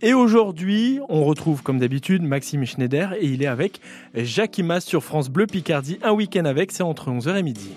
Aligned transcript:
Et 0.00 0.14
aujourd'hui, 0.14 0.98
on 1.08 1.24
retrouve 1.24 1.62
comme 1.62 1.78
d'habitude 1.78 2.22
Maxime 2.22 2.64
Schneider 2.64 3.14
et 3.14 3.26
il 3.26 3.42
est 3.42 3.46
avec 3.46 3.80
Jacques 4.14 4.60
sur 4.80 5.04
France 5.04 5.28
Bleu 5.28 5.46
Picardie. 5.46 5.98
Un 6.02 6.12
week-end 6.12 6.44
avec, 6.44 6.72
c'est 6.72 6.82
entre 6.82 7.10
11h 7.10 7.36
et 7.36 7.42
midi. 7.42 7.70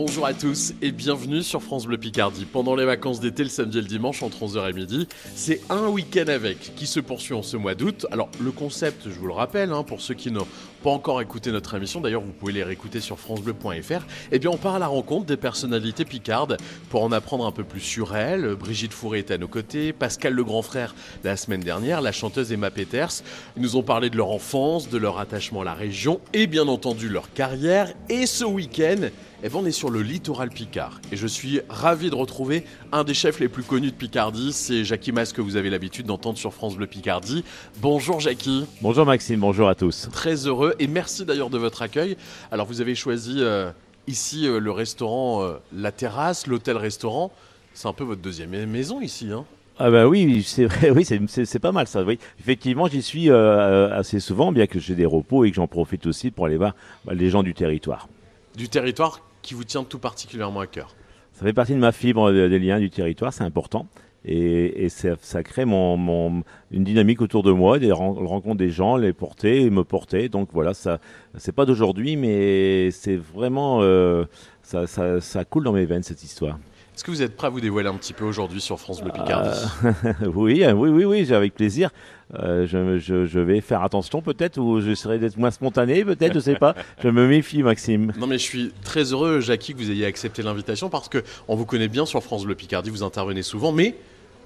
Bonjour 0.00 0.26
à 0.26 0.32
tous 0.32 0.74
et 0.80 0.92
bienvenue 0.92 1.42
sur 1.42 1.60
France 1.60 1.86
Bleu 1.86 1.98
Picardie. 1.98 2.44
Pendant 2.44 2.76
les 2.76 2.84
vacances 2.84 3.20
d'été, 3.20 3.42
le 3.42 3.48
samedi 3.48 3.78
et 3.78 3.80
le 3.80 3.88
dimanche 3.88 4.22
entre 4.22 4.44
11h 4.44 4.70
et 4.70 4.72
midi, 4.72 5.08
c'est 5.34 5.60
un 5.70 5.88
week-end 5.88 6.28
avec 6.28 6.74
qui 6.76 6.86
se 6.86 7.00
poursuit 7.00 7.34
en 7.34 7.42
ce 7.42 7.56
mois 7.56 7.74
d'août. 7.74 8.06
Alors 8.12 8.30
le 8.40 8.52
concept, 8.52 9.10
je 9.10 9.18
vous 9.18 9.26
le 9.26 9.32
rappelle, 9.32 9.72
hein, 9.72 9.82
pour 9.82 10.00
ceux 10.00 10.14
qui 10.14 10.30
n'ont 10.30 10.46
pas 10.82 10.90
encore 10.90 11.20
écouté 11.20 11.50
notre 11.50 11.74
émission, 11.74 12.00
d'ailleurs 12.00 12.22
vous 12.22 12.32
pouvez 12.32 12.52
les 12.52 12.62
réécouter 12.62 13.00
sur 13.00 13.18
francebleu.fr, 13.18 14.06
eh 14.32 14.38
bien 14.38 14.50
on 14.50 14.56
part 14.56 14.76
à 14.76 14.78
la 14.78 14.86
rencontre 14.86 15.26
des 15.26 15.36
personnalités 15.36 16.04
picardes 16.04 16.56
pour 16.90 17.02
en 17.02 17.12
apprendre 17.12 17.46
un 17.46 17.52
peu 17.52 17.64
plus 17.64 17.80
sur 17.80 18.16
elles. 18.16 18.54
Brigitte 18.54 18.92
Fourré 18.92 19.20
est 19.20 19.30
à 19.30 19.38
nos 19.38 19.48
côtés, 19.48 19.92
Pascal 19.92 20.34
le 20.34 20.44
grand 20.44 20.62
frère 20.62 20.94
la 21.24 21.36
semaine 21.36 21.60
dernière, 21.60 22.00
la 22.00 22.12
chanteuse 22.12 22.52
Emma 22.52 22.70
Peters. 22.70 23.22
Ils 23.56 23.62
nous 23.62 23.76
ont 23.76 23.82
parlé 23.82 24.10
de 24.10 24.16
leur 24.16 24.30
enfance, 24.30 24.88
de 24.88 24.98
leur 24.98 25.18
attachement 25.18 25.62
à 25.62 25.64
la 25.64 25.74
région 25.74 26.20
et 26.32 26.46
bien 26.46 26.68
entendu 26.68 27.08
leur 27.08 27.32
carrière. 27.32 27.92
Et 28.08 28.26
ce 28.26 28.44
week-end, 28.44 29.08
eh 29.42 29.48
ben, 29.48 29.58
on 29.58 29.66
est 29.66 29.72
sur 29.72 29.90
le 29.90 30.02
littoral 30.02 30.50
Picard. 30.50 31.00
Et 31.12 31.16
je 31.16 31.26
suis 31.26 31.60
ravi 31.68 32.10
de 32.10 32.14
retrouver 32.14 32.64
un 32.92 33.04
des 33.04 33.14
chefs 33.14 33.40
les 33.40 33.48
plus 33.48 33.62
connus 33.62 33.90
de 33.90 33.96
Picardie. 33.96 34.52
C'est 34.52 34.84
Jackie 34.84 35.12
Mas 35.12 35.32
que 35.32 35.40
vous 35.40 35.56
avez 35.56 35.70
l'habitude 35.70 36.06
d'entendre 36.06 36.38
sur 36.38 36.52
France 36.54 36.76
Bleu 36.76 36.86
Picardie. 36.86 37.44
Bonjour 37.80 38.20
Jackie. 38.20 38.66
Bonjour 38.82 39.06
Maxime, 39.06 39.40
bonjour 39.40 39.68
à 39.68 39.74
tous. 39.74 40.08
Très 40.12 40.46
heureux 40.46 40.74
et 40.78 40.86
merci 40.86 41.24
d'ailleurs 41.24 41.50
de 41.50 41.58
votre 41.58 41.82
accueil. 41.82 42.16
Alors 42.50 42.66
vous 42.66 42.80
avez 42.80 42.94
choisi 42.94 43.36
euh, 43.38 43.70
ici 44.06 44.46
euh, 44.46 44.58
le 44.58 44.70
restaurant 44.70 45.42
euh, 45.42 45.54
La 45.72 45.92
Terrasse, 45.92 46.46
l'hôtel-restaurant. 46.46 47.32
C'est 47.74 47.88
un 47.88 47.92
peu 47.92 48.04
votre 48.04 48.22
deuxième 48.22 48.50
maison 48.66 49.00
ici. 49.00 49.30
Hein 49.32 49.44
ah 49.78 49.90
bah 49.90 50.08
oui, 50.08 50.42
c'est 50.42 50.64
vrai, 50.64 50.90
oui, 50.94 51.04
c'est 51.04 51.58
pas 51.60 51.72
mal 51.72 51.86
ça. 51.86 52.02
Oui. 52.02 52.18
Effectivement, 52.40 52.88
j'y 52.88 53.02
suis 53.02 53.30
assez 53.30 54.18
souvent, 54.18 54.50
bien 54.50 54.66
que 54.66 54.80
j'ai 54.80 54.96
des 54.96 55.06
repos 55.06 55.44
et 55.44 55.50
que 55.50 55.56
j'en 55.56 55.68
profite 55.68 56.06
aussi 56.06 56.30
pour 56.32 56.46
aller 56.46 56.56
voir 56.56 56.74
bah, 57.04 57.14
les 57.14 57.30
gens 57.30 57.44
du 57.44 57.54
territoire. 57.54 58.08
Du 58.56 58.68
territoire 58.68 59.20
qui 59.42 59.54
vous 59.54 59.62
tient 59.62 59.84
tout 59.84 60.00
particulièrement 60.00 60.60
à 60.60 60.66
cœur 60.66 60.94
Ça 61.38 61.44
fait 61.44 61.52
partie 61.52 61.72
de 61.72 61.78
ma 61.78 61.92
fibre 61.92 62.32
des 62.32 62.58
liens 62.58 62.80
du 62.80 62.90
territoire, 62.90 63.32
c'est 63.32 63.44
important. 63.44 63.86
Et, 64.24 64.88
ça, 64.88 65.44
crée 65.44 65.64
mon, 65.64 66.42
une 66.72 66.82
dynamique 66.82 67.22
autour 67.22 67.44
de 67.44 67.52
moi, 67.52 67.78
des 67.78 67.92
rencontres 67.92 68.56
des 68.56 68.70
gens, 68.70 68.96
les 68.96 69.12
porter 69.12 69.62
et 69.62 69.70
me 69.70 69.84
porter. 69.84 70.28
Donc 70.28 70.48
voilà, 70.52 70.74
ça, 70.74 70.98
c'est 71.36 71.52
pas 71.54 71.64
d'aujourd'hui, 71.64 72.16
mais 72.16 72.90
c'est 72.90 73.14
vraiment, 73.14 73.82
euh, 73.82 74.24
ça, 74.64 74.88
ça, 74.88 75.44
coule 75.44 75.62
dans 75.62 75.72
mes 75.72 75.84
veines 75.84 76.02
cette 76.02 76.24
histoire. 76.24 76.58
Est-ce 76.96 77.04
que 77.04 77.12
vous 77.12 77.22
êtes 77.22 77.36
prêt 77.36 77.46
à 77.46 77.50
vous 77.50 77.60
dévoiler 77.60 77.88
un 77.88 77.94
petit 77.94 78.14
peu 78.14 78.24
aujourd'hui 78.24 78.60
sur 78.60 78.80
France 78.80 79.00
Bleu 79.00 79.12
Picardie? 79.12 79.50
Euh, 79.84 80.12
Oui, 80.34 80.64
oui, 80.66 80.90
oui, 80.90 81.04
oui, 81.04 81.32
avec 81.32 81.54
plaisir. 81.54 81.90
Euh, 82.34 82.66
je, 82.66 83.38
vais 83.38 83.60
faire 83.62 83.82
attention 83.82 84.20
peut-être 84.20 84.58
ou 84.58 84.80
j'essaierai 84.80 85.18
d'être 85.18 85.38
moins 85.38 85.50
spontané 85.50 86.04
peut-être, 86.04 86.34
je 86.34 86.40
sais 86.40 86.56
pas. 86.56 86.74
Je 87.02 87.08
me 87.08 87.26
méfie 87.26 87.62
Maxime. 87.62 88.12
Non 88.18 88.26
mais 88.26 88.36
je 88.36 88.42
suis 88.42 88.72
très 88.84 89.12
heureux 89.12 89.40
Jackie 89.40 89.72
que 89.72 89.78
vous 89.78 89.90
ayez 89.90 90.04
accepté 90.04 90.42
l'invitation 90.42 90.90
parce 90.90 91.08
que 91.08 91.24
on 91.46 91.56
vous 91.56 91.64
connaît 91.64 91.88
bien 91.88 92.04
sur 92.04 92.22
France 92.22 92.44
Bleu 92.44 92.54
Picardie, 92.54 92.90
vous 92.90 93.02
intervenez 93.02 93.42
souvent 93.42 93.72
mais 93.72 93.94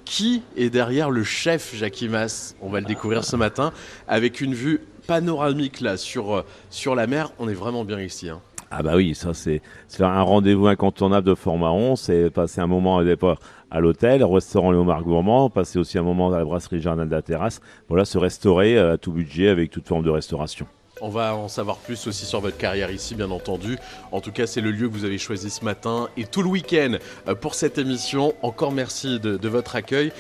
qui 0.04 0.42
est 0.56 0.70
derrière 0.70 1.10
le 1.10 1.24
chef 1.24 1.74
Jackie 1.74 2.08
Mass 2.08 2.54
On 2.60 2.68
va 2.68 2.80
le 2.80 2.86
découvrir 2.86 3.24
ce 3.24 3.34
matin 3.34 3.72
avec 4.06 4.40
une 4.40 4.54
vue 4.54 4.80
panoramique 5.06 5.80
là 5.80 5.96
sur, 5.96 6.36
euh, 6.36 6.44
sur 6.70 6.94
la 6.94 7.06
mer. 7.06 7.32
On 7.38 7.48
est 7.48 7.54
vraiment 7.54 7.84
bien 7.84 8.00
ici. 8.00 8.28
Hein. 8.28 8.40
Ah 8.74 8.82
bah 8.82 8.92
oui, 8.96 9.14
ça 9.14 9.34
c'est 9.34 9.60
un 10.00 10.22
rendez-vous 10.22 10.66
incontournable 10.66 11.26
de 11.26 11.34
format 11.34 11.70
11, 11.70 12.00
c'est 12.00 12.30
passer 12.30 12.62
un 12.62 12.66
moment 12.66 12.96
à 12.96 13.04
départ 13.04 13.38
à 13.70 13.80
l'hôtel, 13.80 14.24
restaurant 14.24 14.70
Léomar 14.70 15.02
Gourmand, 15.02 15.50
passer 15.50 15.78
aussi 15.78 15.98
un 15.98 16.02
moment 16.02 16.32
à 16.32 16.38
la 16.38 16.44
brasserie 16.46 16.80
Jardin 16.80 17.04
de 17.04 17.10
la 17.10 17.20
Terrasse. 17.20 17.60
Voilà, 17.88 18.06
se 18.06 18.16
restaurer 18.16 18.78
à 18.78 18.96
tout 18.96 19.12
budget 19.12 19.48
avec 19.48 19.70
toute 19.70 19.86
forme 19.86 20.02
de 20.02 20.08
restauration. 20.08 20.66
On 21.02 21.10
va 21.10 21.34
en 21.34 21.48
savoir 21.48 21.78
plus 21.78 22.06
aussi 22.06 22.24
sur 22.24 22.40
votre 22.40 22.56
carrière 22.56 22.90
ici, 22.90 23.14
bien 23.14 23.30
entendu. 23.30 23.76
En 24.10 24.20
tout 24.20 24.32
cas, 24.32 24.46
c'est 24.46 24.60
le 24.60 24.70
lieu 24.70 24.88
que 24.88 24.94
vous 24.94 25.04
avez 25.04 25.18
choisi 25.18 25.50
ce 25.50 25.64
matin 25.64 26.08
et 26.16 26.24
tout 26.24 26.42
le 26.42 26.48
week-end 26.48 26.96
euh, 27.28 27.34
pour 27.34 27.54
cette 27.54 27.76
émission. 27.76 28.34
Encore 28.40 28.72
merci 28.72 29.18
de, 29.20 29.48
votre 29.48 29.76
accueil. 29.76 30.12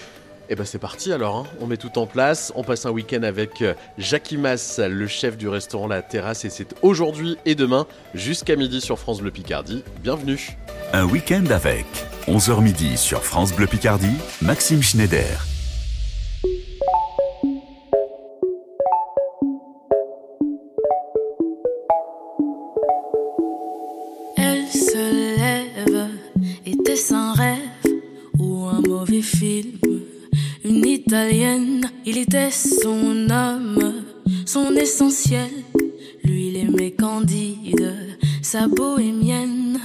Et 0.52 0.54
eh 0.54 0.58
ben 0.58 0.66
c'est 0.66 0.78
parti 0.78 1.14
alors, 1.14 1.36
hein. 1.36 1.44
on 1.62 1.66
met 1.66 1.78
tout 1.78 1.98
en 1.98 2.04
place, 2.04 2.52
on 2.56 2.62
passe 2.62 2.84
un 2.84 2.90
week-end 2.90 3.22
avec 3.22 3.62
euh, 3.62 3.72
Jackie 3.96 4.36
Mass, 4.36 4.78
le 4.86 5.06
chef 5.06 5.38
du 5.38 5.48
restaurant 5.48 5.86
La 5.86 6.02
Terrasse, 6.02 6.44
et 6.44 6.50
c'est 6.50 6.74
aujourd'hui 6.82 7.38
et 7.46 7.54
demain 7.54 7.86
jusqu'à 8.12 8.54
midi 8.54 8.82
sur 8.82 8.98
France 8.98 9.22
Bleu 9.22 9.30
Picardie. 9.30 9.82
Bienvenue. 10.02 10.50
Un 10.92 11.06
week-end 11.06 11.46
avec 11.46 11.86
11h 12.26 12.60
midi 12.60 12.98
sur 12.98 13.24
France 13.24 13.54
Bleu 13.54 13.66
Picardie, 13.66 14.18
Maxime 14.42 14.82
Schneider. 14.82 15.46
Elle 24.36 24.66
se 24.66 25.38
lève, 25.38 26.08
était 26.66 27.14
un 27.14 27.32
rêve 27.32 27.58
ou 28.38 28.66
un 28.66 28.82
mauvais 28.82 29.22
film. 29.22 29.91
Une 30.64 30.86
italienne, 30.86 31.90
il 32.06 32.18
était 32.18 32.50
son 32.50 33.28
âme, 33.30 33.94
son 34.46 34.74
essentiel. 34.74 35.50
Lui, 36.24 36.48
il 36.48 36.56
aimait 36.56 36.92
Candide, 36.92 38.18
sa 38.42 38.68
bohémienne. 38.68 39.80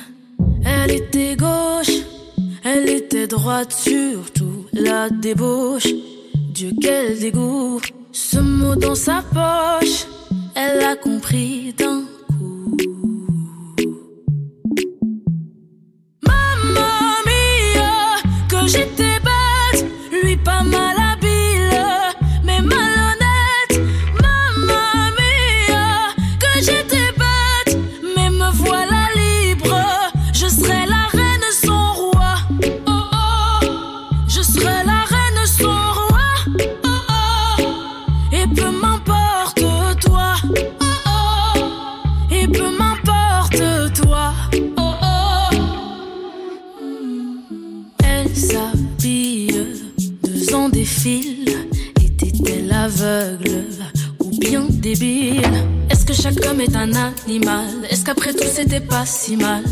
Elle 0.63 0.91
était 0.91 1.35
gauche 1.35 2.03
elle 2.69 2.89
était 2.89 3.27
droite, 3.27 3.71
surtout 3.71 4.65
la 4.73 5.09
débauche. 5.09 5.87
Dieu, 6.53 6.71
quel 6.81 7.17
dégoût. 7.17 7.79
Ce 8.11 8.39
mot 8.39 8.75
dans 8.75 8.95
sa 8.95 9.21
poche, 9.21 10.05
elle 10.53 10.81
a 10.83 10.97
compris 10.97 11.73
d'un 11.77 12.03
coup. 12.27 12.75
Si 59.07 59.37
mal 59.37 59.63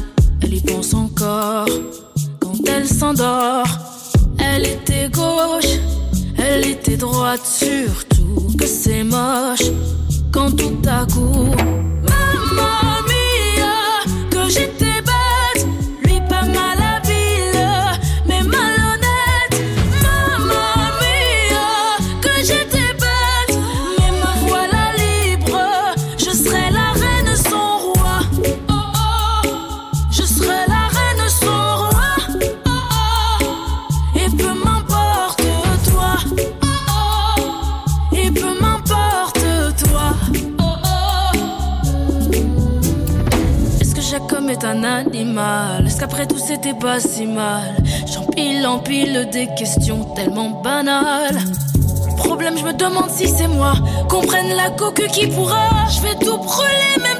mal 47.45 47.75
J'empile, 48.05 48.65
empile 48.65 49.29
des 49.31 49.47
questions 49.55 50.03
tellement 50.15 50.49
banales. 50.49 51.39
Problème, 52.17 52.57
je 52.57 52.65
me 52.65 52.73
demande 52.73 53.09
si 53.09 53.27
c'est 53.27 53.47
moi. 53.47 53.73
Comprenne 54.09 54.51
la 54.55 54.69
coque 54.71 55.05
qui 55.07 55.27
pourra. 55.27 55.67
Je 55.89 56.01
vais 56.01 56.15
tout 56.15 56.37
brûler, 56.37 56.95
même 57.03 57.14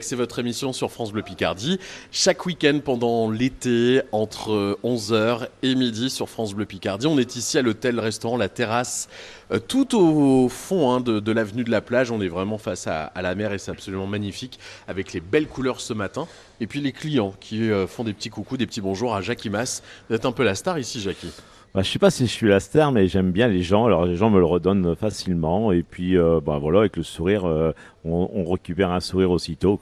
c'est 0.00 0.16
votre 0.16 0.40
émission 0.40 0.72
sur 0.72 0.90
France 0.90 1.12
Bleu 1.12 1.22
Picardie. 1.22 1.78
Chaque 2.10 2.46
week-end 2.46 2.80
pendant 2.84 3.30
l'été, 3.30 4.02
entre 4.10 4.78
11h 4.82 5.46
et 5.62 5.74
midi 5.76 6.10
sur 6.10 6.28
France 6.28 6.52
Bleu 6.54 6.64
Picardie. 6.64 7.06
On 7.06 7.16
est 7.16 7.36
ici 7.36 7.58
à 7.58 7.62
l'hôtel-restaurant 7.62 8.36
La 8.36 8.48
Terrasse, 8.48 9.08
euh, 9.52 9.60
tout 9.60 9.96
au 9.96 10.48
fond 10.48 10.90
hein, 10.90 11.00
de, 11.00 11.32
l'avenue 11.32 11.62
de 11.62 11.70
la 11.70 11.80
plage. 11.80 12.10
On 12.10 12.20
est 12.20 12.28
vraiment 12.28 12.58
face 12.58 12.88
à, 12.88 13.12
la 13.14 13.34
mer 13.36 13.52
et 13.52 13.58
c'est 13.58 13.70
absolument 13.70 14.08
magnifique 14.08 14.58
avec 14.88 15.12
les 15.12 15.20
belles 15.20 15.46
couleurs 15.46 15.80
ce 15.80 15.92
matin. 15.92 16.26
Et 16.60 16.66
puis 16.66 16.80
les 16.80 16.92
clients 16.92 17.34
qui 17.38 17.70
euh, 17.70 17.86
font 17.86 18.02
des 18.02 18.14
petits 18.14 18.30
coucous, 18.30 18.56
des 18.56 18.66
petits 18.66 18.80
bonjours 18.80 19.14
à 19.14 19.20
Jackie 19.20 19.50
Mass. 19.50 19.82
Vous 20.08 20.16
êtes 20.16 20.26
un 20.26 20.32
peu 20.32 20.42
la 20.42 20.56
star 20.56 20.78
ici, 20.80 21.00
Jackie. 21.00 21.30
Bah, 21.74 21.80
je 21.82 21.90
sais 21.90 21.98
pas 21.98 22.10
si 22.10 22.26
je 22.26 22.30
suis 22.30 22.48
la 22.48 22.60
star, 22.60 22.92
mais 22.92 23.08
j'aime 23.08 23.32
bien 23.32 23.48
les 23.48 23.62
gens. 23.62 23.86
Alors 23.86 24.04
les 24.04 24.14
gens 24.14 24.28
me 24.28 24.38
le 24.38 24.44
redonnent 24.44 24.94
facilement. 24.94 25.72
Et 25.72 25.82
puis, 25.82 26.18
euh, 26.18 26.38
bah, 26.44 26.58
voilà, 26.58 26.80
avec 26.80 26.98
le 26.98 27.02
sourire, 27.02 27.46
euh, 27.46 27.72
on, 28.04 28.44
récupère 28.50 28.90
un 28.90 29.00
sourire 29.00 29.30
aussitôt. 29.30 29.80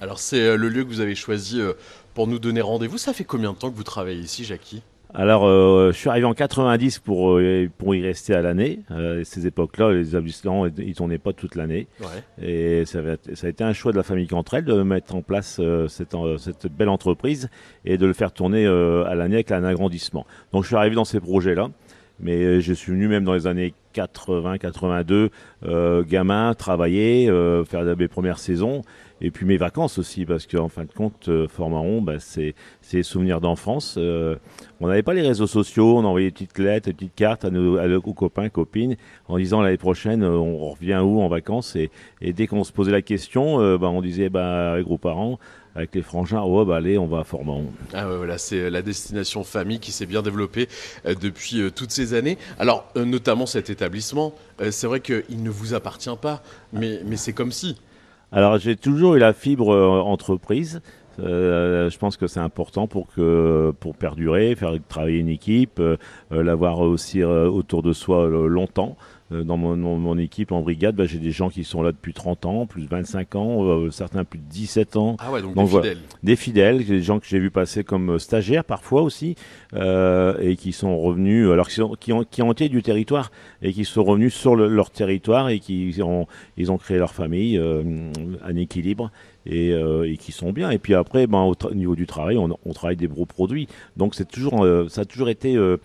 Alors 0.00 0.20
c'est 0.20 0.40
euh, 0.40 0.56
le 0.56 0.68
lieu 0.68 0.84
que 0.84 0.88
vous 0.88 1.00
avez 1.00 1.16
choisi 1.16 1.60
pour 2.14 2.28
nous 2.28 2.38
donner 2.38 2.60
rendez-vous. 2.60 2.98
Ça 2.98 3.12
fait 3.12 3.24
combien 3.24 3.52
de 3.52 3.58
temps 3.58 3.70
que 3.72 3.76
vous 3.76 3.82
travaillez 3.82 4.20
ici, 4.20 4.44
Jackie? 4.44 4.82
Alors, 5.14 5.44
euh, 5.44 5.92
je 5.92 5.98
suis 5.98 6.08
arrivé 6.08 6.24
en 6.24 6.32
90 6.32 7.00
pour, 7.00 7.36
euh, 7.36 7.68
pour 7.76 7.94
y 7.94 8.02
rester 8.02 8.34
à 8.34 8.40
l'année. 8.40 8.80
Euh, 8.90 9.22
ces 9.24 9.46
époques-là, 9.46 9.92
les 9.92 10.10
établissements, 10.10 10.66
ils 10.66 10.94
tournaient 10.94 11.18
pas 11.18 11.34
toute 11.34 11.54
l'année. 11.54 11.86
Ouais. 12.00 12.46
Et 12.46 12.84
ça, 12.86 13.00
ça, 13.34 13.46
a 13.46 13.50
été 13.50 13.62
un 13.62 13.74
choix 13.74 13.92
de 13.92 13.98
la 13.98 14.02
famille 14.02 14.26
Cantrell 14.26 14.64
de 14.64 14.82
mettre 14.82 15.14
en 15.14 15.20
place 15.20 15.60
cette, 15.88 16.16
cette, 16.38 16.66
belle 16.72 16.88
entreprise 16.88 17.50
et 17.84 17.98
de 17.98 18.06
le 18.06 18.14
faire 18.14 18.32
tourner 18.32 18.66
à 18.66 19.14
l'année 19.14 19.36
avec 19.36 19.50
un 19.50 19.64
agrandissement. 19.64 20.26
Donc, 20.52 20.62
je 20.62 20.68
suis 20.68 20.76
arrivé 20.76 20.94
dans 20.94 21.04
ces 21.04 21.20
projets-là. 21.20 21.68
Mais 22.20 22.60
je 22.60 22.72
suis 22.72 22.92
venu 22.92 23.08
même 23.08 23.24
dans 23.24 23.34
les 23.34 23.48
années 23.48 23.74
80, 23.94 24.58
82, 24.58 25.30
gamin, 26.08 26.54
travailler, 26.54 27.26
faire 27.66 27.96
mes 27.96 28.08
premières 28.08 28.38
saisons. 28.38 28.82
Et 29.24 29.30
puis 29.30 29.46
mes 29.46 29.56
vacances 29.56 29.98
aussi, 29.98 30.26
parce 30.26 30.48
qu'en 30.48 30.68
fin 30.68 30.84
de 30.84 30.92
compte, 30.92 31.28
euh, 31.28 31.46
Formaron, 31.46 32.02
bah, 32.02 32.18
c'est 32.18 32.54
des 32.90 33.04
souvenirs 33.04 33.40
d'enfance. 33.40 33.94
Euh, 33.96 34.34
on 34.80 34.88
n'avait 34.88 35.04
pas 35.04 35.14
les 35.14 35.22
réseaux 35.22 35.46
sociaux, 35.46 35.96
on 35.96 36.04
envoyait 36.04 36.26
des 36.26 36.32
petites 36.32 36.58
lettres, 36.58 36.86
des 36.86 36.92
petites 36.92 37.14
cartes 37.14 37.44
à 37.44 37.50
nos, 37.50 37.78
à 37.78 37.86
nos 37.86 38.00
copains, 38.00 38.48
copines, 38.48 38.96
en 39.28 39.38
disant 39.38 39.62
l'année 39.62 39.76
prochaine, 39.76 40.24
euh, 40.24 40.36
on 40.36 40.70
revient 40.70 40.98
où 41.00 41.20
en 41.20 41.28
vacances 41.28 41.76
et, 41.76 41.92
dès 42.20 42.48
qu'on 42.48 42.64
se 42.64 42.72
posait 42.72 42.90
la 42.90 43.00
question, 43.00 43.58
bah, 43.78 43.88
on 43.88 44.02
disait 44.02 44.28
bah, 44.28 44.72
avec 44.72 44.86
gros-parents, 44.86 45.38
avec 45.76 45.94
les 45.94 46.02
frangins, 46.02 46.42
oh 46.42 46.64
bah 46.64 46.76
allez, 46.76 46.98
on 46.98 47.06
va 47.06 47.20
à 47.20 47.24
Formaron. 47.24 47.72
Ah 47.94 48.08
voilà, 48.08 48.38
c'est 48.38 48.70
la 48.70 48.82
destination 48.82 49.44
famille 49.44 49.78
qui 49.78 49.92
s'est 49.92 50.06
bien 50.06 50.22
développée 50.22 50.68
depuis 51.04 51.62
toutes 51.74 51.92
ces 51.92 52.14
années. 52.14 52.38
Alors, 52.58 52.90
notamment 52.96 53.46
cet 53.46 53.70
établissement, 53.70 54.34
c'est 54.70 54.86
vrai 54.86 55.00
qu'il 55.00 55.42
ne 55.42 55.50
vous 55.50 55.74
appartient 55.74 56.10
pas, 56.20 56.42
mais, 56.72 57.00
mais 57.06 57.16
c'est 57.16 57.32
comme 57.32 57.52
si. 57.52 57.76
Alors 58.34 58.56
j'ai 58.56 58.76
toujours 58.76 59.14
eu 59.14 59.18
la 59.18 59.34
fibre 59.34 59.74
euh, 59.74 60.00
entreprise. 60.00 60.80
Euh, 61.20 61.90
je 61.90 61.98
pense 61.98 62.16
que 62.16 62.26
c'est 62.26 62.40
important 62.40 62.86
pour 62.86 63.06
que 63.12 63.72
pour 63.80 63.94
perdurer, 63.94 64.54
faire 64.54 64.72
travailler 64.88 65.18
une 65.18 65.28
équipe, 65.28 65.78
euh, 65.80 65.96
l'avoir 66.30 66.80
aussi 66.80 67.22
autour 67.22 67.82
de 67.82 67.92
soi 67.92 68.28
longtemps. 68.28 68.96
Euh, 69.32 69.44
dans 69.44 69.56
mon, 69.56 70.18
équipe 70.18 70.52
en 70.52 70.60
brigade, 70.60 70.94
bah, 70.94 71.06
j'ai 71.06 71.18
des 71.18 71.30
gens 71.30 71.48
qui 71.48 71.64
sont 71.64 71.82
là 71.82 71.92
depuis 71.92 72.12
30 72.12 72.46
ans, 72.46 72.66
plus 72.66 72.82
de 72.82 72.88
25 72.88 73.34
ans, 73.34 73.64
euh, 73.64 73.90
certains 73.90 74.24
plus 74.24 74.38
de 74.38 74.44
17 74.44 74.96
ans. 74.96 75.16
Ah 75.18 75.30
ouais, 75.30 75.42
donc, 75.42 75.54
des 75.54 75.66
fidèles. 75.66 75.98
Des 76.22 76.36
fidèles, 76.36 76.84
des 76.84 77.02
gens 77.02 77.18
que 77.18 77.26
j'ai 77.26 77.38
vu 77.38 77.50
passer 77.50 77.82
comme 77.82 78.12
euh, 78.12 78.18
stagiaires 78.18 78.64
parfois 78.64 79.02
aussi, 79.02 79.36
et 79.74 80.56
qui 80.56 80.72
sont 80.72 80.98
revenus, 80.98 81.48
alors 81.48 81.68
qui, 81.68 81.80
ont, 81.80 81.94
qui, 81.98 82.12
ont, 82.12 82.24
qui 82.24 82.42
ont 82.42 82.52
été 82.52 82.68
du 82.68 82.82
territoire, 82.82 83.30
et 83.62 83.72
qui 83.72 83.84
sont 83.84 84.04
revenus 84.04 84.34
sur 84.34 84.54
leur 84.54 84.90
territoire, 84.90 85.48
et 85.48 85.60
qui 85.60 85.98
ont, 86.02 86.26
ils 86.56 86.70
ont 86.70 86.78
créé 86.78 86.98
leur 86.98 87.14
famille, 87.14 87.58
un 87.58 88.56
équilibre 88.56 89.10
et, 89.46 89.72
euh, 89.72 90.10
et, 90.10 90.16
qui 90.16 90.32
sont 90.32 90.52
bien. 90.52 90.70
Et 90.70 90.78
puis 90.78 90.94
après, 90.94 91.26
ben, 91.26 91.40
au, 91.42 91.74
niveau 91.74 91.96
du 91.96 92.06
travail, 92.06 92.38
on, 92.38 92.72
travaille 92.72 92.96
des 92.96 93.08
gros 93.08 93.26
produits. 93.26 93.68
Donc 93.96 94.14
c'est 94.14 94.28
toujours, 94.28 94.64
euh, 94.64 94.88
ça 94.88 95.02
a 95.02 95.04
toujours 95.04 95.28
été 95.28 95.56
euh, 95.56 95.78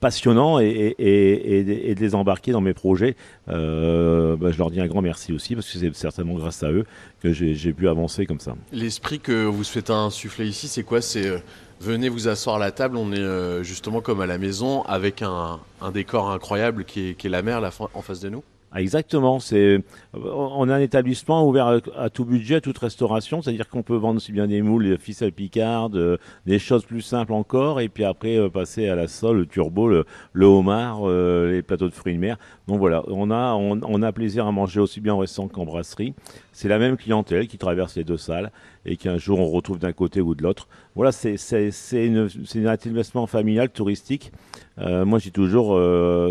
passionnant 0.00 0.58
et, 0.58 0.94
de 0.98 2.00
les 2.00 2.14
embarquer 2.14 2.52
dans 2.52 2.60
mes 2.60 2.74
projets. 2.74 3.16
Ben, 3.46 4.50
je 4.50 4.58
leur 4.58 4.70
dis 4.70 4.80
un 4.80 4.86
grand 4.86 5.02
merci 5.02 5.32
aussi 5.32 5.54
parce 5.54 5.70
que 5.70 5.78
c'est 5.78 5.94
certainement 5.94 6.34
grâce 6.34 6.62
à 6.62 6.70
eux 6.70 6.84
que 7.22 7.32
j'ai 7.32 7.72
pu 7.72 7.88
avancer 7.88 8.26
comme 8.26 8.40
ça. 8.40 8.54
L'esprit 8.72 9.20
que 9.20 9.44
vous 9.44 9.64
souhaitez 9.64 9.92
insuffler 9.92 10.46
ici, 10.46 10.68
c'est 10.68 10.82
quoi? 10.82 11.00
C'est 11.00 11.42
venez 11.80 12.08
vous 12.08 12.28
asseoir 12.28 12.56
à 12.56 12.58
la 12.58 12.70
table, 12.70 12.96
on 12.96 13.12
est 13.12 13.64
justement 13.64 14.00
comme 14.00 14.20
à 14.20 14.26
la 14.26 14.38
maison 14.38 14.82
avec 14.82 15.22
un, 15.22 15.60
décor 15.92 16.30
incroyable 16.30 16.84
qui 16.84 17.10
est, 17.10 17.24
la 17.24 17.42
mer 17.42 17.60
en 17.94 18.02
face 18.02 18.20
de 18.20 18.30
nous 18.30 18.42
ah, 18.76 18.80
exactement. 18.80 19.38
C'est, 19.38 19.78
on 20.14 20.68
a 20.68 20.74
un 20.74 20.80
établissement 20.80 21.48
ouvert 21.48 21.80
à, 21.96 22.10
tout 22.10 22.24
budget, 22.24 22.56
à 22.56 22.60
toute 22.60 22.76
restauration, 22.76 23.40
c'est-à-dire 23.40 23.68
qu'on 23.68 23.84
peut 23.84 23.94
vendre 23.94 24.16
aussi 24.16 24.32
bien 24.32 24.48
des 24.48 24.62
moules, 24.62 24.88
des 24.88 24.98
ficelles 24.98 25.30
picardes, 25.30 25.94
euh, 25.94 26.16
des 26.44 26.58
choses 26.58 26.84
plus 26.84 27.00
simples 27.00 27.34
encore, 27.34 27.80
et 27.80 27.88
puis 27.88 28.02
après 28.02 28.36
euh, 28.36 28.48
passer 28.48 28.88
à 28.88 28.96
la 28.96 29.06
sole, 29.06 29.38
le 29.38 29.46
turbo, 29.46 29.88
le, 29.88 30.04
homard, 30.44 31.08
euh, 31.08 31.52
les 31.52 31.62
plateaux 31.62 31.88
de 31.88 31.94
fruits 31.94 32.14
de 32.14 32.18
mer. 32.18 32.36
Donc 32.66 32.80
voilà, 32.80 33.04
on 33.06 33.30
a, 33.30 33.54
on, 33.54 34.02
a 34.02 34.12
plaisir 34.12 34.44
à 34.48 34.50
manger 34.50 34.80
aussi 34.80 35.00
bien 35.00 35.14
en 35.14 35.18
restaurant 35.18 35.46
qu'en 35.46 35.64
brasserie. 35.64 36.12
C'est 36.50 36.68
la 36.68 36.80
même 36.80 36.96
clientèle 36.96 37.46
qui 37.46 37.58
traverse 37.58 37.94
les 37.94 38.02
deux 38.02 38.16
salles 38.16 38.50
et 38.86 38.96
qu'un 38.96 39.18
jour 39.18 39.38
on 39.38 39.50
retrouve 39.50 39.78
d'un 39.78 39.92
côté 39.92 40.20
ou 40.20 40.34
de 40.34 40.42
l'autre. 40.42 40.66
Voilà, 40.96 41.12
c'est, 41.12 41.36
c'est, 41.36 41.70
c'est, 41.70 42.08
un 42.08 42.72
établissement 42.72 43.28
familial 43.28 43.68
touristique. 43.68 44.32
Moi, 44.78 45.18
j'ai 45.18 45.30
toujours, 45.30 45.80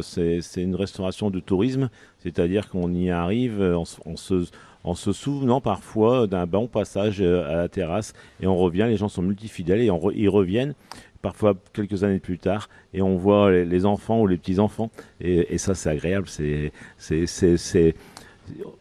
c'est, 0.04 0.42
c'est 0.42 0.62
une 0.62 0.75
restauration 0.75 1.30
de 1.30 1.40
tourisme. 1.40 1.90
C'est-à-dire 2.24 2.69
qu'on 2.69 2.94
y 2.94 3.10
arrive 3.10 3.62
en, 3.62 3.84
se, 3.86 4.45
en, 4.84 4.95
se, 4.95 5.12
souvenant 5.12 5.60
parfois 5.60 6.25
d'un 6.25 6.45
bon 6.45 6.68
passage 6.68 7.22
euh, 7.22 7.50
à 7.50 7.56
la 7.57 7.69
terrasse 7.69 8.13
et 8.42 8.48
on 8.48 8.56
revient, 8.56 8.86
les 8.88 8.98
gens 8.98 9.10
sont 9.10 9.22
multifidèles 9.22 9.81
et 9.81 9.90
ils 10.16 10.30
reviennent 10.30 10.74
parfois 11.22 11.54
quelques 11.74 12.04
années 12.04 12.19
plus 12.19 12.38
tard 12.38 12.69
et 12.94 13.02
on 13.02 13.16
voit 13.16 13.52
les, 13.52 13.85
enfants 13.85 14.21
ou 14.21 14.28
les 14.28 14.38
petits-enfants 14.38 14.90
et, 15.21 15.57
ça 15.57 15.76
c'est 15.76 15.90
agréable, 15.90 16.28
c'est 16.28 16.71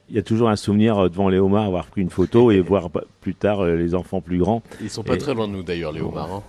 il 0.09 0.17
y 0.17 0.19
a 0.19 0.23
toujours 0.23 0.49
un 0.49 0.57
souvenir 0.57 1.09
devant 1.09 1.29
les 1.29 1.39
homards, 1.39 1.67
avoir 1.67 1.87
pris 1.87 2.01
une 2.01 2.11
photo 2.11 2.51
et 2.51 2.61
voir 2.61 2.91
plus 3.21 3.35
tard 3.35 3.61
euh, 3.61 3.77
les 3.77 3.95
enfants 3.95 4.21
plus 4.21 4.39
grands. 4.39 4.61
Ils 4.81 4.91
sont 4.91 5.05
pas 5.05 5.17
très 5.17 5.35
loin 5.35 5.47
de 5.47 5.53
nous 5.53 5.63
d'ailleurs, 5.63 5.93
les 5.93 6.01
homards. 6.01 6.33
Hein. 6.33 6.43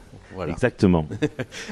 Exactement. 0.48 1.08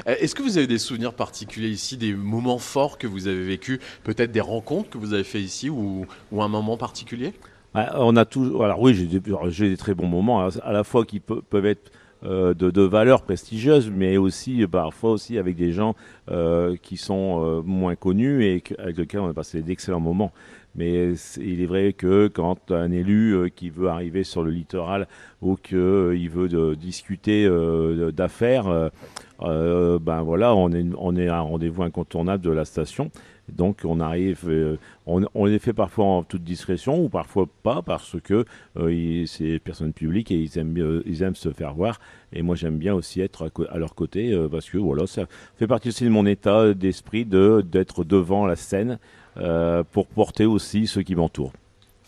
Euh, 0.07 0.15
est-ce 0.19 0.35
que 0.35 0.41
vous 0.41 0.57
avez 0.57 0.67
des 0.67 0.77
souvenirs 0.77 1.13
particuliers 1.13 1.69
ici, 1.69 1.97
des 1.97 2.13
moments 2.13 2.57
forts 2.57 2.97
que 2.97 3.07
vous 3.07 3.27
avez 3.27 3.43
vécu, 3.43 3.79
peut-être 4.03 4.31
des 4.31 4.41
rencontres 4.41 4.89
que 4.89 4.97
vous 4.97 5.13
avez 5.13 5.23
fait 5.23 5.41
ici 5.41 5.69
ou, 5.69 6.05
un 6.37 6.47
moment 6.47 6.77
particulier? 6.77 7.33
On 7.73 8.15
a 8.15 8.25
tout. 8.25 8.61
Alors 8.63 8.81
oui, 8.81 8.93
j'ai 8.93 9.05
des, 9.05 9.77
très 9.77 9.93
bons 9.93 10.07
moments, 10.07 10.45
hein, 10.45 10.49
à 10.63 10.71
la 10.71 10.83
fois 10.83 11.05
qui 11.05 11.19
peuvent 11.19 11.65
être 11.65 11.91
euh, 12.23 12.53
de, 12.53 12.81
valeurs 12.81 13.21
prestigieuses, 13.23 13.91
mais 13.93 14.17
aussi 14.17 14.65
parfois 14.67 15.11
aussi 15.11 15.37
avec 15.37 15.55
des 15.55 15.71
gens 15.71 15.95
euh, 16.29 16.75
qui 16.81 16.97
sont 16.97 17.61
moins 17.65 17.95
connus 17.95 18.43
et 18.43 18.63
avec 18.79 18.97
lesquels 18.97 19.19
on 19.19 19.29
a 19.29 19.33
passé 19.33 19.61
d'excellents 19.61 19.99
moments. 19.99 20.31
Mais 20.75 21.13
il 21.37 21.61
est 21.61 21.65
vrai 21.65 21.93
que 21.93 22.27
quand 22.27 22.71
un 22.71 22.91
élu 22.91 23.35
euh, 23.35 23.49
qui 23.49 23.69
veut 23.69 23.89
arriver 23.89 24.23
sur 24.23 24.41
le 24.41 24.51
littoral 24.51 25.07
ou 25.41 25.55
qu'il 25.57 25.77
euh, 25.77 26.29
veut 26.31 26.75
discuter 26.75 27.45
euh, 27.45 28.11
d'affaires, 28.11 28.89
ben 29.39 30.21
voilà, 30.21 30.55
on 30.55 30.71
est, 31.15 31.27
à 31.27 31.37
un 31.37 31.41
rendez-vous 31.41 31.83
incontournable 31.83 32.43
de 32.43 32.51
la 32.51 32.65
station. 32.65 33.11
Donc 33.51 33.81
on 33.83 33.99
arrive, 33.99 34.77
on, 35.07 35.25
on, 35.33 35.45
les 35.45 35.59
fait 35.59 35.73
parfois 35.73 36.05
en 36.05 36.23
toute 36.23 36.43
discrétion 36.43 37.03
ou 37.03 37.09
parfois 37.09 37.47
pas 37.63 37.81
parce 37.81 38.15
que 38.21 38.45
c'est 38.75 39.43
des 39.43 39.59
personnes 39.59 39.91
publiques 39.91 40.31
et 40.31 40.37
ils 40.37 40.57
aiment, 40.57 41.01
ils 41.05 41.23
aiment 41.23 41.35
se 41.35 41.49
faire 41.49 41.73
voir. 41.73 41.99
Et 42.31 42.43
moi 42.43 42.55
j'aime 42.55 42.77
bien 42.77 42.93
aussi 42.93 43.19
être 43.19 43.51
à, 43.69 43.77
leur 43.77 43.93
côté 43.93 44.33
parce 44.49 44.69
que 44.69 44.77
voilà, 44.77 45.05
ça 45.05 45.25
fait 45.57 45.67
partie 45.67 45.89
aussi 45.89 46.05
de 46.05 46.09
mon 46.09 46.25
état 46.25 46.73
d'esprit 46.73 47.25
de 47.25 47.61
d'être 47.61 48.05
devant 48.05 48.45
la 48.45 48.55
scène 48.55 48.91
euh, 48.91 48.97
pour 49.35 50.07
porter 50.07 50.45
aussi 50.45 50.87
ceux 50.87 51.03
qui 51.03 51.15
m'entourent. 51.15 51.53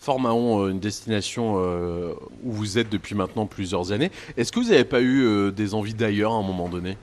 Fort 0.04 0.20
Mahon, 0.20 0.66
euh, 0.66 0.68
une 0.68 0.80
destination 0.80 1.54
euh, 1.56 2.12
où 2.44 2.52
vous 2.52 2.76
êtes 2.76 2.90
depuis 2.90 3.14
maintenant 3.14 3.46
plusieurs 3.46 3.90
années. 3.90 4.10
Est-ce 4.36 4.52
que 4.52 4.60
vous 4.60 4.68
n'avez 4.68 4.84
pas 4.84 5.00
eu 5.00 5.50
des 5.50 5.72
envies 5.72 5.94
d'ailleurs 5.94 6.32
à 6.32 6.36
un 6.36 6.42
moment 6.42 6.68
donné? 6.68 6.98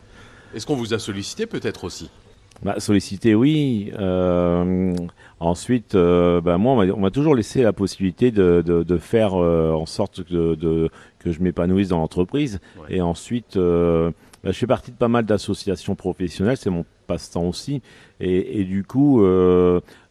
Est-ce 0.54 0.68
qu'on 0.68 0.76
vous 0.76 0.94
a 0.94 1.00
sollicité 1.00 1.48
peut-être 1.48 1.84
aussi? 1.84 2.12
Bah, 2.62 2.80
sollicité, 2.80 3.34
oui. 3.34 3.92
ensuite, 5.40 5.96
bah, 5.96 6.58
moi, 6.60 6.86
on 6.96 7.00
m'a 7.00 7.10
toujours 7.10 7.34
laissé 7.34 7.64
la 7.64 7.74
possibilité 7.74 8.30
de, 8.30 8.98
faire 9.00 9.34
en 9.34 9.88
sorte 9.88 10.24
que 10.24 10.90
je 11.26 11.42
m'épanouisse 11.42 11.88
dans 11.88 11.98
l'entreprise. 11.98 12.60
Et 12.88 13.02
ensuite, 13.02 13.58
bah, 13.58 14.12
je 14.44 14.52
fais 14.52 14.68
partie 14.68 14.92
de 14.92 14.98
pas 14.98 15.08
mal 15.08 15.26
d'associations 15.26 15.96
professionnelles, 15.96 16.58
c'est 16.58 16.70
mon 16.70 16.86
passe-temps 17.08 17.48
aussi. 17.48 17.82
Et, 18.20 18.64
du 18.64 18.84
coup, 18.84 19.26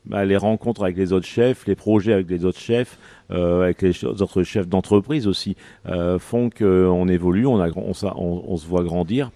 bah, 0.07 0.25
les 0.25 0.37
rencontres 0.37 0.83
avec 0.83 0.97
les 0.97 1.13
autres 1.13 1.27
chefs, 1.27 1.67
les 1.67 1.75
projets 1.75 2.13
avec 2.13 2.31
les 2.31 2.45
autres 2.45 2.59
chefs, 2.59 2.99
euh, 3.31 3.63
avec 3.63 3.83
les 3.83 4.05
autres 4.05 4.43
chefs 4.43 4.69
d'entreprise 4.69 5.27
aussi, 5.27 5.57
euh, 5.87 6.19
font 6.19 6.51
qu'on 6.51 7.09
évolue, 7.09 7.47
on, 7.47 7.61
a, 7.61 7.71
on, 7.77 7.93
on, 8.17 8.57
se 8.57 8.67
voit 8.67 8.83
grandir. 8.83 9.31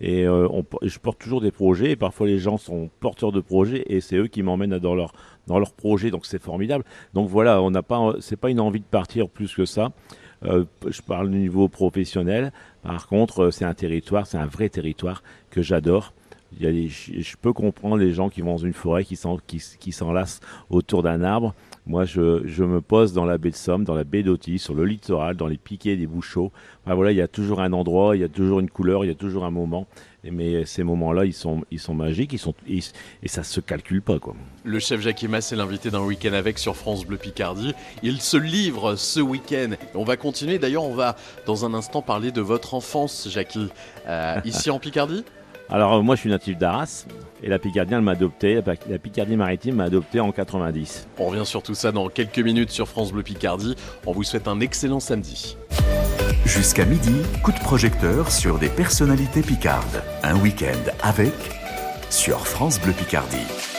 Et 0.00 0.26
euh, 0.26 0.48
je 0.82 0.98
porte 0.98 1.18
toujours 1.18 1.40
des 1.40 1.50
projets, 1.50 1.92
et 1.92 1.96
parfois 1.96 2.26
les 2.26 2.38
gens 2.38 2.56
sont 2.56 2.88
porteurs 3.00 3.32
de 3.32 3.40
projets, 3.40 3.84
et 3.86 4.00
c'est 4.00 4.16
eux 4.16 4.28
qui 4.28 4.42
m'emmènent 4.42 4.78
dans 4.78 4.94
leur, 4.94 5.12
dans 5.46 5.58
leur 5.58 5.72
projet, 5.72 6.10
donc 6.10 6.26
c'est 6.26 6.40
formidable. 6.40 6.84
Donc 7.14 7.28
voilà, 7.28 7.60
on 7.62 7.70
n'a 7.70 7.82
pas, 7.82 8.14
c'est 8.20 8.36
pas 8.36 8.50
une 8.50 8.60
envie 8.60 8.80
de 8.80 8.84
partir 8.84 9.28
plus 9.28 9.54
que 9.54 9.64
ça. 9.64 9.90
Euh, 10.44 10.64
je 10.86 11.02
parle 11.02 11.30
du 11.30 11.38
niveau 11.38 11.68
professionnel. 11.68 12.52
Par 12.82 13.08
contre, 13.08 13.44
euh, 13.44 13.50
c'est 13.50 13.64
un 13.64 13.74
territoire, 13.74 14.26
c'est 14.26 14.38
un 14.38 14.46
vrai 14.46 14.68
territoire 14.68 15.22
que 15.50 15.62
j'adore. 15.62 16.12
Je 16.60 17.36
peux 17.40 17.52
comprendre 17.52 17.96
les 17.96 18.12
gens 18.12 18.28
qui 18.28 18.40
vont 18.40 18.52
dans 18.52 18.58
une 18.58 18.72
forêt, 18.72 19.04
qui 19.04 19.92
s'enlacent 19.92 20.40
autour 20.70 21.02
d'un 21.02 21.22
arbre. 21.22 21.54
Moi, 21.86 22.04
je, 22.04 22.62
me 22.62 22.80
pose 22.80 23.12
dans 23.12 23.24
la 23.24 23.38
baie 23.38 23.50
de 23.50 23.56
Somme, 23.56 23.84
dans 23.84 23.94
la 23.94 24.04
baie 24.04 24.22
d'Autis, 24.22 24.58
sur 24.58 24.74
le 24.74 24.84
littoral, 24.84 25.36
dans 25.36 25.46
les 25.46 25.56
piquets 25.56 25.96
des 25.96 26.06
Bouchots. 26.06 26.52
Enfin, 26.84 26.94
voilà, 26.94 27.12
il 27.12 27.16
y 27.16 27.22
a 27.22 27.28
toujours 27.28 27.60
un 27.60 27.72
endroit, 27.72 28.16
il 28.16 28.20
y 28.20 28.24
a 28.24 28.28
toujours 28.28 28.60
une 28.60 28.68
couleur, 28.68 29.04
il 29.04 29.08
y 29.08 29.10
a 29.10 29.14
toujours 29.14 29.44
un 29.44 29.50
moment. 29.50 29.86
Mais 30.30 30.66
ces 30.66 30.82
moments-là, 30.82 31.24
ils 31.24 31.32
sont, 31.32 31.62
ils 31.70 31.78
sont 31.78 31.94
magiques, 31.94 32.32
ils 32.32 32.38
sont, 32.38 32.52
et 32.66 33.28
ça 33.28 33.42
se 33.42 33.60
calcule 33.60 34.02
pas, 34.02 34.18
quoi. 34.18 34.34
Le 34.64 34.78
chef 34.80 35.00
Jackie 35.00 35.28
Mass 35.28 35.52
est 35.52 35.56
l'invité 35.56 35.90
d'un 35.90 36.02
week-end 36.02 36.32
avec 36.32 36.58
sur 36.58 36.76
France 36.76 37.06
Bleu 37.06 37.16
Picardie. 37.16 37.72
Il 38.02 38.20
se 38.20 38.36
livre 38.36 38.96
ce 38.96 39.20
week-end. 39.20 39.70
On 39.94 40.04
va 40.04 40.16
continuer. 40.16 40.58
D'ailleurs, 40.58 40.84
on 40.84 40.94
va 40.94 41.16
dans 41.46 41.64
un 41.64 41.72
instant 41.72 42.02
parler 42.02 42.32
de 42.32 42.40
votre 42.40 42.74
enfance, 42.74 43.28
Jackie, 43.30 43.68
Euh, 44.06 44.40
ici 44.44 44.70
en 44.70 44.78
Picardie? 44.78 45.24
Alors, 45.70 45.94
euh, 45.94 46.02
moi, 46.02 46.14
je 46.14 46.20
suis 46.20 46.30
natif 46.30 46.56
d'Arras, 46.56 47.06
et 47.42 47.48
la 47.48 47.58
Picardie, 47.58 47.94
elle 47.94 48.00
m'a 48.00 48.12
adopté, 48.12 48.60
la 48.88 48.98
Picardie 48.98 49.36
maritime 49.36 49.76
m'a 49.76 49.84
adopté 49.84 50.20
en 50.20 50.32
90. 50.32 51.08
On 51.18 51.26
revient 51.26 51.46
sur 51.46 51.62
tout 51.62 51.74
ça 51.74 51.92
dans 51.92 52.08
quelques 52.08 52.38
minutes 52.38 52.70
sur 52.70 52.88
France 52.88 53.12
Bleu 53.12 53.22
Picardie. 53.22 53.76
On 54.06 54.12
vous 54.12 54.22
souhaite 54.24 54.48
un 54.48 54.60
excellent 54.60 55.00
samedi. 55.00 55.56
Jusqu'à 56.46 56.86
midi, 56.86 57.14
coup 57.42 57.52
de 57.52 57.58
projecteur 57.58 58.32
sur 58.32 58.58
des 58.58 58.68
personnalités 58.68 59.42
picardes. 59.42 60.02
Un 60.22 60.36
week-end 60.36 60.90
avec 61.02 61.34
sur 62.08 62.46
France 62.46 62.80
Bleu 62.80 62.92
Picardie. 62.92 63.77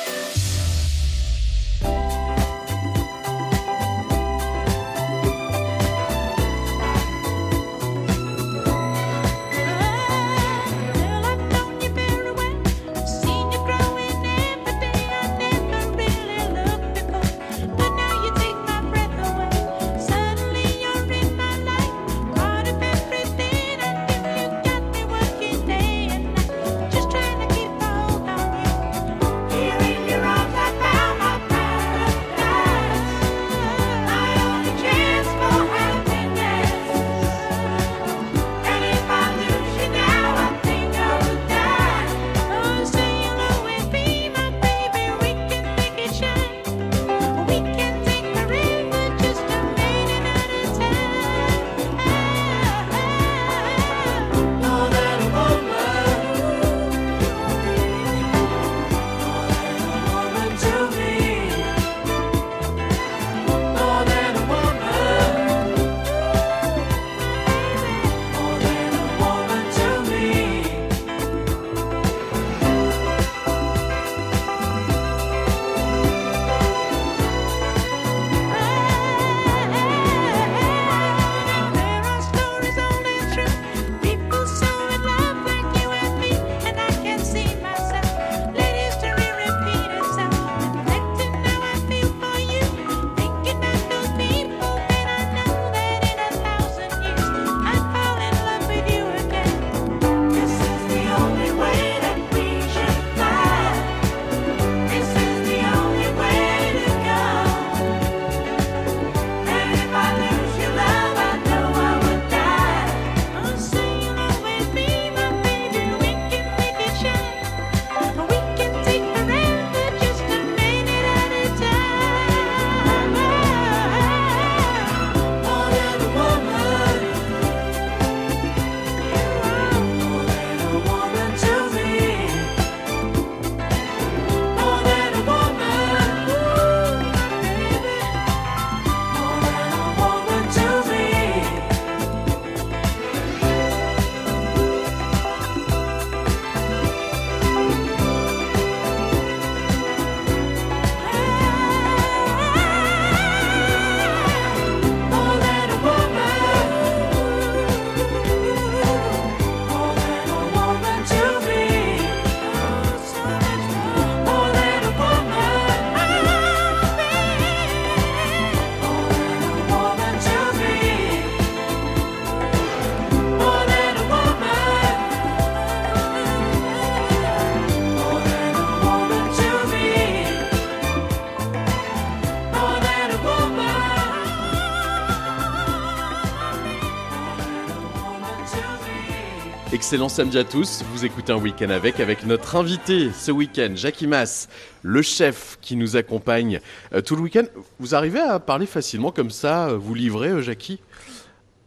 Excellent 189.90 190.08
samedi 190.08 190.38
à 190.38 190.44
tous. 190.44 190.84
Vous 190.92 191.04
écoutez 191.04 191.34
un 191.34 191.40
week-end 191.40 191.72
avec, 191.72 192.00
avec 192.00 192.24
notre 192.24 192.56
invité 192.56 193.10
ce 193.12 193.32
week-end, 193.32 193.72
Jackie 193.74 194.06
Mass, 194.06 194.48
le 194.84 195.02
chef 195.02 195.58
qui 195.62 195.76
nous 195.76 195.98
accompagne 195.98 196.60
euh, 196.94 197.02
tout 197.02 197.16
le 197.16 197.24
week-end. 197.24 197.46
Vous 197.80 197.96
arrivez 197.96 198.20
à 198.20 198.40
parler 198.40 198.68
facilement 198.68 199.10
comme 199.10 199.32
ça, 199.32 199.70
euh, 199.70 199.78
vous 199.78 199.96
livrez, 199.96 200.30
euh, 200.30 200.42
Jackie? 200.44 200.80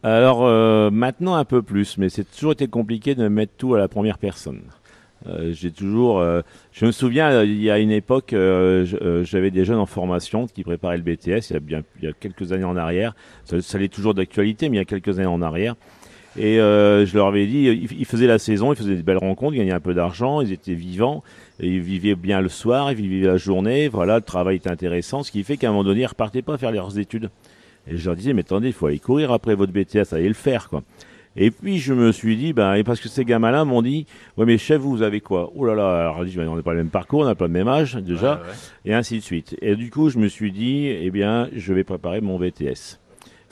Alors, 0.03 0.49
maintenant 0.89 1.35
un 1.35 1.43
peu 1.43 1.61
plus, 1.61 1.97
mais 1.97 2.07
c'est 2.07 2.23
toujours 2.23 2.53
été 2.53 2.67
compliqué 2.67 3.13
de 3.13 3.27
mettre 3.27 3.51
tout 3.57 3.75
à 3.75 3.77
la 3.77 3.89
première 3.89 4.17
personne. 4.17 4.61
J'ai 5.51 5.71
toujours, 5.71 6.23
je 6.71 6.85
me 6.85 6.91
souviens, 6.91 7.43
il 7.43 7.61
y 7.61 7.69
a 7.69 7.79
une 7.79 7.91
époque, 7.91 8.29
j'avais 8.31 9.51
des 9.51 9.65
jeunes 9.65 9.79
en 9.79 9.85
formation 9.85 10.47
qui 10.47 10.63
préparaient 10.63 10.97
le 10.97 11.03
BTS, 11.03 11.49
il 11.49 11.53
y 11.53 11.55
a 11.55 11.59
bien, 11.59 11.83
il 12.01 12.05
y 12.05 12.07
a 12.07 12.13
quelques 12.13 12.53
années 12.53 12.63
en 12.63 12.75
arrière. 12.77 13.15
Ça, 13.45 13.61
ça 13.61 13.77
l'est 13.77 13.93
toujours 13.93 14.13
d'actualité, 14.13 14.67
mais 14.69 14.77
il 14.77 14.79
y 14.79 14.81
a 14.81 14.85
quelques 14.85 15.19
années 15.19 15.25
en 15.25 15.41
arrière. 15.41 15.75
Et 16.37 16.59
euh, 16.59 17.05
je 17.05 17.15
leur 17.15 17.27
avais 17.27 17.45
dit, 17.45 17.65
ils, 17.65 18.05
faisaient 18.05 18.27
la 18.27 18.39
saison, 18.39 18.73
ils 18.73 18.75
faisaient 18.75 18.95
des 18.95 19.03
belles 19.03 19.17
rencontres, 19.17 19.53
ils 19.53 19.59
gagnaient 19.59 19.71
un 19.71 19.79
peu 19.79 19.93
d'argent, 19.93 20.41
ils 20.41 20.51
étaient 20.51 20.73
vivants, 20.73 21.23
et 21.59 21.67
ils 21.67 21.81
vivaient 21.81 22.15
bien 22.15 22.41
le 22.41 22.49
soir, 22.49 22.91
ils 22.91 22.97
vivaient 22.97 23.27
la 23.27 23.37
journée, 23.37 23.87
voilà, 23.87 24.15
le 24.15 24.23
travail 24.23 24.55
était 24.55 24.71
intéressant, 24.71 25.21
ce 25.21 25.31
qui 25.31 25.43
fait 25.43 25.57
qu'à 25.57 25.67
un 25.67 25.71
moment 25.71 25.83
donné, 25.83 26.01
ils 26.01 26.05
repartaient 26.07 26.41
pas 26.41 26.57
faire 26.57 26.71
leurs 26.71 26.97
études. 26.97 27.29
Et 27.87 27.97
je 27.97 28.05
leur 28.05 28.15
disais, 28.15 28.33
mais 28.33 28.41
attendez, 28.41 28.67
il 28.67 28.73
faut 28.73 28.87
aller 28.87 28.99
courir 28.99 29.31
après 29.31 29.53
votre 29.55 29.71
BTS, 29.73 30.13
allez 30.13 30.27
le 30.27 30.33
faire, 30.33 30.69
quoi. 30.69 30.81
Et 31.35 31.49
puis 31.49 31.79
je 31.79 31.93
me 31.93 32.11
suis 32.11 32.35
dit, 32.37 32.53
ben, 32.53 32.75
et 32.75 32.83
parce 32.83 32.99
que 32.99 33.09
ces 33.09 33.25
gamins-là 33.25 33.65
m'ont 33.65 33.81
dit, 33.81 34.05
ouais 34.37 34.45
mais 34.45 34.59
chef, 34.59 34.81
vous 34.81 35.01
avez 35.01 35.19
quoi? 35.19 35.51
Oh 35.55 35.65
là 35.65 35.73
là, 35.73 35.99
alors 36.01 36.23
je 36.23 36.29
dis, 36.29 36.37
ben, 36.37 36.47
on 36.47 36.55
n'a 36.55 36.61
pas 36.61 36.73
le 36.73 36.77
même 36.77 36.89
parcours, 36.89 37.21
on 37.21 37.25
n'a 37.25 37.33
pas 37.35 37.47
le 37.47 37.53
même 37.53 37.67
âge 37.67 37.95
déjà, 37.95 38.35
Ouais, 38.35 38.41
ouais. 38.41 38.91
et 38.91 38.93
ainsi 38.93 39.15
de 39.17 39.23
suite. 39.23 39.55
Et 39.61 39.75
du 39.75 39.89
coup, 39.89 40.09
je 40.09 40.19
me 40.19 40.27
suis 40.27 40.51
dit, 40.51 40.87
eh 40.87 41.09
bien, 41.09 41.49
je 41.55 41.73
vais 41.73 41.83
préparer 41.83 42.21
mon 42.21 42.37
BTS. 42.37 42.99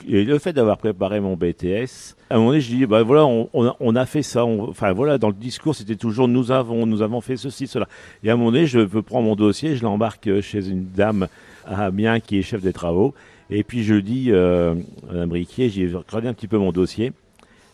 Et 0.08 0.24
le 0.24 0.38
fait 0.38 0.52
d'avoir 0.52 0.78
préparé 0.78 1.20
mon 1.20 1.36
BTS, 1.36 2.14
à 2.30 2.34
un 2.34 2.38
moment 2.38 2.50
donné, 2.50 2.60
je 2.60 2.74
dis, 2.74 2.86
bah 2.86 3.02
voilà, 3.02 3.24
on, 3.26 3.48
on 3.52 3.66
a, 3.66 3.76
on 3.80 3.94
a 3.96 4.06
fait 4.06 4.22
ça. 4.22 4.44
on- 4.44 4.68
enfin 4.70 4.92
voilà, 4.92 5.18
dans 5.18 5.28
le 5.28 5.34
discours, 5.34 5.74
c'était 5.74 5.96
toujours 5.96 6.28
nous 6.28 6.50
avons, 6.50 6.86
nous 6.86 7.02
avons 7.02 7.20
fait 7.20 7.36
ceci, 7.36 7.66
cela. 7.66 7.88
Et 8.24 8.30
à 8.30 8.34
un 8.34 8.36
moment 8.36 8.52
donné, 8.52 8.66
je 8.66 8.80
prendre 9.00 9.26
mon 9.26 9.36
dossier, 9.36 9.76
je 9.76 9.82
l'embarque 9.82 10.26
euh, 10.28 10.40
chez 10.42 10.68
une 10.68 10.84
dame 10.84 11.28
à 11.66 11.86
Amiens 11.86 12.20
qui 12.20 12.38
est 12.38 12.42
chef 12.42 12.62
des 12.62 12.72
travaux. 12.72 13.14
Et 13.50 13.64
puis 13.64 13.82
je 13.84 13.94
dis, 13.96 14.28
euh, 14.30 14.74
Madame 15.08 15.28
Briquier, 15.28 15.68
j'ai 15.68 15.86
regardé 15.94 16.28
un 16.28 16.32
petit 16.34 16.48
peu 16.48 16.58
mon 16.58 16.72
dossier. 16.72 17.12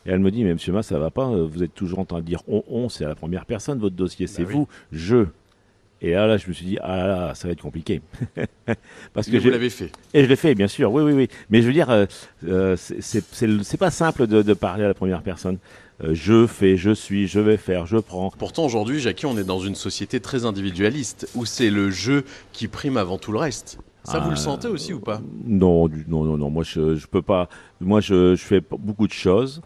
Et 0.07 0.11
elle 0.11 0.21
me 0.21 0.31
dit, 0.31 0.43
mais 0.43 0.53
monsieur 0.55 0.73
Mas, 0.73 0.83
ça 0.87 0.99
va 0.99 1.11
pas, 1.11 1.29
euh, 1.29 1.47
vous 1.51 1.63
êtes 1.63 1.75
toujours 1.75 1.99
en 2.01 2.05
train 2.05 2.21
de 2.21 2.25
dire 2.25 2.41
on, 2.49 2.63
on, 2.71 2.89
c'est 2.89 3.05
à 3.05 3.09
la 3.09 3.15
première 3.15 3.45
personne 3.47 3.79
votre 3.79 3.95
dossier, 3.97 4.27
c'est 4.27 4.45
oui. 4.45 4.53
vous, 4.53 4.69
je. 4.93 5.27
Et 6.01 6.13
là, 6.13 6.27
là, 6.29 6.37
je 6.37 6.47
me 6.47 6.53
suis 6.53 6.65
dit, 6.65 6.79
ah 6.81 6.97
là, 6.97 7.07
là, 7.07 7.35
ça 7.35 7.49
va 7.49 7.53
être 7.53 7.61
compliqué. 7.63 8.01
Parce 9.13 9.27
Mais 9.27 9.33
que 9.33 9.37
vous 9.39 9.45
j'ai- 9.45 9.51
l'avez 9.51 9.71
fait. 9.71 9.91
et 10.15 10.23
je 10.23 10.29
l'ai 10.29 10.37
fait, 10.37 10.55
bien 10.55 10.69
sûr, 10.69 10.93
oui, 10.93 11.03
oui, 11.03 11.13
oui. 11.13 11.29
Mais 11.51 11.61
je 11.61 11.67
veux 11.67 11.73
dire, 11.73 11.91
euh, 11.91 12.07
euh, 12.47 12.77
c'est- 12.77 13.77
pas 13.79 13.91
simple 13.91 14.27
de, 14.27 14.43
de 14.43 14.55
parler 14.55 14.85
à 14.85 14.89
la 14.89 14.95
première 14.95 15.23
personne. 15.23 15.59
Euh, 16.05 16.15
je 16.15 16.47
fais, 16.47 16.77
je 16.77 16.93
suis, 16.93 17.27
je 17.27 17.41
vais 17.41 17.57
faire, 17.57 17.87
je 17.87 17.97
prends. 17.97 18.31
Pourtant, 18.39 18.65
aujourd'hui, 18.65 19.01
Jackie, 19.01 19.27
on 19.27 19.37
est 19.37 19.43
dans 19.45 19.59
une 19.59 19.75
société 19.75 20.21
très 20.21 20.45
individualiste, 20.45 21.29
où 21.35 21.45
c'est 21.45 21.71
le 21.71 21.91
jeu 21.91 22.25
qui 22.53 22.69
prime 22.69 22.97
avant 22.97 23.19
tout 23.19 23.33
le 23.33 23.39
reste. 23.39 23.79
Ça, 24.05 24.21
vous 24.21 24.31
le 24.31 24.37
sentez 24.37 24.69
aussi 24.69 24.95
ou 24.95 25.01
pas? 25.01 25.21
Non, 25.45 25.87
non, 26.07 26.25
non, 26.25 26.39
non. 26.39 26.49
Moi, 26.49 26.63
je, 26.65 26.95
je 26.97 27.07
peux 27.07 27.21
pas. 27.21 27.49
Moi, 27.81 28.01
je, 28.01 28.37
je 28.37 28.43
fais 28.43 28.61
beaucoup 28.61 29.07
de 29.07 29.13
choses 29.13 29.61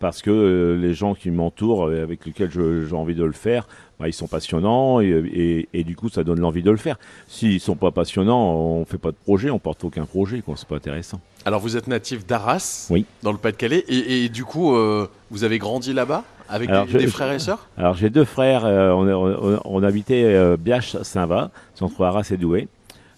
parce 0.00 0.22
que 0.22 0.30
euh, 0.30 0.76
les 0.76 0.94
gens 0.94 1.14
qui 1.14 1.30
m'entourent, 1.30 1.86
euh, 1.88 2.02
avec 2.02 2.24
lesquels 2.26 2.50
j'ai 2.50 2.94
envie 2.94 3.14
de 3.14 3.24
le 3.24 3.32
faire, 3.32 3.66
bah, 3.98 4.08
ils 4.08 4.12
sont 4.12 4.26
passionnants 4.26 5.00
et, 5.00 5.06
et- 5.08 5.68
et 5.72 5.84
du 5.84 5.96
coup, 5.96 6.08
ça 6.10 6.22
donne 6.22 6.40
l'envie 6.40 6.62
de 6.62 6.70
le 6.70 6.76
faire. 6.76 6.98
S'ils 7.28 7.60
sont 7.60 7.76
pas 7.76 7.90
passionnants, 7.90 8.54
on 8.54 8.84
fait 8.84 8.98
pas 8.98 9.10
de 9.10 9.16
projet, 9.16 9.48
on 9.50 9.58
porte 9.58 9.82
aucun 9.84 10.04
projet, 10.04 10.42
quoi. 10.42 10.54
C'est 10.56 10.68
pas 10.68 10.76
intéressant. 10.76 11.20
Alors, 11.46 11.60
vous 11.60 11.76
êtes 11.76 11.86
natif 11.86 12.26
d'Arras, 12.26 12.88
Oui. 12.90 13.06
dans 13.22 13.32
le 13.32 13.38
Pas-de-Calais, 13.38 13.84
et, 13.88 14.24
et 14.24 14.28
du 14.28 14.44
coup, 14.44 14.74
euh, 14.76 15.06
vous 15.30 15.44
avez 15.44 15.58
grandi 15.58 15.92
là-bas 15.94 16.24
avec 16.48 16.68
Alors, 16.68 16.86
des, 16.86 17.06
frères 17.06 17.32
et 17.32 17.38
sœurs? 17.38 17.66
Alors 17.76 17.94
j'ai 17.94 18.10
deux 18.10 18.24
frères, 18.24 18.64
on, 18.64 19.08
on- 19.08 19.60
on 19.64 19.82
habitait 19.82 20.56
Biache-Saint-Va, 20.58 21.50
c'est 21.74 21.82
entre 21.82 22.04
Arras 22.04 22.28
et 22.30 22.36
Douai. 22.36 22.68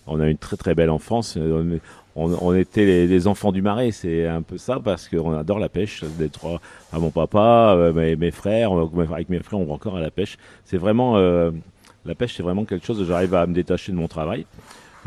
On 0.06 0.20
a 0.20 0.28
une 0.28 0.38
très 0.38 0.56
très 0.56 0.74
belle 0.74 0.88
enfance. 0.90 1.36
On, 2.20 2.52
était 2.52 3.06
les, 3.06 3.28
enfants 3.28 3.52
du 3.52 3.62
marais, 3.62 3.92
c'est 3.92 4.26
un 4.26 4.42
peu 4.42 4.58
ça 4.58 4.80
parce 4.82 5.08
qu'on 5.08 5.32
adore 5.38 5.60
la 5.60 5.68
pêche. 5.68 6.02
Des 6.18 6.28
trois, 6.28 6.60
à 6.92 6.98
mon 6.98 7.10
papa, 7.10 7.74
euh, 7.76 7.92
mes, 7.92 8.16
mes 8.16 8.32
frères, 8.32 8.72
avec 9.12 9.28
mes 9.28 9.38
frères, 9.38 9.60
on 9.60 9.64
va 9.64 9.74
encore 9.74 9.96
à 9.96 10.00
la 10.00 10.10
pêche. 10.10 10.36
C'est 10.64 10.78
vraiment 10.78 11.16
euh, 11.16 11.52
la 12.04 12.16
pêche, 12.16 12.34
c'est 12.34 12.42
vraiment 12.42 12.64
quelque 12.64 12.84
chose. 12.84 13.06
J'arrive 13.06 13.34
à 13.36 13.46
me 13.46 13.54
détacher 13.54 13.92
de 13.92 13.96
mon 13.96 14.08
travail. 14.08 14.46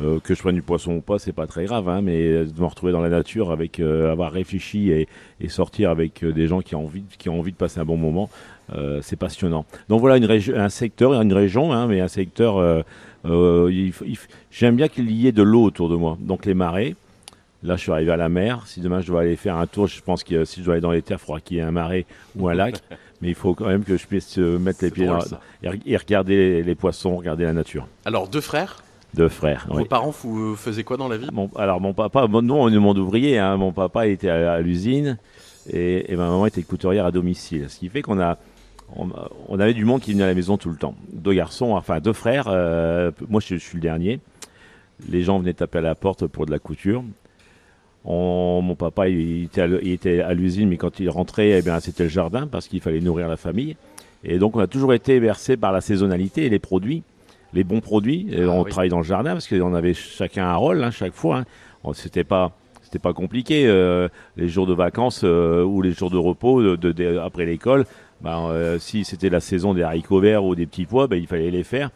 Euh, 0.01 0.19
que 0.23 0.33
je 0.33 0.41
prenne 0.41 0.55
du 0.55 0.61
poisson 0.61 0.93
ou 0.93 1.01
pas, 1.01 1.19
c'est 1.19 1.33
pas 1.33 1.47
très 1.47 1.65
grave, 1.65 1.89
hein, 1.89 2.01
mais 2.01 2.45
de 2.45 2.59
me 2.61 2.65
retrouver 2.65 2.93
dans 2.93 3.01
la 3.01 3.09
nature 3.09 3.51
avec 3.51 3.81
avoir 3.81 4.31
réfléchi 4.31 4.89
et, 4.89 5.09
sortir 5.49 5.89
avec 5.89 6.23
des 6.23 6.47
gens 6.47 6.61
qui 6.61 6.75
ont 6.75 6.85
envie, 6.85 7.03
qui 7.19 7.27
ont 7.27 7.39
envie 7.39 7.51
de 7.51 7.57
passer 7.57 7.81
un 7.81 7.85
bon 7.85 7.97
moment, 7.97 8.29
c'est 9.01 9.17
passionnant. 9.17 9.65
Donc 9.89 9.99
voilà 9.99 10.15
une 10.15 10.55
un 10.55 10.69
secteur, 10.69 11.11
une 11.21 11.33
région, 11.33 11.73
hein, 11.73 11.87
mais 11.87 11.99
un 11.99 12.07
secteur. 12.07 12.85
J'aime 13.25 14.75
bien 14.77 14.87
qu'il 14.87 15.11
y 15.11 15.27
ait 15.27 15.33
de 15.33 15.43
l'eau 15.43 15.63
autour 15.63 15.89
de 15.89 15.95
moi. 15.97 16.17
Donc 16.21 16.45
les 16.45 16.53
marais. 16.53 16.95
Là, 17.63 17.75
je 17.75 17.81
suis 17.81 17.91
arrivé 17.91 18.11
à 18.11 18.17
la 18.17 18.29
mer. 18.29 18.63
Si 18.65 18.79
demain 18.81 19.01
je 19.01 19.07
dois 19.07 19.21
aller 19.21 19.35
faire 19.35 19.55
un 19.57 19.67
tour, 19.67 19.87
je 19.87 20.01
pense 20.01 20.23
que 20.23 20.45
si 20.45 20.61
je 20.61 20.65
dois 20.65 20.73
aller 20.75 20.81
dans 20.81 20.91
les 20.91 21.01
terres, 21.03 21.19
il 21.21 21.25
faudra 21.25 21.41
qu'il 21.41 21.57
y 21.57 21.59
ait 21.59 21.63
un 21.63 21.71
marais 21.71 22.05
ou 22.35 22.47
un 22.49 22.53
lac. 22.55 22.75
Mais 23.21 23.29
il 23.29 23.35
faut 23.35 23.53
quand 23.53 23.67
même 23.67 23.83
que 23.83 23.97
je 23.97 24.07
puisse 24.07 24.39
euh, 24.39 24.57
mettre 24.57 24.83
les 24.83 24.89
pieds 24.89 25.05
drôle, 25.05 25.19
dans, 25.29 25.37
et, 25.61 25.75
re- 25.75 25.81
et 25.85 25.95
regarder 25.95 26.35
les, 26.35 26.63
les 26.63 26.75
poissons, 26.75 27.17
regarder 27.17 27.43
la 27.43 27.53
nature. 27.53 27.87
Alors, 28.03 28.27
deux 28.27 28.41
frères? 28.41 28.83
Deux 29.13 29.29
frères. 29.29 29.67
Vos 29.69 29.77
oui. 29.77 29.85
parents, 29.87 30.09
vous 30.23 30.55
faisiez 30.55 30.83
quoi 30.83 30.97
dans 30.97 31.07
la 31.07 31.17
vie? 31.17 31.27
Mon- 31.31 31.51
alors 31.55 31.79
mon 31.81 31.93
papa, 31.93 32.25
bon, 32.27 32.41
nous 32.41 32.53
on 32.55 32.69
est 32.69 32.77
monde 32.79 32.97
ouvrier, 32.97 33.37
hein, 33.37 33.57
mon 33.57 33.73
papa 33.73 34.07
était 34.07 34.29
à, 34.29 34.53
à 34.53 34.61
l'usine 34.61 35.17
et, 35.69 36.11
et 36.11 36.15
ma 36.15 36.27
maman 36.29 36.45
était 36.47 36.63
couturière 36.63 37.05
à 37.05 37.11
domicile. 37.11 37.69
Ce 37.69 37.77
qui 37.77 37.89
fait 37.89 38.01
qu'on 38.01 38.19
a, 38.21 38.37
on, 38.95 39.09
on 39.49 39.59
avait 39.59 39.73
du 39.75 39.83
monde 39.85 39.99
qui 40.01 40.13
venait 40.13 40.23
à 40.23 40.27
la 40.27 40.33
maison 40.33 40.57
tout 40.57 40.69
le 40.69 40.77
temps. 40.77 40.95
Deux 41.11 41.33
garçons, 41.33 41.73
enfin 41.73 41.99
deux 41.99 42.13
frères, 42.13 42.45
euh, 42.47 43.11
moi 43.29 43.41
je, 43.45 43.55
je 43.55 43.59
suis 43.61 43.75
le 43.75 43.81
dernier. 43.81 44.19
Les 45.09 45.23
gens 45.23 45.37
venaient 45.39 45.53
taper 45.53 45.79
à 45.79 45.81
la 45.81 45.93
porte 45.95 46.25
pour 46.25 46.45
de 46.45 46.51
la 46.51 46.59
couture. 46.59 47.03
On- 48.03 48.61
mon 48.63 48.75
papa 48.75 49.09
il 49.09 49.43
était 49.85 50.21
à, 50.21 50.33
l'usine, 50.33 50.69
mais 50.69 50.77
quand 50.77 50.99
il 50.99 51.09
rentrait, 51.09 51.59
eh 51.59 51.61
bien, 51.61 51.79
c'était 51.79 52.03
le 52.03 52.09
jardin 52.09 52.47
parce 52.47 52.67
qu'il 52.67 52.81
fallait 52.81 52.99
nourrir 53.01 53.27
la 53.27 53.37
famille. 53.37 53.75
Et 54.23 54.37
donc 54.39 54.55
on 54.55 54.59
a 54.59 54.67
toujours 54.67 54.93
été 54.93 55.19
versé 55.19 55.57
par 55.57 55.71
la 55.71 55.81
saisonnalité 55.81 56.45
et 56.45 56.49
les 56.49 56.59
produits, 56.59 57.03
les 57.53 57.63
bons 57.63 57.79
produits. 57.81 58.27
Et 58.31 58.43
Ah 58.43 58.49
on 58.49 58.63
oui. 58.63 58.71
travaille 58.71 58.89
dans 58.89 58.97
le 58.99 59.03
jardin 59.03 59.33
parce 59.33 59.47
qu'on 59.47 59.73
avait 59.73 59.93
chacun 59.93 60.45
un 60.47 60.55
rôle 60.55 60.83
hein, 60.83 60.91
chaque 60.91 61.13
fois. 61.13 61.43
hein. 61.85 61.91
C'était 61.93 62.23
pas 62.23 62.51
c'était 62.83 62.99
pas 62.99 63.13
compliqué. 63.13 63.67
euh, 63.67 64.09
les 64.35 64.49
jours 64.49 64.67
de 64.67 64.73
vacances 64.73 65.21
euh, 65.23 65.63
ou 65.63 65.81
les 65.81 65.91
jours 65.93 66.09
de 66.11 66.17
repos 66.17 66.61
de, 66.61 66.75
de- 66.75 66.91
de- 66.91 67.17
après 67.19 67.45
l'école, 67.45 67.85
ben, 68.21 68.47
euh, 68.49 68.77
si 68.79 69.03
c'était 69.05 69.29
la 69.29 69.39
saison 69.39 69.73
des 69.73 69.81
haricots 69.83 70.19
verts 70.19 70.43
ou 70.43 70.55
des 70.55 70.65
petits 70.65 70.85
pois, 70.85 71.07
ben, 71.07 71.15
il 71.17 71.25
fallait 71.27 71.51
les 71.51 71.63
faire. 71.63 71.89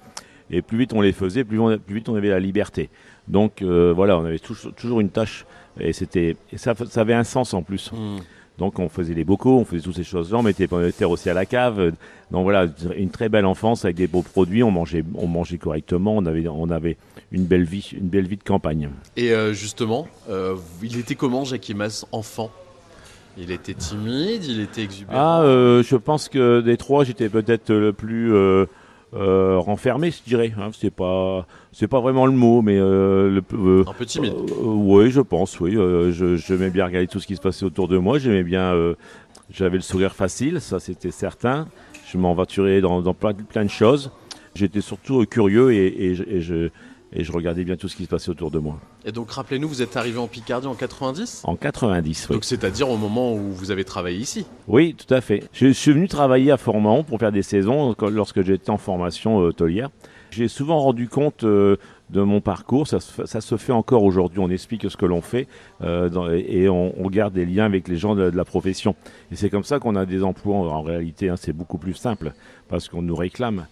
Et 0.52 0.62
plus 0.62 0.78
vite 0.78 0.94
on 0.94 1.02
les 1.02 1.12
faisait, 1.12 1.44
plus, 1.44 1.60
on- 1.60 1.78
plus 1.80 1.96
vite 1.96 2.10
on 2.10 2.16
avait 2.16 2.30
la 2.30 2.40
liberté. 2.40 2.90
Donc 3.28 3.62
voilà, 3.64 4.18
on 4.20 4.26
avait 4.26 4.40
toujours 4.40 5.00
une 5.02 5.10
tâche 5.10 5.46
et 5.80 5.94
c'était 5.94 6.36
ça, 6.56 6.74
ça 6.90 7.02
avait 7.02 7.14
un 7.14 7.24
sens 7.24 7.54
en 7.54 7.62
plus. 7.62 7.92
Hmm. 7.92 8.18
Donc 8.58 8.80
on 8.80 8.88
faisait 8.88 9.14
les 9.14 9.26
bocaux, 9.26 9.60
on 9.60 9.66
faisait 9.66 9.82
toutes 9.82 9.96
ces 9.96 10.04
choses-là, 10.04 10.38
on 10.38 10.44
mettait 10.44 10.68
on 10.72 10.86
était 10.86 11.06
aussi 11.06 11.30
à 11.30 11.34
la 11.34 11.46
cave. 11.46 11.92
Donc 12.32 12.44
voilà, 12.44 12.68
une 12.96 13.10
très 13.10 13.30
belle 13.30 13.46
enfance 13.46 13.86
avec 13.86 13.98
des 13.98 14.08
beaux 14.08 14.22
produits. 14.22 14.64
On 14.64 14.72
mangeait, 14.72 15.04
on 15.16 15.28
mangeait 15.28 15.58
correctement. 15.58 16.16
On 16.16 16.26
avait, 16.26 16.48
on 16.48 16.70
avait 16.70 16.98
une 17.32 17.44
belle 17.44 17.66
vie, 17.66 17.92
une 17.94 18.08
belle 18.08 18.28
vie 18.28 18.38
de 18.38 18.44
campagne. 18.44 18.90
Et 19.18 19.34
euh, 19.34 19.54
justement, 19.54 20.08
euh, 20.30 20.56
il 20.82 20.98
était 20.98 21.16
comment 21.16 21.44
Jackie 21.44 21.74
Mas 21.74 22.06
enfant? 22.12 22.50
Il 23.38 23.52
était 23.52 23.74
timide, 23.74 24.46
il 24.46 24.62
était 24.62 24.84
exubérant? 24.84 25.20
Ah, 25.20 25.42
euh, 25.42 25.84
je 25.84 25.98
pense 25.98 26.30
que 26.30 26.62
des 26.62 26.78
trois, 26.78 27.04
j'étais 27.04 27.28
peut-être 27.28 27.74
le 27.74 27.92
plus 27.92 28.34
euh, 29.14 29.58
renfermé, 29.60 30.12
je 30.12 30.22
dirais. 30.28 30.54
Hein. 30.60 30.70
C'est 30.78 30.90
pas, 30.94 31.46
c'est 31.72 31.88
pas 31.88 32.00
vraiment 32.02 32.26
le 32.26 32.32
mot, 32.34 32.62
mais 32.62 32.78
euh, 32.78 33.30
le, 33.30 33.42
euh, 33.54 33.84
Un 33.88 33.94
peu 33.94 34.06
timide. 34.06 34.34
Euh, 34.34 34.64
oui, 34.64 35.12
je 35.12 35.22
pense, 35.22 35.60
oui. 35.60 35.74
Je- 35.74 36.36
J'aimais 36.36 36.70
bien 36.70 36.86
regarder 36.86 37.08
tout 37.08 37.20
ce 37.20 37.28
qui 37.28 37.36
se 37.36 37.42
passait 37.42 37.66
autour 37.66 37.88
de 37.88 37.98
moi. 37.98 38.18
J'aimais 38.20 38.44
bien. 38.44 38.74
J'avais 39.52 39.78
le 39.78 39.84
sourire 39.84 40.14
facile, 40.16 40.60
ça 40.60 40.80
c'était 40.80 41.12
certain. 41.12 41.68
Je 42.12 42.18
m'envaturais 42.18 42.82
dans, 42.82 43.02
dans 43.02 43.14
plein, 43.14 43.34
plein 43.34 43.64
de 43.64 43.70
choses. 43.70 44.12
J'étais 44.56 44.82
surtout 44.82 45.24
curieux 45.26 45.72
et, 45.74 46.06
et 46.06 46.16
je, 46.16 46.24
et 46.24 46.42
je- 46.42 46.70
et 47.16 47.24
je 47.24 47.32
regardais 47.32 47.64
bien 47.64 47.76
tout 47.78 47.88
ce 47.88 47.96
qui 47.96 48.04
se 48.04 48.10
passait 48.10 48.30
autour 48.30 48.52
de 48.52 48.60
moi. 48.60 48.78
Et 49.06 49.12
donc 49.12 49.32
rappelez-nous, 49.32 49.68
vous 49.68 49.82
êtes 49.82 49.98
arrivé 49.98 50.20
en 50.20 50.28
Picardie 50.28 50.68
en 50.68 50.76
90 50.76 51.42
En 51.46 51.56
90, 51.56 52.28
oui. 52.30 52.36
Donc 52.36 52.44
c'est-à-dire 52.44 52.90
au 52.90 52.98
moment 52.98 53.34
où 53.34 53.52
vous 53.52 53.72
avez 53.72 53.84
travaillé 53.86 54.18
ici? 54.20 54.46
Oui, 54.68 54.96
tout 54.96 55.12
à 55.14 55.22
fait. 55.22 55.44
Je 55.54 55.68
suis 55.72 55.92
venu 55.94 56.08
travailler 56.08 56.52
à 56.52 56.58
Formant 56.58 57.04
pour 57.04 57.20
faire 57.20 57.32
des 57.32 57.42
saisons 57.42 57.96
lorsque 58.12 58.42
j'étais 58.44 58.70
en 58.70 58.78
formation 58.78 59.40
euh, 59.42 59.48
hôtelière. 59.48 59.90
J'ai 60.32 60.48
souvent 60.50 60.80
rendu 60.80 61.08
compte 61.08 61.46
euh, 61.46 61.78
de 62.10 62.22
mon 62.22 62.42
parcours. 62.42 62.88
Ça, 62.88 63.00
se 63.00 63.12
fait- 63.14 63.26
ça 63.28 63.40
se 63.40 63.56
fait 63.56 63.72
encore 63.72 64.04
aujourd'hui. 64.04 64.40
On 64.40 64.50
explique 64.50 64.90
ce 64.92 64.98
que 64.98 65.06
l'on 65.06 65.22
fait 65.22 65.48
euh, 65.82 66.10
dans- 66.10 66.30
et 66.30 66.68
on, 66.68 66.94
on 67.02 67.10
garde 67.10 67.34
des 67.34 67.46
liens 67.46 67.64
avec 67.66 67.88
les 67.88 67.96
gens 67.96 68.16
de, 68.16 68.30
de 68.30 68.36
la 68.36 68.44
profession. 68.44 68.96
Et 69.32 69.36
c'est 69.38 69.50
comme 69.50 69.64
ça 69.64 69.80
qu'on 69.80 69.96
a 69.96 70.06
des 70.06 70.24
emplois. 70.24 70.58
En 70.58 70.82
réalité, 70.82 71.30
hein, 71.30 71.36
c'est 71.38 71.54
beaucoup 71.54 71.78
plus 71.78 71.94
simple 71.94 72.34
parce 72.68 72.90
qu'on 72.90 73.02
nous 73.02 73.16
réclame. 73.16 73.68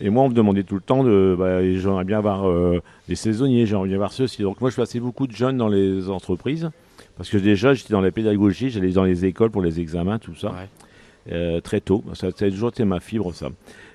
Et 0.00 0.10
moi, 0.10 0.22
on 0.24 0.28
me 0.28 0.34
demandait 0.34 0.62
tout 0.62 0.76
le 0.76 0.80
temps 0.80 1.02
de, 1.02 1.34
bah, 1.38 1.60
j'aimerais 1.62 2.04
bien 2.04 2.18
avoir 2.18 2.48
euh, 2.48 2.80
des 3.08 3.16
saisonniers, 3.16 3.66
j'aimerais 3.66 3.88
bien 3.88 3.96
avoir 3.96 4.12
ceci. 4.12 4.42
Donc 4.42 4.60
moi, 4.60 4.70
je 4.70 4.76
passais 4.76 5.00
beaucoup 5.00 5.26
de 5.26 5.32
jeunes 5.34 5.56
dans 5.56 5.68
les 5.68 6.08
entreprises 6.08 6.70
parce 7.16 7.28
que 7.30 7.36
déjà, 7.36 7.74
j'étais 7.74 7.92
dans 7.92 8.00
la 8.00 8.12
pédagogie, 8.12 8.70
j'allais 8.70 8.90
dans 8.92 9.02
les 9.04 9.24
écoles 9.24 9.50
pour 9.50 9.62
les 9.62 9.80
examens, 9.80 10.18
tout 10.20 10.36
ça 10.36 10.50
Ouais. 10.50 11.32
euh, 11.32 11.60
très 11.60 11.80
tôt. 11.80 12.04
Ça, 12.14 12.28
ça 12.36 12.44
a 12.44 12.50
toujours 12.50 12.68
été 12.68 12.84
ma 12.84 13.00
fibre, 13.00 13.34
ça. 13.34 13.48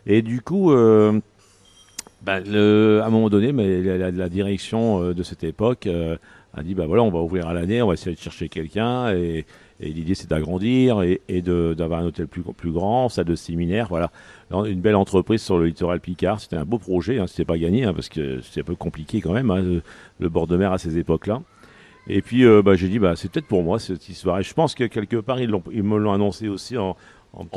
Et 0.05 0.21
du 0.21 0.41
coup, 0.41 0.73
euh, 0.73 1.19
le- 2.27 2.99
à 3.01 3.07
un 3.07 3.09
moment 3.09 3.29
donné, 3.29 3.51
mais 3.53 3.81
la, 3.81 3.97
la- 3.97 4.11
la 4.11 4.29
direction 4.29 5.01
euh, 5.03 5.13
de 5.13 5.23
cette 5.23 5.43
époque 5.43 5.87
a 6.55 6.63
dit, 6.63 6.75
bah 6.75 6.85
voilà, 6.85 7.03
on 7.03 7.09
va 7.11 7.19
ouvrir 7.21 7.47
à 7.47 7.53
l'année, 7.53 7.81
on 7.81 7.87
va 7.87 7.93
essayer 7.93 8.15
de 8.15 8.21
chercher 8.21 8.49
quelqu'un. 8.49 9.13
Et, 9.15 9.45
et 9.79 9.89
l'idée, 9.89 10.15
c'est 10.15 10.29
d'agrandir 10.29 11.01
et, 11.01 11.41
d'avoir 11.41 11.99
un 11.99 12.05
hôtel 12.05 12.27
plus, 12.27 12.71
grand, 12.71 13.09
salle 13.09 13.25
de 13.25 13.35
séminaire, 13.35 13.87
voilà. 13.89 14.11
Une 14.51 14.81
belle 14.81 14.95
entreprise 14.95 15.41
sur 15.41 15.57
le 15.57 15.65
littoral 15.65 15.99
Picard. 15.99 16.39
C'était 16.39 16.57
un 16.57 16.65
beau 16.65 16.77
projet, 16.77 17.19
hein, 17.19 17.25
c'était 17.27 17.45
pas 17.45 17.57
gagné, 17.57 17.85
hein, 17.85 17.93
parce 17.93 18.07
que 18.07 18.39
c'était 18.41 18.61
un 18.61 18.65
peu 18.65 18.75
compliqué 18.75 19.19
quand 19.19 19.33
même, 19.33 19.49
hein, 19.49 19.81
le, 20.19 20.29
bord 20.29 20.47
de 20.47 20.57
mer 20.57 20.71
à 20.71 20.77
ces 20.77 20.97
époques-là. 20.97 21.41
Et 22.07 22.21
puis, 22.21 22.45
euh, 22.45 22.61
bah, 22.61 22.75
j'ai 22.75 22.87
dit, 22.87 22.99
bah, 22.99 23.15
c'est 23.15 23.31
peut-être 23.31 23.47
pour 23.47 23.63
moi 23.63 23.79
cette 23.79 24.07
histoire. 24.09 24.39
Et 24.39 24.43
je 24.43 24.53
pense 24.53 24.75
que 24.75 24.83
quelque 24.83 25.17
part, 25.17 25.39
ils, 25.39 25.51
ils 25.71 25.83
me 25.83 25.97
l'ont 25.97 26.13
annoncé 26.13 26.49
aussi 26.49 26.77
en, 26.77 26.95
en 27.33 27.43
me 27.43 27.49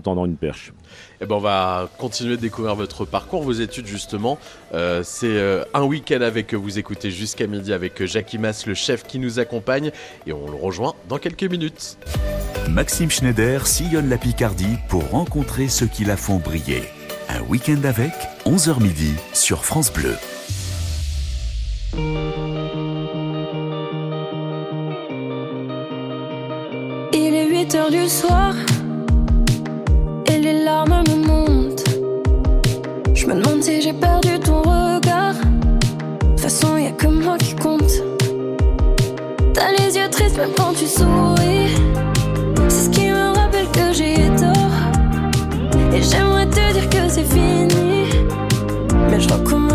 tendant, 0.00 0.26
une, 0.26 0.36
perche. 0.36 0.72
Et 1.20 1.26
ben 1.26 1.36
on 1.36 1.40
va 1.40 1.88
continuer 1.98 2.36
de 2.36 2.42
découvrir 2.42 2.74
votre 2.74 3.06
parcours, 3.06 3.42
vos 3.42 3.52
études 3.52 3.86
justement. 3.86 4.38
Euh, 4.74 5.02
c'est 5.02 5.26
euh, 5.26 5.64
un 5.72 5.84
week-end 5.84 6.20
avec 6.20 6.52
vous 6.52 6.78
écoutez 6.78 7.10
jusqu'à 7.10 7.46
midi 7.46 7.72
avec 7.72 8.00
euh, 8.02 8.06
Jackie 8.06 8.36
Mas, 8.36 8.66
le 8.66 8.74
chef 8.74 9.04
qui 9.04 9.18
nous 9.18 9.38
accompagne, 9.38 9.90
et 10.26 10.32
on 10.32 10.50
le 10.50 10.56
rejoint 10.56 10.94
dans 11.08 11.18
quelques 11.18 11.44
minutes. 11.44 11.96
Maxime 12.68 13.10
Schneider 13.10 13.66
sillonne 13.66 14.10
la 14.10 14.18
Picardie 14.18 14.76
pour 14.88 15.08
rencontrer 15.10 15.68
ceux 15.68 15.86
qui 15.86 16.04
la 16.04 16.16
font 16.16 16.36
briller. 16.36 16.82
Un 17.28 17.40
week-end 17.42 17.80
avec 17.84 18.12
11h 18.44 18.82
midi 18.82 19.14
sur 19.32 19.64
France 19.64 19.92
Bleu. 19.92 20.16
Il 27.12 27.34
est 27.34 27.48
8h 27.48 27.90
du 27.90 28.08
soir. 28.08 28.54
Me 33.26 33.34
demande 33.34 33.62
si 33.62 33.82
j'ai 33.82 33.92
perdu 33.92 34.38
ton 34.40 34.62
regard. 34.62 35.34
De 35.34 36.26
toute 36.30 36.40
façon, 36.40 36.78
y 36.78 36.86
a 36.86 36.92
que 36.92 37.06
moi 37.06 37.36
qui 37.38 37.54
compte. 37.54 37.92
T'as 39.52 39.72
les 39.72 39.96
yeux 39.96 40.08
tristes 40.10 40.38
même 40.38 40.52
quand 40.56 40.72
tu 40.72 40.86
souris. 40.86 41.68
C'est 42.68 42.84
ce 42.84 42.90
qui 42.90 43.08
me 43.10 43.34
rappelle 43.36 43.68
que 43.72 43.92
j'ai 43.92 44.14
tort. 44.36 44.74
Et 45.92 46.02
j'aimerais 46.02 46.46
te 46.46 46.72
dire 46.72 46.88
que 46.88 47.08
c'est 47.08 47.24
fini. 47.24 48.06
Mais 49.10 49.20
je 49.20 49.28
recommence 49.28 49.69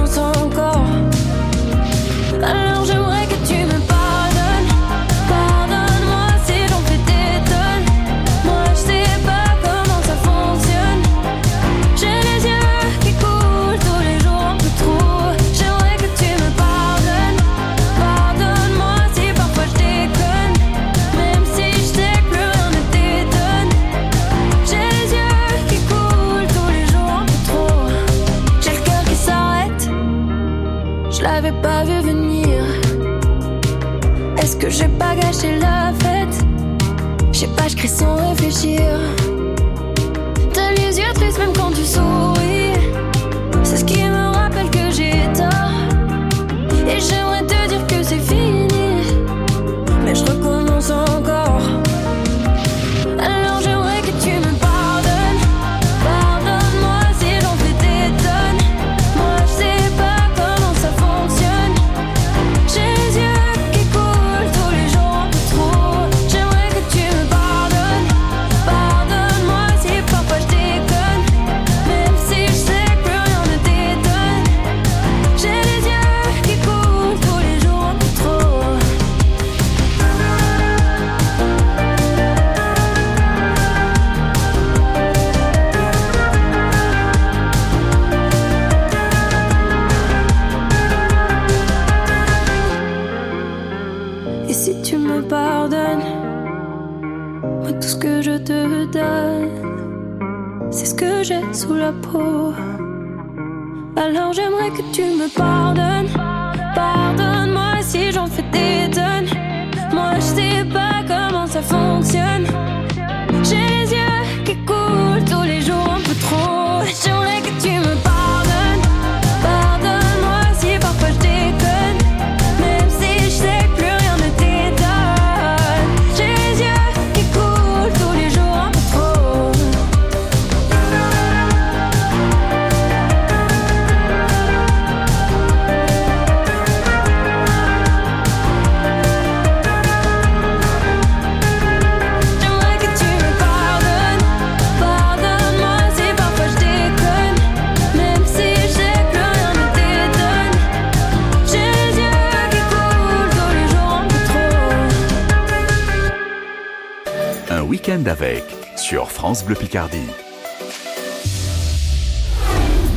avec 158.08 158.44
sur 158.78 159.12
France 159.12 159.44
Bleu 159.44 159.56
Picardie. 159.56 160.08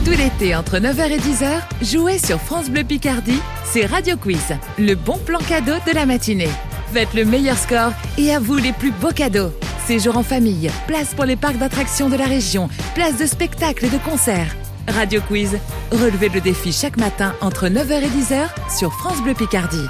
Tout 0.04 0.10
l'été, 0.10 0.54
entre 0.54 0.78
9h 0.78 1.10
et 1.10 1.18
10h, 1.18 1.60
jouez 1.82 2.18
sur 2.18 2.40
France 2.40 2.70
Bleu 2.70 2.84
Picardie, 2.84 3.40
c'est 3.64 3.86
Radio 3.86 4.16
Quiz, 4.16 4.56
le 4.78 4.94
bon 4.94 5.18
plan 5.18 5.38
cadeau 5.38 5.74
de 5.86 5.92
la 5.94 6.06
matinée. 6.06 6.48
Faites 6.92 7.12
le 7.14 7.24
meilleur 7.24 7.56
score 7.56 7.92
et 8.16 8.34
à 8.34 8.38
vous 8.38 8.56
les 8.56 8.72
plus 8.72 8.90
beaux 8.90 9.12
cadeaux. 9.12 9.52
Séjour 9.86 10.16
en 10.16 10.22
famille, 10.22 10.70
place 10.86 11.14
pour 11.14 11.24
les 11.24 11.36
parcs 11.36 11.58
d'attractions 11.58 12.08
de 12.08 12.16
la 12.16 12.26
région, 12.26 12.68
place 12.94 13.18
de 13.18 13.26
spectacles 13.26 13.86
et 13.86 13.90
de 13.90 13.98
concerts. 13.98 14.54
Radio 14.88 15.20
Quiz, 15.20 15.58
relevez 15.92 16.30
le 16.30 16.40
défi 16.40 16.72
chaque 16.72 16.96
matin 16.96 17.34
entre 17.40 17.66
9h 17.66 18.02
et 18.02 18.08
10h 18.08 18.48
sur 18.78 18.92
France 18.92 19.22
Bleu 19.22 19.34
Picardie. 19.34 19.86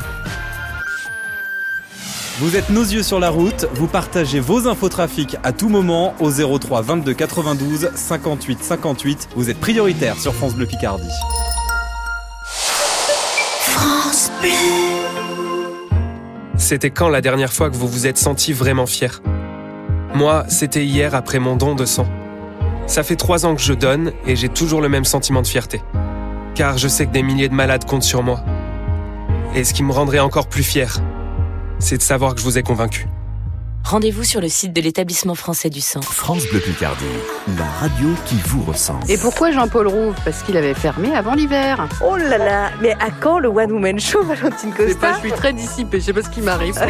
Vous 2.41 2.55
êtes 2.55 2.71
nos 2.71 2.85
yeux 2.85 3.03
sur 3.03 3.19
la 3.19 3.31
route, 3.31 3.67
vous 3.73 3.89
partagez 3.89 4.39
vos 4.39 4.69
infos 4.69 4.89
trafic 4.89 5.37
à 5.43 5.51
tout 5.51 5.69
moment 5.69 6.15
au 6.21 6.31
03 6.31 6.83
22 6.83 7.13
92 7.13 7.91
58 7.93 8.63
58. 8.63 9.29
Vous 9.35 9.51
êtes 9.51 9.59
prioritaire 9.59 10.17
sur 10.17 10.33
France 10.33 10.55
Bleu 10.55 10.67
Picardie. 10.67 11.11
C'était 16.57 16.91
quand 16.91 17.09
la 17.09 17.21
dernière 17.21 17.53
fois 17.53 17.71
que 17.71 17.77
vous 17.77 17.89
vous 17.89 18.07
êtes 18.07 18.19
senti 18.19 18.53
vraiment 18.53 18.87
fier? 18.87 19.21
Moi, 20.15 20.45
c'était 20.47 20.85
hier 20.85 21.17
après 21.17 21.41
mon 21.41 21.57
don 21.57 21.75
de 21.75 21.87
sang. 21.87 22.07
Ça 22.87 23.03
fait 23.03 23.17
trois 23.17 23.47
ans 23.47 23.57
que 23.57 23.63
je 23.63 23.73
donne 23.73 24.13
et 24.29 24.37
j'ai 24.37 24.49
toujours 24.49 24.81
le 24.81 24.89
même 24.89 25.05
sentiment 25.05 25.43
de 25.43 25.49
fierté. 25.49 25.83
Car 26.55 26.79
je 26.79 26.87
sais 26.87 27.07
que 27.07 27.13
des 27.13 27.25
milliers 27.25 27.49
de 27.49 27.55
malades 27.55 27.85
comptent 27.85 28.05
sur 28.05 28.23
moi. 28.23 28.45
Et 29.57 29.65
ce 29.65 29.75
qui 29.75 29.83
me 29.83 29.91
rendrait 29.91 30.21
encore 30.21 30.47
plus 30.47 30.63
fier, 30.63 31.01
c'est 31.79 31.97
de 31.97 32.03
savoir 32.03 32.35
que 32.35 32.41
je 32.41 32.45
vous 32.45 32.59
ai 32.59 32.63
convaincu. 32.63 33.07
Rendez-vous 33.85 34.25
sur 34.25 34.41
le 34.43 34.49
site 34.49 34.75
de 34.75 34.83
l'établissement 34.83 35.35
français 35.35 35.71
du 35.71 35.81
sang. 35.81 36.03
France 36.03 36.45
Bleu 36.51 36.61
Picardie, 36.61 37.05
la 37.57 37.65
radio 37.65 38.09
qui 38.27 38.35
vous 38.45 38.63
ressemble. 38.63 39.11
Et 39.11 39.17
pourquoi 39.17 39.51
Jean-Paul 39.51 39.87
Rouve? 39.89 40.15
Parce 40.25 40.43
qu'il 40.43 40.57
avait 40.59 40.75
fermé 40.75 41.15
avant 41.15 41.33
l'hiver. 41.35 41.89
Oh 42.05 42.17
là 42.17 42.37
là, 42.37 42.71
mais 42.83 42.93
à 42.95 43.11
quand 43.11 43.39
le 43.39 43.49
One 43.49 43.73
Woman 43.73 43.99
Show, 43.99 44.23
Valentine 44.25 44.73
Je 44.79 44.89
sais 44.89 44.95
pas, 44.97 45.13
Costa? 45.13 45.15
je 45.15 45.29
suis 45.29 45.33
très 45.33 45.53
dissipée, 45.55 46.01
je 46.01 46.07
sais 46.07 46.13
pas 46.13 46.23
ce 46.23 46.29
qui 46.29 46.43
m'arrive. 46.43 46.75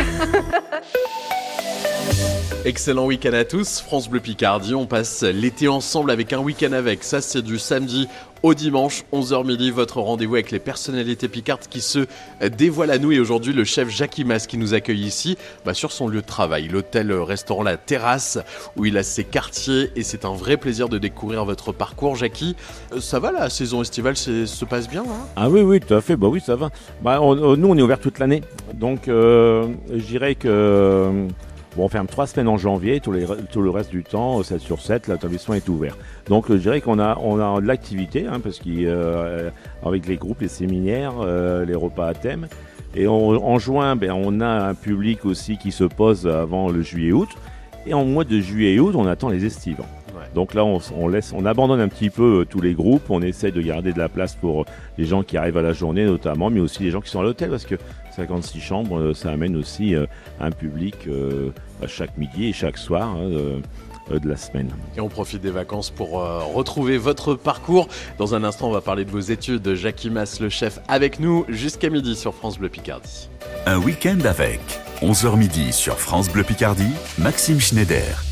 Excellent 2.64 3.06
week-end 3.06 3.32
à 3.32 3.44
tous, 3.44 3.80
France 3.80 4.10
Bleu 4.10 4.20
Picardie, 4.20 4.74
on 4.74 4.84
passe 4.84 5.22
l'été 5.22 5.68
ensemble 5.68 6.10
avec 6.10 6.32
un 6.32 6.38
week-end 6.38 6.72
avec, 6.72 7.02
ça 7.04 7.20
c'est 7.22 7.40
du 7.40 7.58
samedi 7.58 8.08
au 8.42 8.52
dimanche, 8.52 9.04
11h 9.12 9.46
midi, 9.46 9.70
votre 9.70 10.00
rendez-vous 10.00 10.34
avec 10.34 10.50
les 10.50 10.58
personnalités 10.58 11.28
picardes 11.28 11.62
qui 11.70 11.80
se 11.80 12.06
dévoilent 12.56 12.90
à 12.90 12.98
nous 12.98 13.10
et 13.12 13.20
aujourd'hui 13.20 13.52
le 13.52 13.64
chef 13.64 13.88
Jackie 13.88 14.24
Mas 14.24 14.46
qui 14.46 14.58
nous 14.58 14.74
accueille 14.74 15.00
ici 15.02 15.38
bah, 15.64 15.72
sur 15.72 15.92
son 15.92 16.08
lieu 16.08 16.20
de 16.20 16.26
travail, 16.26 16.68
l'hôtel 16.68 17.10
restaurant 17.12 17.62
La 17.62 17.76
Terrasse 17.76 18.38
où 18.76 18.84
il 18.84 18.98
a 18.98 19.02
ses 19.02 19.24
quartiers 19.24 19.90
et 19.96 20.02
c'est 20.02 20.24
un 20.24 20.34
vrai 20.34 20.56
plaisir 20.56 20.88
de 20.88 20.98
découvrir 20.98 21.44
votre 21.44 21.72
parcours 21.72 22.16
Jackie. 22.16 22.54
Euh, 22.92 23.00
Ça 23.00 23.18
va 23.18 23.32
la 23.32 23.48
saison 23.50 23.82
estivale 23.82 24.16
se 24.16 24.64
passe 24.64 24.88
bien 24.88 25.02
hein? 25.02 25.26
Ah 25.36 25.48
oui, 25.48 25.62
oui, 25.62 25.80
tout 25.80 25.94
à 25.94 26.00
fait. 26.00 26.16
Bah 26.16 26.28
oui, 26.28 26.40
ça 26.44 26.54
va. 26.54 26.70
Bah, 27.02 27.20
on- 27.22 27.56
nous, 27.56 27.68
on 27.68 27.76
est 27.78 27.82
ouvert 27.82 27.98
toute 28.00 28.18
l'année. 28.18 28.42
Donc, 28.74 29.08
euh, 29.08 29.66
je 29.92 30.02
dirais 30.04 30.34
que. 30.34 31.26
Euh, 31.72 31.76
Bon, 31.76 31.84
on 31.84 31.88
ferme 31.88 32.06
trois 32.06 32.26
semaines 32.26 32.48
en 32.48 32.56
janvier, 32.56 33.00
tout, 33.00 33.12
les, 33.12 33.26
tout 33.50 33.60
le 33.60 33.70
reste 33.70 33.90
du 33.90 34.02
temps, 34.02 34.42
7 34.42 34.60
sur 34.60 34.80
7, 34.80 35.08
l'établissement 35.08 35.54
est 35.54 35.68
ouvert. 35.68 35.96
Donc, 36.28 36.50
euh, 36.50 36.56
je 36.56 36.62
dirais 36.62 36.80
qu'on 36.80 36.98
a, 36.98 37.18
on 37.22 37.38
a 37.38 37.60
de 37.60 37.66
l'activité, 37.66 38.26
hein, 38.26 38.40
parce 38.40 38.58
qu'avec 38.58 40.06
les 40.06 40.16
groupes, 40.16 40.40
les 40.40 40.48
séminaires, 40.48 41.14
euh, 41.20 41.64
les 41.64 41.74
repas 41.74 42.08
à 42.08 42.14
thème. 42.14 42.48
Et 42.94 43.06
en, 43.06 43.14
en 43.14 43.58
juin, 43.58 43.96
ben, 43.96 44.12
on 44.12 44.40
a 44.40 44.68
un 44.68 44.74
public 44.74 45.24
aussi 45.24 45.58
qui 45.58 45.72
se 45.72 45.84
pose 45.84 46.26
avant 46.26 46.70
le 46.70 46.82
juillet-août. 46.82 47.28
Et 47.86 47.94
en 47.94 48.04
mois 48.04 48.24
de 48.24 48.40
juillet 48.40 48.74
et 48.74 48.80
août, 48.80 48.94
on 48.96 49.06
attend 49.06 49.28
les 49.28 49.44
estivants. 49.44 49.86
Donc 50.34 50.54
là, 50.54 50.64
on, 50.64 50.78
on 50.96 51.08
laisse, 51.08 51.32
on 51.34 51.44
abandonne 51.46 51.80
un 51.80 51.88
petit 51.88 52.10
peu 52.10 52.40
euh, 52.40 52.44
tous 52.44 52.60
les 52.60 52.74
groupes. 52.74 53.10
On 53.10 53.22
essaie 53.22 53.50
de 53.50 53.60
garder 53.60 53.92
de 53.92 53.98
la 53.98 54.08
place 54.08 54.34
pour 54.34 54.62
euh, 54.62 54.64
les 54.96 55.04
gens 55.04 55.22
qui 55.22 55.36
arrivent 55.36 55.56
à 55.56 55.62
la 55.62 55.72
journée, 55.72 56.04
notamment, 56.04 56.50
mais 56.50 56.60
aussi 56.60 56.82
les 56.82 56.90
gens 56.90 57.00
qui 57.00 57.10
sont 57.10 57.20
à 57.20 57.22
l'hôtel, 57.22 57.50
parce 57.50 57.64
que 57.64 57.76
56 58.18 58.60
chambres, 58.60 58.98
euh, 58.98 59.14
ça 59.14 59.30
amène 59.30 59.56
aussi 59.56 59.94
euh, 59.94 60.06
un 60.40 60.50
public 60.50 60.96
euh, 61.06 61.50
à 61.82 61.86
chaque 61.86 62.16
midi 62.18 62.46
et 62.46 62.52
chaque 62.52 62.76
soir 62.76 63.08
hein, 63.16 63.60
de 64.16 64.28
la 64.28 64.36
semaine. 64.36 64.70
Et 64.96 65.00
on 65.00 65.08
profite 65.08 65.40
des 65.40 65.50
vacances 65.50 65.90
pour 65.90 66.20
euh, 66.20 66.40
retrouver 66.40 66.98
votre 66.98 67.34
parcours. 67.34 67.88
Dans 68.18 68.34
un 68.34 68.42
instant, 68.42 68.68
on 68.68 68.72
va 68.72 68.80
parler 68.80 69.04
de 69.04 69.10
vos 69.10 69.20
études. 69.20 69.74
Jackie 69.74 70.10
Mass, 70.10 70.40
le 70.40 70.48
chef, 70.48 70.80
avec 70.88 71.20
nous 71.20 71.44
jusqu'à 71.48 71.90
midi 71.90 72.16
sur 72.16 72.34
France 72.34 72.58
Bleu 72.58 72.68
Picardie. 72.68 73.28
Un 73.66 73.78
week-end 73.78 74.18
avec 74.24 74.60
11h 75.02 75.36
midi 75.36 75.72
sur 75.72 75.98
France 75.98 76.28
Bleu 76.30 76.42
Picardie, 76.42 76.92
Maxime 77.18 77.60
Schneider. 77.60 78.22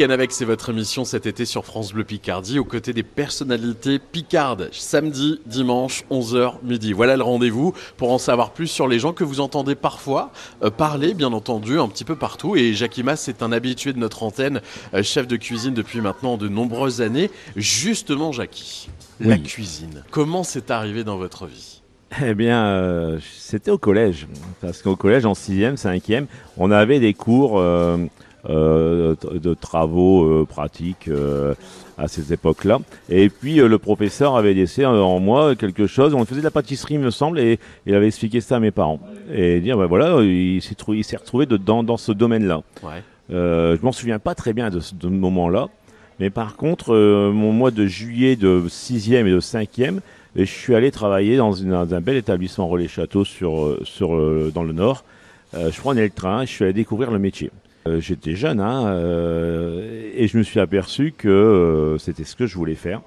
Week-end 0.00 0.14
avec, 0.14 0.32
c'est 0.32 0.46
votre 0.46 0.70
émission 0.70 1.04
cet 1.04 1.26
été 1.26 1.44
sur 1.44 1.66
France 1.66 1.92
Bleu 1.92 2.04
Picardie, 2.04 2.58
aux 2.58 2.64
côtés 2.64 2.94
des 2.94 3.02
personnalités 3.02 3.98
picardes, 3.98 4.70
samedi, 4.72 5.42
dimanche, 5.44 6.04
11h, 6.10 6.54
midi. 6.62 6.94
Voilà 6.94 7.18
le 7.18 7.22
rendez-vous 7.22 7.74
pour 7.98 8.10
en 8.10 8.16
savoir 8.16 8.52
plus 8.52 8.68
sur 8.68 8.88
les 8.88 8.98
gens 8.98 9.12
que 9.12 9.24
vous 9.24 9.40
entendez 9.40 9.74
parfois 9.74 10.32
euh, 10.62 10.70
parler, 10.70 11.12
bien 11.12 11.34
entendu, 11.34 11.78
un 11.78 11.88
petit 11.88 12.04
peu 12.04 12.16
partout. 12.16 12.56
Et 12.56 12.72
Jackie 12.72 13.02
Mas 13.02 13.28
est 13.28 13.42
un 13.42 13.52
habitué 13.52 13.92
de 13.92 13.98
notre 13.98 14.22
antenne, 14.22 14.62
euh, 14.94 15.02
chef 15.02 15.26
de 15.26 15.36
cuisine 15.36 15.74
depuis 15.74 16.00
maintenant 16.00 16.38
de 16.38 16.48
nombreuses 16.48 17.02
années. 17.02 17.30
Justement, 17.56 18.32
Jackie, 18.32 18.88
la 19.20 19.36
cuisine, 19.36 20.04
comment 20.10 20.44
c'est 20.44 20.70
arrivé 20.70 21.04
dans 21.04 21.18
votre 21.18 21.44
vie? 21.46 21.82
Eh 22.24 22.34
bien, 22.34 22.64
euh, 22.64 23.18
c'était 23.36 23.70
au 23.70 23.78
collège. 23.78 24.28
Parce 24.62 24.80
qu'au 24.80 24.96
collège, 24.96 25.26
en 25.26 25.34
6e, 25.34 25.76
5e, 25.76 26.24
on 26.56 26.70
avait 26.70 27.00
des 27.00 27.12
cours 27.12 27.62
de 28.48 29.54
travaux 29.54 30.24
euh, 30.24 30.46
pratiques 30.46 31.08
euh, 31.08 31.54
à 31.98 32.08
cette 32.08 32.30
époque-là. 32.30 32.80
Et 33.08 33.28
puis, 33.28 33.60
euh, 33.60 33.68
le 33.68 33.78
professeur 33.78 34.36
avait 34.36 34.54
laissé 34.54 34.82
euh, 34.82 35.00
en 35.02 35.20
moi 35.20 35.54
quelque 35.56 35.86
chose. 35.86 36.14
On 36.14 36.24
faisait 36.24 36.40
de 36.40 36.44
la 36.44 36.50
pâtisserie, 36.50 36.94
il 36.94 37.00
me 37.00 37.10
semble, 37.10 37.38
et 37.38 37.58
il 37.86 37.94
avait 37.94 38.06
expliqué 38.06 38.40
ça 38.40 38.56
à 38.56 38.60
mes 38.60 38.70
parents. 38.70 39.00
Et 39.32 39.60
dire, 39.60 39.76
ben 39.76 39.86
voilà, 39.86 40.20
il 40.22 40.60
s'est 40.62 41.16
retrouvé 41.16 41.46
dedans, 41.46 41.82
dans 41.82 41.96
ce 41.96 42.12
domaine-là. 42.12 42.62
Ouais. 42.82 43.02
Euh, 43.32 43.76
je 43.78 43.84
m'en 43.84 43.92
souviens 43.92 44.18
pas 44.18 44.34
très 44.34 44.52
bien 44.52 44.70
de 44.70 44.80
ce 44.80 44.94
de 44.94 45.02
ce 45.02 45.06
moment-là. 45.08 45.68
Mais 46.18 46.30
par 46.30 46.56
contre, 46.56 46.92
euh, 46.94 47.30
mon 47.32 47.52
mois 47.52 47.70
de 47.70 47.86
juillet 47.86 48.36
de 48.36 48.64
6e 48.68 49.26
et 49.26 49.30
de 49.30 49.40
5e, 49.40 50.00
et 50.36 50.44
je 50.44 50.50
suis 50.52 50.74
allé 50.74 50.90
travailler 50.90 51.36
dans, 51.36 51.52
une- 51.52 51.70
dans 51.70 51.94
un 51.94 52.00
bel 52.00 52.16
établissement 52.16 52.68
relais 52.68 52.88
château 52.88 53.24
sur, 53.24 53.60
euh, 53.64 53.80
sur, 53.84 54.14
euh, 54.14 54.50
dans 54.54 54.62
le 54.62 54.72
nord. 54.72 55.04
Euh, 55.54 55.70
je 55.72 55.80
prenais 55.80 56.02
le 56.04 56.10
train, 56.10 56.44
je 56.44 56.50
suis 56.50 56.64
allé 56.64 56.72
découvrir 56.72 57.10
le 57.10 57.18
métier. 57.18 57.50
Euh, 57.86 58.00
J'étais 58.00 58.36
jeune 58.36 58.60
hein, 58.60 58.88
euh, 58.88 60.10
et 60.14 60.28
je 60.28 60.36
me 60.36 60.42
suis 60.42 60.60
aperçu 60.60 61.12
que 61.16 61.28
euh, 61.28 61.98
c'était 61.98 62.24
ce 62.24 62.36
que 62.36 62.46
je 62.46 62.56
voulais 62.56 62.74
faire. 62.74 63.00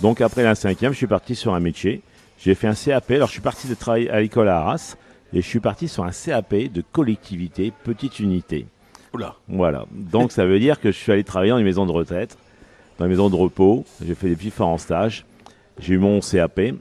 Donc 0.00 0.20
après 0.20 0.42
la 0.42 0.54
cinquième, 0.54 0.92
je 0.92 0.96
suis 0.96 1.06
parti 1.06 1.34
sur 1.34 1.54
un 1.54 1.60
métier. 1.60 2.02
J'ai 2.38 2.54
fait 2.54 2.68
un 2.68 2.74
CAP. 2.74 3.10
Alors 3.10 3.28
je 3.28 3.32
suis 3.32 3.42
parti 3.42 3.68
de 3.68 3.74
travailler 3.74 4.08
à 4.10 4.20
l'école 4.20 4.48
à 4.48 4.58
Arras 4.58 4.96
et 5.32 5.42
je 5.42 5.46
suis 5.46 5.60
parti 5.60 5.88
sur 5.88 6.04
un 6.04 6.10
CAP 6.10 6.54
de 6.72 6.82
collectivité 6.92 7.72
petite 7.84 8.18
unité. 8.20 8.66
Oula. 9.12 9.34
Voilà. 9.48 9.86
Donc 9.90 10.32
ça 10.32 10.46
veut 10.46 10.58
dire 10.58 10.80
que 10.80 10.90
je 10.90 10.96
suis 10.96 11.12
allé 11.12 11.24
travailler 11.24 11.50
dans 11.50 11.58
les 11.58 11.64
maisons 11.64 11.84
de 11.84 11.92
retraite, 11.92 12.38
dans 12.98 13.04
les 13.04 13.10
maisons 13.10 13.28
de 13.28 13.36
repos. 13.36 13.84
J'ai 14.06 14.14
fait 14.14 14.28
des 14.28 14.36
différents 14.36 14.78
stages. 14.78 15.26
J'ai 15.80 15.94
eu 15.94 15.98
mon 15.98 16.20
CAP 16.20 16.58
et, 16.60 16.74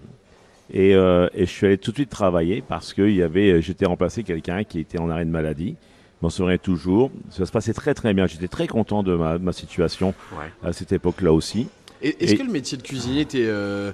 euh, 0.95 1.27
et 1.33 1.45
je 1.45 1.51
suis 1.51 1.65
allé 1.65 1.77
tout 1.77 1.91
de 1.91 1.97
suite 1.97 2.09
travailler 2.09 2.63
parce 2.65 2.93
que 2.93 3.01
il 3.01 3.15
y 3.15 3.23
avait, 3.23 3.61
j'étais 3.61 3.85
remplacé 3.85 4.23
quelqu'un 4.23 4.63
qui 4.63 4.79
était 4.79 4.99
en 4.99 5.09
arrêt 5.09 5.25
de 5.25 5.29
maladie. 5.29 5.75
M'en 6.21 6.29
souviens 6.29 6.57
toujours. 6.57 7.11
Ça 7.29 7.45
se 7.45 7.51
passait 7.51 7.73
très 7.73 7.93
très 7.93 8.13
bien. 8.13 8.25
J'étais 8.27 8.47
très 8.47 8.67
content 8.67 9.03
de 9.03 9.15
ma, 9.15 9.37
de 9.37 9.43
ma 9.43 9.53
situation 9.53 10.13
Ouais. 10.33 10.51
à 10.67 10.73
cette 10.73 10.91
époque-là 10.91 11.31
aussi. 11.31 11.67
Est-ce 12.01 12.33
Et- 12.33 12.37
que 12.37 12.43
le 12.43 12.51
métier 12.51 12.77
de 12.77 12.83
cuisinier 12.83 13.21
était 13.21 13.45
euh, 13.45 13.91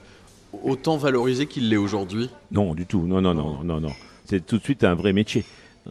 autant 0.63 0.97
valorisé 0.97 1.45
qu'il 1.47 1.69
l'est 1.69 1.77
aujourd'hui? 1.77 2.29
Non, 2.51 2.73
du 2.75 2.85
tout. 2.85 3.01
Non, 3.07 3.21
non, 3.21 3.33
non, 3.33 3.59
non, 3.63 3.79
non. 3.81 3.91
C'est 4.25 4.45
tout 4.45 4.57
de 4.57 4.63
suite 4.63 4.83
un 4.83 4.95
vrai 4.95 5.11
métier. 5.13 5.43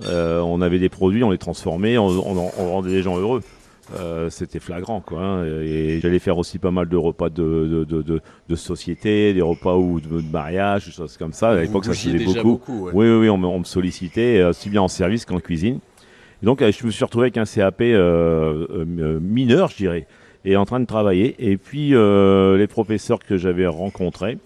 Euh, 0.06 0.40
on 0.40 0.62
avait 0.62 0.78
des 0.78 0.88
produits, 0.88 1.22
on 1.22 1.30
les 1.30 1.38
transformait, 1.38 1.98
on, 1.98 2.06
on, 2.06 2.50
on 2.58 2.70
rendait 2.72 2.90
les 2.90 3.02
gens 3.02 3.18
heureux. 3.18 3.42
euh, 3.98 4.30
c'était 4.30 4.60
flagrant. 4.60 5.00
Quoi, 5.02 5.20
hein. 5.22 5.44
Et 5.44 6.00
j'allais 6.00 6.18
faire 6.18 6.38
aussi 6.38 6.58
pas 6.58 6.70
mal 6.70 6.88
de 6.88 6.96
repas 6.96 7.28
de, 7.28 7.42
de, 7.42 7.84
de, 7.84 8.00
de, 8.00 8.20
de 8.48 8.54
société, 8.56 9.34
des 9.34 9.42
repas 9.42 9.76
ou 9.76 10.00
de, 10.00 10.22
de 10.22 10.30
mariage, 10.32 10.86
des 10.86 10.92
choses 10.92 11.18
comme 11.18 11.34
ça. 11.34 11.50
À 11.50 11.60
l'époque, 11.60 11.84
ça 11.84 11.92
se 11.92 12.08
faisait 12.08 12.24
beaucoup. 12.24 12.42
beaucoup, 12.42 12.80
ouais. 12.86 12.92
Oui, 12.94 13.06
oui, 13.06 13.16
oui, 13.22 13.28
on 13.28 13.36
me, 13.36 13.46
on 13.46 13.58
me 13.58 13.64
sollicitait, 13.64 14.42
aussi 14.44 14.70
bien 14.70 14.80
en 14.80 14.88
service 14.88 15.26
qu'en 15.26 15.40
cuisine. 15.40 15.78
Et 16.42 16.46
donc, 16.46 16.60
euh, 16.62 16.72
je 16.72 16.84
me 16.84 16.90
suis 16.90 17.04
retrouvé 17.04 17.24
avec 17.26 17.36
un 17.36 17.44
CAP 17.44 17.80
euh, 17.82 18.66
euh, 18.70 19.20
mineur, 19.20 19.68
je 19.68 19.76
dirais, 19.76 20.06
et 20.44 20.56
en 20.56 20.64
train 20.64 20.80
de 20.80 20.86
travailler. 20.86 21.36
Et 21.38 21.56
puis, 21.56 21.94
euh, 21.94 22.56
les 22.56 22.66
professeurs 22.66 23.20
que 23.20 23.36
j'avais 23.36 23.66
rencontrés 23.66 24.38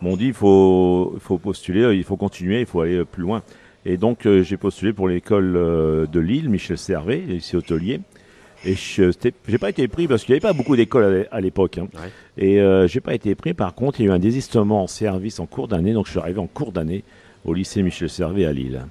m'ont 0.00 0.16
dit 0.16 0.26
il 0.26 0.32
faut, 0.34 1.16
faut 1.20 1.38
postuler, 1.38 1.94
il 1.96 2.04
faut 2.04 2.16
continuer, 2.16 2.60
il 2.60 2.66
faut 2.66 2.80
aller 2.82 3.04
plus 3.04 3.22
loin. 3.22 3.42
Et 3.86 3.96
donc, 3.96 4.26
euh, 4.26 4.42
j'ai 4.42 4.56
postulé 4.58 4.92
pour 4.92 5.08
l'école 5.08 5.56
euh, 5.56 6.06
de 6.06 6.20
Lille, 6.20 6.50
Michel 6.50 6.76
Servet, 6.76 7.20
ici 7.30 7.56
hôtelier. 7.56 8.00
Et 8.64 8.74
je 8.74 9.04
n'ai 9.48 9.58
pas 9.58 9.70
été 9.70 9.86
pris 9.88 10.08
parce 10.08 10.24
qu'il 10.24 10.34
n'y 10.34 10.40
avait 10.40 10.48
pas 10.48 10.52
beaucoup 10.52 10.74
d'écoles 10.76 11.26
à, 11.30 11.36
à 11.36 11.40
l'époque. 11.40 11.78
hein. 11.78 11.86
Et 12.36 12.60
euh, 12.60 12.86
j'ai 12.88 13.00
pas 13.00 13.14
été 13.14 13.34
pris. 13.36 13.54
Par 13.54 13.74
contre, 13.74 14.00
il 14.00 14.06
y 14.06 14.08
a 14.08 14.12
eu 14.12 14.14
un 14.14 14.18
désistement 14.18 14.82
en 14.82 14.86
service 14.88 15.38
en 15.40 15.46
cours 15.46 15.68
d'année. 15.68 15.92
Donc, 15.94 16.06
je 16.06 16.10
suis 16.10 16.20
arrivé 16.20 16.40
en 16.40 16.48
cours 16.48 16.72
d'année 16.72 17.04
au 17.44 17.54
lycée 17.54 17.82
Michel 17.82 18.10
Servet 18.10 18.44
à 18.44 18.52
Lille. 18.52 18.82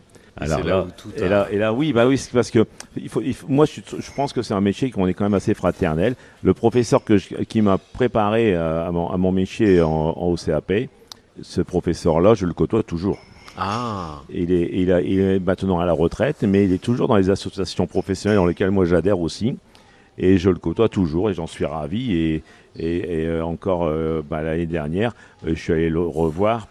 Là 0.45 0.57
tout 0.97 1.09
et 1.15 1.27
là, 1.29 1.47
et 1.51 1.57
là, 1.57 1.73
oui, 1.73 1.93
bah 1.93 2.05
oui, 2.07 2.21
parce 2.33 2.51
que 2.51 2.65
il 2.95 3.09
faut, 3.09 3.21
il 3.21 3.33
faut- 3.33 3.47
moi, 3.47 3.65
je, 3.65 3.81
je 3.99 4.11
pense 4.15 4.33
que 4.33 4.41
c'est 4.41 4.53
un 4.53 4.61
métier 4.61 4.91
qu'on 4.91 5.07
est 5.07 5.13
quand 5.13 5.23
même 5.25 5.33
assez 5.33 5.53
fraternel. 5.53 6.15
Le 6.43 6.53
professeur 6.53 7.03
que 7.03 7.17
je- 7.17 7.35
qui 7.43 7.61
m'a 7.61 7.77
préparé 7.77 8.55
à, 8.55 8.85
à 8.87 8.91
mon, 8.91 9.09
à 9.09 9.17
mon 9.17 9.31
métier 9.31 9.81
en, 9.81 9.89
en 9.89 10.31
OCAP, 10.31 10.89
ce 11.41 11.61
professeur-là, 11.61 12.33
je 12.35 12.45
le 12.45 12.53
côtoie 12.53 12.83
toujours. 12.83 13.19
Ah. 13.57 14.21
Il 14.29 14.51
est, 14.51 14.69
il, 14.73 14.91
a- 14.91 15.01
il 15.01 15.19
est 15.19 15.39
maintenant 15.39 15.79
à 15.79 15.85
la 15.85 15.93
retraite, 15.93 16.43
mais 16.43 16.65
il 16.65 16.71
est 16.73 16.77
toujours 16.83 17.07
dans 17.07 17.15
les 17.17 17.29
associations 17.31 17.87
professionnelles 17.87 18.37
dans 18.37 18.45
lesquelles 18.45 18.71
moi 18.71 18.85
j'adhère 18.85 19.19
aussi. 19.19 19.57
Et 20.19 20.37
je 20.37 20.49
le 20.49 20.57
côtoie 20.57 20.89
toujours 20.89 21.29
et 21.29 21.33
j'en 21.33 21.47
suis 21.47 21.65
ravi. 21.65 22.13
Et, 22.13 22.43
et- 22.77 23.21
et, 23.21 23.25
euh, 23.27 23.43
encore 23.43 23.85
euh, 23.85 24.21
bah, 24.27 24.41
l'année 24.43 24.65
dernière, 24.67 25.13
euh, 25.45 25.49
je 25.55 25.59
suis 25.61 25.73
allé 25.73 25.89
le 25.89 25.99
revoir 26.01 26.67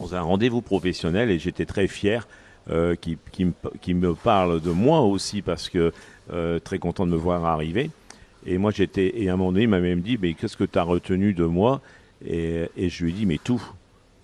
dans 0.00 0.14
un 0.14 0.20
rendez-vous 0.20 0.62
professionnel 0.62 1.30
et 1.30 1.38
j'étais 1.40 1.64
très 1.64 1.88
fier 1.88 2.28
euh, 2.70 2.94
qu'il 2.96 3.96
me, 3.96 4.14
parle 4.14 4.60
de 4.60 4.70
moi 4.70 5.00
aussi 5.00 5.42
parce 5.42 5.68
que 5.68 5.92
euh, 6.32 6.58
très 6.58 6.78
content 6.78 7.06
de 7.06 7.12
me 7.12 7.16
voir 7.16 7.44
arriver. 7.44 7.90
Et 8.46 8.58
moi 8.58 8.70
j'étais, 8.70 9.20
et 9.20 9.28
à 9.28 9.34
un 9.34 9.36
moment 9.36 9.52
donné, 9.52 9.64
il 9.64 9.68
m'a 9.68 9.80
même 9.80 10.00
dit, 10.00 10.18
mais 10.20 10.34
qu'est-ce 10.34 10.56
que 10.56 10.64
tu 10.64 10.78
as 10.78 10.82
retenu 10.82 11.34
de 11.34 11.44
moi? 11.44 11.80
Et, 12.24 12.68
et 12.76 12.88
je 12.88 13.04
lui 13.04 13.10
ai 13.10 13.14
dit, 13.14 13.26
mais 13.26 13.38
tout 13.42 13.62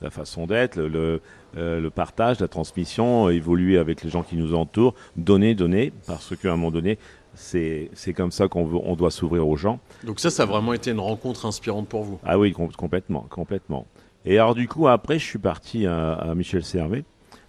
la 0.00 0.10
façon 0.10 0.46
d'être, 0.46 0.76
le, 0.76 0.88
le, 0.88 1.20
euh, 1.56 1.80
le 1.80 1.90
partage, 1.90 2.40
la 2.40 2.48
transmission, 2.48 3.30
évoluer 3.30 3.78
avec 3.78 4.02
les 4.02 4.10
gens 4.10 4.22
qui 4.22 4.36
nous 4.36 4.54
entourent, 4.54 4.94
donner, 5.16 5.54
donner, 5.54 5.92
parce 6.06 6.36
qu'à 6.36 6.48
un 6.52 6.56
moment 6.56 6.70
donné, 6.70 6.98
c'est 7.34 7.90
c'est 7.94 8.12
comme 8.12 8.30
ça 8.30 8.46
qu'on 8.48 8.70
on 8.84 8.94
doit 8.96 9.10
s'ouvrir 9.10 9.48
aux 9.48 9.56
gens. 9.56 9.80
Donc 10.04 10.20
ça, 10.20 10.30
ça 10.30 10.44
a 10.44 10.46
vraiment 10.46 10.72
été 10.72 10.90
une 10.90 11.00
rencontre 11.00 11.46
inspirante 11.46 11.88
pour 11.88 12.02
vous? 12.04 12.20
Ah 12.24 12.38
oui, 12.38 12.52
com- 12.52 12.70
complètement, 12.76 13.26
complètement. 13.30 13.86
Et 14.24 14.38
alors 14.38 14.54
du 14.54 14.68
coup, 14.68 14.86
après, 14.88 15.18
je 15.18 15.24
suis 15.24 15.38
parti 15.38 15.86
à, 15.86 16.12
à 16.14 16.34
Michel 16.34 16.64
Servet 16.64 17.04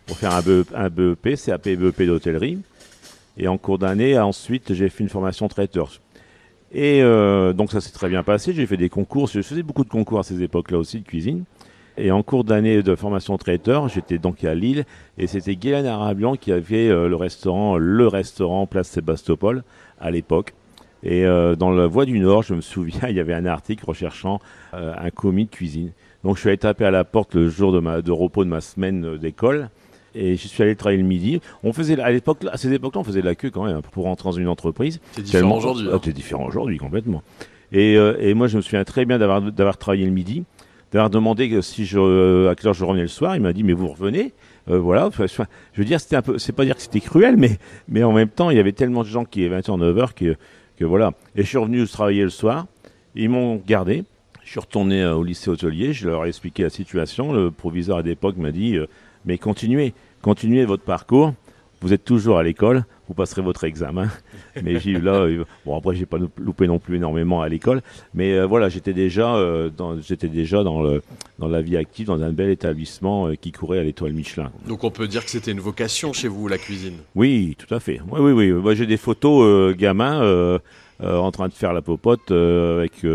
pour 0.06 0.18
faire 0.18 0.34
un, 0.34 0.42
BE 0.42 0.66
un 0.74 0.90
BEP, 0.90 1.36
CAP 1.36 1.70
BEP 1.70 2.04
d'hôtellerie. 2.04 2.60
Et 3.38 3.48
en 3.48 3.58
cours 3.58 3.78
d'année, 3.78 4.18
ensuite, 4.18 4.74
j'ai 4.74 4.90
fait 4.90 5.04
une 5.04 5.10
formation 5.10 5.48
traiteur. 5.48 5.92
Et 6.72 7.02
euh, 7.02 7.54
donc 7.54 7.72
ça 7.72 7.82
s'est 7.82 7.92
très 7.92 8.10
bien 8.10 8.24
passé. 8.24 8.54
J'ai 8.54 8.66
fait 8.66 8.78
des 8.78 8.90
concours. 8.90 9.28
Je 9.28 9.42
faisais 9.42 9.64
beaucoup 9.64 9.84
de 9.84 9.90
concours 9.90 10.20
à 10.20 10.24
ces 10.24 10.42
époques-là 10.42 10.78
aussi 10.78 11.00
de 11.00 11.06
cuisine. 11.06 11.44
Et 11.98 12.12
en 12.12 12.24
cours 12.24 12.44
d'année 12.44 12.84
de 12.84 12.96
formation 12.96 13.38
traiteur, 13.38 13.88
j'étais 13.88 14.18
donc 14.18 14.44
à 14.44 14.54
Lille 14.54 14.84
et 15.18 15.28
c'était 15.28 15.56
Guylaine 15.56 15.86
Arabian 15.86 16.36
qui 16.36 16.52
avait 16.52 16.90
euh, 16.90 17.08
le 17.08 17.16
restaurant, 17.16 17.78
le 17.78 18.08
restaurant 18.08 18.68
Place 18.68 18.90
Sébastopol 18.90 19.64
à 20.02 20.12
l'époque. 20.12 20.54
Et 21.04 21.26
euh, 21.26 21.56
dans 21.56 21.72
la 21.72 21.88
Voie 21.88 22.04
du 22.04 22.20
Nord, 22.20 22.44
je 22.44 22.54
me 22.54 22.60
souviens, 22.60 23.00
il 23.10 23.16
y 23.16 23.22
avait 23.22 23.34
un 23.34 23.46
article 23.46 23.86
recherchant 23.86 24.40
un 24.74 25.10
commis 25.10 25.46
de 25.46 25.52
cuisine. 25.52 25.92
Donc 26.26 26.36
je 26.36 26.42
suis 26.42 26.50
allé 26.50 26.58
taper 26.58 26.84
à 26.84 26.92
la 26.92 27.06
porte 27.06 27.36
le 27.36 27.48
jour 27.48 27.72
de, 27.72 27.80
ma, 27.80 28.02
de 28.02 28.12
repos 28.12 28.44
de 28.44 28.50
ma 28.50 28.60
semaine 28.60 29.18
d'école 29.18 29.70
et 30.16 30.36
je 30.36 30.48
suis 30.48 30.64
allé 30.64 30.76
travailler 30.76 31.02
le 31.02 31.08
midi. 31.08 31.42
On 31.64 31.74
faisait 31.74 32.00
à 32.00 32.12
l'époque, 32.12 32.40
à 32.52 32.58
ces 32.58 32.72
époques-là, 32.74 33.02
on 33.02 33.04
faisait 33.04 33.22
de 33.22 33.26
la 33.26 33.36
queue 33.36 33.50
quand 33.50 33.66
même 33.66 33.82
pour 33.92 34.06
rentrer 34.06 34.30
dans 34.30 34.36
une 34.36 34.48
entreprise. 34.48 35.00
C'est 35.14 35.24
différent 35.24 35.58
aujourd'hui, 35.58 35.88
Ah, 35.92 35.96
hein. 35.96 36.02
c'est 36.04 36.14
différent 36.14 36.46
aujourd'hui 36.46 36.78
complètement. 36.78 37.22
Et, 37.72 37.98
euh, 37.98 38.16
et 38.20 38.34
moi, 38.34 38.48
je 38.48 38.58
me 38.58 38.62
souviens 38.62 38.84
très 38.84 39.06
bien 39.06 39.18
d'avoir 39.20 39.42
d'avoir 39.42 39.78
travaillé 39.78 40.06
le 40.06 40.12
midi, 40.12 40.44
d'avoir 40.92 41.10
demandé 41.10 41.62
si 41.62 41.86
je 41.86 42.00
euh, 42.00 42.50
à 42.50 42.56
quelle 42.56 42.68
heure 42.70 42.74
je 42.74 42.86
revenais 42.86 43.02
le 43.04 43.08
soir. 43.08 43.36
Il 43.36 43.42
m'a 43.42 43.54
dit 43.54 43.64
mais 43.64 43.74
vous 43.74 43.88
revenez. 43.88 44.34
Euh, 44.70 44.80
voilà. 44.80 45.10
Je 45.18 45.44
veux 45.78 45.86
dire, 45.86 46.00
c'était 46.00 46.16
un 46.16 46.22
peu, 46.22 46.38
c'est 46.38 46.54
pas 46.54 46.66
dire 46.66 46.76
que 46.76 46.82
c'était 46.82 47.00
cruel, 47.02 47.38
mais 47.38 47.58
mais 47.88 48.04
en 48.04 48.14
même 48.14 48.30
temps, 48.30 48.50
il 48.50 48.58
y 48.58 48.60
avait 48.60 48.72
tellement 48.72 49.04
de 49.04 49.08
gens 49.08 49.26
qui 49.26 49.42
avaient 49.42 49.62
20 49.62 49.68
h 49.68 49.78
9 49.80 49.96
h 49.98 50.14
que 50.14 50.36
que 50.78 50.86
voilà. 50.86 51.14
Et 51.36 51.44
je 51.44 51.48
suis 51.48 51.58
revenu 51.58 51.86
travailler 51.88 52.24
le 52.24 52.30
soir. 52.30 52.66
Ils 53.16 53.30
m'ont 53.30 53.62
gardé. 53.66 54.04
Je 54.44 54.52
suis 54.52 54.60
retourné 54.60 55.02
euh, 55.02 55.16
au 55.16 55.24
lycée 55.24 55.50
hôtelier. 55.50 55.92
Je 55.94 56.08
leur 56.08 56.26
ai 56.26 56.28
expliqué 56.30 56.64
la 56.64 56.70
situation. 56.70 57.34
Le 57.34 57.50
proviseur 57.50 57.98
à 57.98 58.02
l'époque 58.04 58.38
m'a 58.38 58.52
dit 58.52 58.76
euh, 58.76 58.86
mais 59.26 59.38
continuez, 59.40 59.94
continuez 60.26 60.66
votre 60.66 60.82
parcours. 60.82 61.36
Vous 61.82 61.94
êtes 61.94 62.04
toujours 62.04 62.40
à 62.40 62.44
l'école, 62.44 62.84
vous 63.08 63.14
passerez 63.14 63.44
votre 63.44 63.64
examen. 63.64 64.10
Mais 64.64 64.80
j'ai 64.80 64.90
eu 64.92 65.00
là, 65.00 65.28
bon 65.68 65.78
après 65.78 65.96
j'ai 65.96 66.08
pas 66.08 66.18
loupé 66.40 66.66
non 66.66 66.80
plus 66.80 66.96
énormément 66.96 67.44
à 67.44 67.50
l'école, 67.50 67.82
mais 68.14 68.32
euh, 68.34 68.48
voilà 68.48 68.70
j'étais 68.70 68.94
déjà, 68.94 69.36
euh, 69.36 69.70
dans, 69.70 70.00
j'étais 70.02 70.30
déjà 70.30 70.64
dans 70.64 70.82
le 70.82 71.04
dans 71.38 71.50
la 71.50 71.62
vie 71.62 71.78
active 71.78 72.08
dans 72.08 72.24
un 72.24 72.32
bel 72.32 72.50
établissement 72.50 73.28
euh, 73.28 73.36
qui 73.36 73.52
courait 73.52 73.78
à 73.78 73.84
l'étoile 73.84 74.14
Michelin. 74.14 74.52
Donc 74.68 74.84
on 74.84 74.90
peut 74.90 75.08
dire 75.08 75.24
que 75.24 75.30
c'était 75.30 75.52
une 75.52 75.60
vocation 75.60 76.12
chez 76.14 76.30
vous, 76.30 76.48
la 76.48 76.58
cuisine? 76.58 76.96
Oui, 77.14 77.56
tout 77.60 77.72
à 77.72 77.80
fait. 77.80 78.02
Oui, 78.10 78.22
oui, 78.22 78.32
oui. 78.32 78.52
Moi, 78.52 78.74
j'ai 78.74 78.88
des 78.88 78.98
photos 78.98 79.76
gamins 79.76 80.22
euh, 80.24 80.58
en 81.02 81.32
train 81.32 81.50
de 81.50 81.54
faire 81.54 81.74
la 81.74 81.84
popote 81.84 82.32
avec 82.32 83.06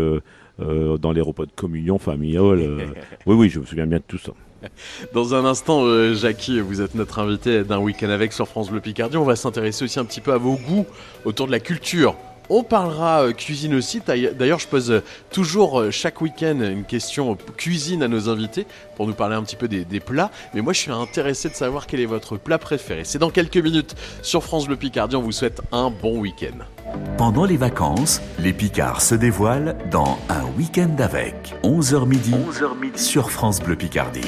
dans 0.59 1.11
les 1.11 1.21
repas 1.21 1.45
de 1.45 1.51
communion 1.53 1.97
familiale. 1.97 2.59
oui, 3.25 3.35
oui, 3.35 3.49
je 3.49 3.59
me 3.59 3.65
souviens 3.65 3.87
bien 3.87 3.97
de 3.97 4.03
tout 4.07 4.19
ça. 4.19 4.31
Dans 5.13 5.35
un 5.35 5.45
instant, 5.45 5.83
euh, 5.83 6.13
Jackie, 6.13 6.59
vous 6.59 6.81
êtes 6.81 6.95
notre 6.95 7.19
invité 7.19 7.63
d'un 7.63 7.79
week-end 7.79 8.09
avec 8.09 8.33
sur 8.33 8.47
France 8.47 8.69
Bleu 8.69 8.79
Picardie. 8.79 9.17
On 9.17 9.23
va 9.23 9.35
s'intéresser 9.35 9.85
aussi 9.85 9.99
un 9.99 10.05
petit 10.05 10.21
peu 10.21 10.33
à 10.33 10.37
vos 10.37 10.55
goûts 10.55 10.85
autour 11.25 11.47
de 11.47 11.51
la 11.51 11.59
culture. 11.59 12.15
On 12.53 12.63
parlera 12.63 13.23
euh, 13.23 13.31
cuisine 13.31 13.73
aussi. 13.75 14.01
D'ailleurs, 14.05 14.59
je 14.59 14.67
pose 14.67 14.91
euh, 14.91 15.01
toujours 15.31 15.79
euh, 15.79 15.89
chaque 15.89 16.19
week-end 16.19 16.59
une 16.59 16.83
question 16.83 17.37
cuisine 17.55 18.03
à 18.03 18.09
nos 18.09 18.27
invités 18.27 18.67
pour 18.97 19.07
nous 19.07 19.13
parler 19.13 19.37
un 19.37 19.43
petit 19.43 19.55
peu 19.55 19.69
des, 19.69 19.85
des 19.85 20.01
plats. 20.01 20.31
Mais 20.53 20.59
moi, 20.59 20.73
je 20.73 20.79
suis 20.79 20.91
intéressé 20.91 21.47
de 21.47 21.53
savoir 21.53 21.87
quel 21.87 22.01
est 22.01 22.05
votre 22.05 22.35
plat 22.35 22.57
préféré. 22.57 23.03
C'est 23.05 23.19
dans 23.19 23.29
quelques 23.29 23.55
minutes 23.55 23.95
sur 24.21 24.43
France 24.43 24.67
Bleu 24.67 24.75
Picardie. 24.75 25.15
On 25.15 25.21
vous 25.21 25.31
souhaite 25.31 25.61
un 25.71 25.89
bon 25.89 26.19
week-end. 26.19 26.65
Pendant 27.17 27.45
les 27.45 27.55
vacances, 27.55 28.21
les 28.37 28.51
Picards 28.51 29.01
se 29.01 29.15
dévoilent 29.15 29.77
dans 29.89 30.19
Un 30.27 30.43
week-end 30.57 30.97
avec 30.99 31.55
11h 31.63 32.05
midi, 32.05 32.35
sur 32.97 33.31
France 33.31 33.61
Bleu 33.61 33.77
Picardie. 33.77 34.27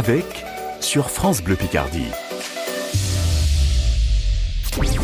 Avec 0.00 0.46
sur 0.80 1.10
France 1.10 1.42
Bleu 1.42 1.56
Picardie. 1.56 2.08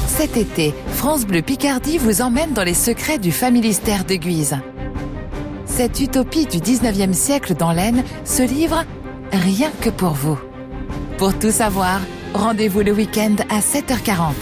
Cet 0.06 0.38
été, 0.38 0.74
France 0.94 1.26
Bleu 1.26 1.42
Picardie 1.42 1.98
vous 1.98 2.22
emmène 2.22 2.54
dans 2.54 2.62
les 2.62 2.72
secrets 2.72 3.18
du 3.18 3.30
familistère 3.30 4.06
de 4.06 4.14
Guise. 4.14 4.56
Cette 5.66 6.00
utopie 6.00 6.46
du 6.46 6.60
19e 6.60 7.12
siècle 7.12 7.54
dans 7.54 7.72
l'Aisne 7.72 8.04
se 8.24 8.42
livre 8.42 8.86
rien 9.32 9.70
que 9.82 9.90
pour 9.90 10.12
vous. 10.12 10.38
Pour 11.18 11.38
tout 11.38 11.50
savoir, 11.50 12.00
rendez-vous 12.32 12.80
le 12.80 12.92
week-end 12.92 13.36
à 13.50 13.60
7h40. 13.60 14.32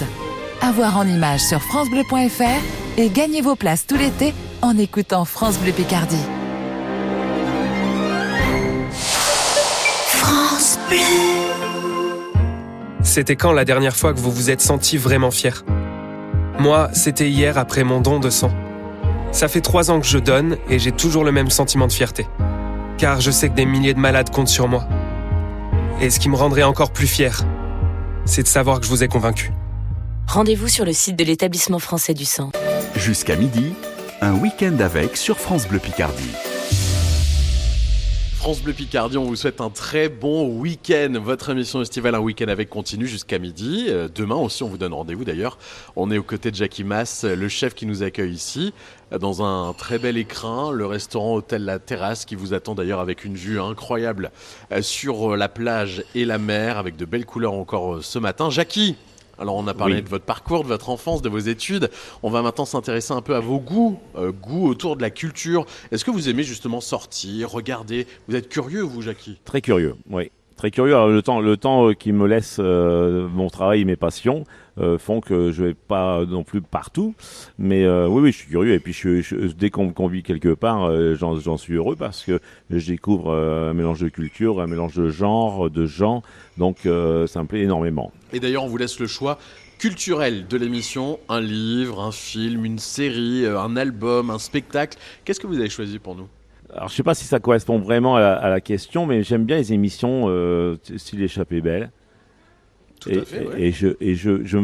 À 0.63 0.71
voir 0.71 0.97
en 0.97 1.07
images 1.09 1.43
sur 1.43 1.61
francebleu.fr 1.63 2.63
et 2.97 3.09
gagnez 3.09 3.41
vos 3.41 3.57
places 3.57 3.89
tout 3.89 3.97
l'été 3.97 4.33
en 4.63 4.79
écoutant 4.79 5.25
France 5.25 5.59
Bleu 5.59 5.73
Picardie. 5.73 6.25
C'était 13.03 13.37
quand 13.37 13.53
la 13.53 13.65
dernière 13.65 13.97
fois 13.97 14.13
que 14.13 14.19
vous 14.19 14.31
vous 14.31 14.51
êtes 14.51 14.61
senti 14.61 14.97
vraiment 14.97 15.31
fier? 15.31 15.65
Moi, 16.59 16.89
c'était 16.93 17.29
hier 17.29 17.59
après 17.59 17.85
mon 17.85 18.01
don 18.01 18.19
de 18.19 18.31
sang. 18.31 18.51
Ça 19.31 19.49
fait 19.49 19.61
trois 19.61 19.91
ans 19.91 20.01
que 20.01 20.07
je 20.07 20.19
donne 20.19 20.57
et 20.69 20.79
j'ai 20.79 20.93
toujours 20.93 21.25
le 21.25 21.33
même 21.33 21.51
sentiment 21.51 21.87
de 21.87 21.93
fierté. 21.93 22.27
Car 22.99 23.21
je 23.21 23.31
sais 23.31 23.49
que 23.49 23.55
des 23.55 23.67
milliers 23.67 23.95
de 23.95 23.99
malades 23.99 24.31
comptent 24.31 24.49
sur 24.49 24.69
moi. 24.69 24.87
Et 26.01 26.11
ce 26.11 26.19
qui 26.19 26.29
me 26.29 26.37
rendrait 26.37 26.63
encore 26.63 26.93
plus 26.93 27.07
fier, 27.07 27.43
c'est 28.25 28.43
de 28.43 28.49
savoir 28.49 28.81
que 28.81 28.87
je 28.87 28.91
vous 28.91 29.05
ai 29.05 29.09
convaincu. 29.09 29.53
Rendez-vous 30.27 30.69
sur 30.69 30.85
le 30.85 30.93
site 30.93 31.17
de 31.17 31.25
l'établissement 31.25 31.79
français 31.79 32.15
du 32.15 32.25
sang. 32.25 32.51
Jusqu'à 32.97 33.37
midi, 33.37 33.75
un 34.21 34.33
week-end 34.35 34.77
avec 34.81 35.17
sur 35.17 35.39
France 35.39 35.69
Bleu 35.69 35.79
Picardie. 35.79 36.31
France 38.45 38.61
Bleu 38.61 38.75
Picardie, 38.75 39.17
on 39.17 39.25
vous 39.25 39.37
souhaite 39.37 39.63
un 39.63 39.71
très 39.71 40.11
bon 40.11 40.47
week-end. 40.59 41.15
Votre 41.19 41.49
émission 41.49 41.81
estivale, 41.81 42.15
un 42.15 42.19
week-end 42.19 42.49
avec 42.49 42.69
continue 42.69 43.07
jusqu'à 43.07 43.39
midi. 43.39 43.87
Euh, 43.89 44.07
demain 44.15 44.35
aussi, 44.35 44.63
on 44.63 44.69
vous 44.69 44.77
donne 44.77 44.93
rendez-vous 44.93 45.25
d'ailleurs. 45.25 45.57
On 45.97 46.11
est 46.11 46.19
aux 46.19 46.23
côtés 46.23 46.51
de 46.51 46.57
Jackie 46.57 46.85
Mass, 46.85 47.25
le 47.25 47.49
chef 47.49 47.73
qui 47.73 47.87
nous 47.87 48.03
accueille 48.03 48.35
ici, 48.35 48.75
euh, 49.15 49.19
dans 49.19 49.43
un 49.43 49.73
très 49.73 49.99
bel 49.99 50.19
écrin, 50.19 50.73
le 50.73 50.85
restaurant 50.85 51.37
Hôtel 51.37 51.65
La 51.65 51.79
Terrasse, 51.79 52.27
qui 52.27 52.35
vous 52.35 52.53
attend 52.53 52.75
d'ailleurs 52.75 53.01
avec 53.01 53.25
une 53.25 53.35
vue 53.35 53.59
incroyable 53.59 54.31
euh, 54.73 54.83
sur 54.83 55.33
euh, 55.33 55.37
la 55.37 55.49
plage 55.49 56.05
et 56.15 56.27
la 56.27 56.37
mer, 56.37 56.77
avec 56.77 56.97
de 56.97 57.07
belles 57.07 57.25
couleurs 57.25 57.55
encore 57.55 57.95
euh, 57.95 58.03
ce 58.03 58.19
matin. 58.19 58.51
Jackie 58.51 58.95
alors 59.39 59.57
on 59.57 59.67
a 59.67 59.75
parlé 59.75 59.97
Oui. 59.97 60.03
de 60.03 60.09
votre 60.09 60.25
parcours, 60.25 60.63
de 60.63 60.69
votre 60.69 60.91
enfance, 60.91 61.23
de 61.23 61.29
vos 61.29 61.39
études. 61.39 61.91
On 62.23 62.31
va 62.31 62.43
maintenant 62.43 62.65
s'intéresser 62.65 63.13
un 63.13 63.23
peu 63.23 63.35
à 63.35 63.41
vos 63.41 63.59
goûts, 63.59 63.99
euh, 64.17 64.33
goûts 64.33 64.67
autour 64.69 64.97
de 64.97 65.03
la 65.03 65.11
culture. 65.11 65.67
Est-ce 65.93 66.05
que 66.05 66.11
vous 66.11 66.29
aimez 66.29 66.43
justement 66.43 66.81
sortir, 66.81 67.51
regarder? 67.51 68.07
Vous 68.29 68.37
êtes 68.37 68.49
curieux 68.49 68.83
vous, 68.83 69.03
Jackie? 69.03 69.39
Très 69.45 69.61
curieux, 69.61 69.97
oui. 70.11 70.31
Très 70.57 70.71
curieux. 70.71 70.95
Alors, 70.95 71.09
le 71.09 71.21
temps, 71.21 71.41
le 71.41 71.57
temps 71.57 71.89
euh, 71.89 71.95
qui 71.95 72.13
me 72.13 72.27
laisse 72.29 72.59
euh, 72.61 73.27
mon 73.29 73.51
travail 73.51 73.85
mes 73.85 73.97
passions 73.97 74.45
font 74.99 75.21
que 75.21 75.53
je 75.53 75.65
vais 75.65 75.75
pas 75.75 76.25
non 76.25 76.43
plus 76.43 76.61
partout. 76.61 77.15
Mais 77.59 77.85
euh, 77.85 78.09
oui, 78.09 78.23
oui, 78.23 78.33
je 78.33 78.39
suis 78.39 78.49
curieux. 78.49 78.73
Et 78.73 78.81
puis, 78.81 78.93
je, 78.93 79.21
je- 79.21 79.37
dès 79.53 79.71
qu'on 79.71 79.87
me 79.87 79.93
convie 79.93 80.23
quelque 80.23 80.55
part, 80.55 80.85
euh, 80.85 81.15
j'en 81.15 81.57
suis 81.57 81.75
heureux 81.75 81.97
parce 81.97 82.25
que 82.25 82.41
je 82.71 82.87
découvre 82.87 83.31
euh, 83.31 83.71
un 83.71 83.75
mélange 83.75 84.01
de 84.01 84.09
culture, 84.09 84.61
un 84.61 84.67
mélange 84.67 84.95
de 84.97 85.09
genre, 85.09 85.71
de 85.71 85.87
gens. 85.87 86.23
Donc, 86.59 86.87
euh, 86.87 87.27
ça 87.27 87.43
me 87.43 87.47
plaît 87.47 87.63
énormément. 87.63 88.13
Et 88.33 88.41
d'ailleurs, 88.41 88.65
on 88.65 88.69
vous 88.69 88.77
laisse 88.77 88.99
le 88.99 89.07
choix 89.07 89.39
culturel 89.79 90.47
de 90.49 90.57
l'émission, 90.57 91.19
un 91.29 91.41
livre, 91.41 92.01
un 92.01 92.13
film, 92.13 92.65
une 92.65 92.79
série, 92.79 93.45
euh, 93.45 93.61
un 93.61 93.77
album, 93.77 94.31
un 94.31 94.39
spectacle. 94.39 94.97
Qu'est-ce 95.25 95.41
que 95.41 95.47
vous 95.47 95.59
avez 95.59 95.69
choisi 95.69 95.99
pour 95.99 96.15
nous? 96.15 96.29
Alors, 96.73 96.89
je 96.89 96.95
sais 96.95 97.03
pas 97.03 97.15
si 97.15 97.25
ça 97.25 97.39
correspond 97.39 97.79
vraiment 97.79 98.17
à 98.17 98.21
la, 98.21 98.33
à 98.35 98.49
la 98.49 98.61
question, 98.61 99.07
mais 99.07 99.23
j'aime 99.23 99.45
bien 99.45 99.57
les 99.57 99.73
émissions 99.73 100.25
euh, 100.29 100.77
style 100.97 101.23
Échappée 101.23 101.61
belle. 101.61 101.91
Tout 103.01 103.11
et, 103.11 103.19
à 103.19 103.25
fait, 103.25 103.47
ouais. 103.47 103.61
et 103.63 103.73
je, 103.73 103.89
et 104.01 104.15
je, 104.15 104.45
je 104.45 104.59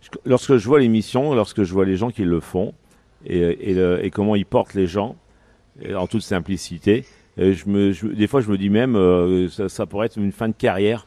je- 0.00 0.08
lorsque 0.24 0.56
je 0.56 0.66
vois 0.66 0.80
l'émission, 0.80 1.34
lorsque 1.34 1.62
je 1.62 1.72
vois 1.72 1.84
les 1.84 1.96
gens 1.96 2.10
qui 2.10 2.24
le 2.24 2.40
font 2.40 2.74
et, 3.24 3.70
et, 3.70 3.74
le- 3.74 4.04
et 4.04 4.10
comment 4.10 4.36
ils 4.36 4.46
portent 4.46 4.74
les 4.74 4.86
gens, 4.86 5.16
en 5.94 6.06
toute 6.06 6.22
simplicité, 6.22 7.04
je 7.38 7.68
me, 7.68 7.92
des 8.14 8.26
fois 8.26 8.40
je 8.40 8.50
me 8.50 8.56
dis 8.56 8.70
même 8.70 8.96
euh, 8.96 9.48
ça, 9.48 9.68
ça 9.68 9.84
pourrait 9.86 10.06
être 10.06 10.16
une 10.16 10.32
fin 10.32 10.48
de 10.48 10.54
carrière 10.54 11.06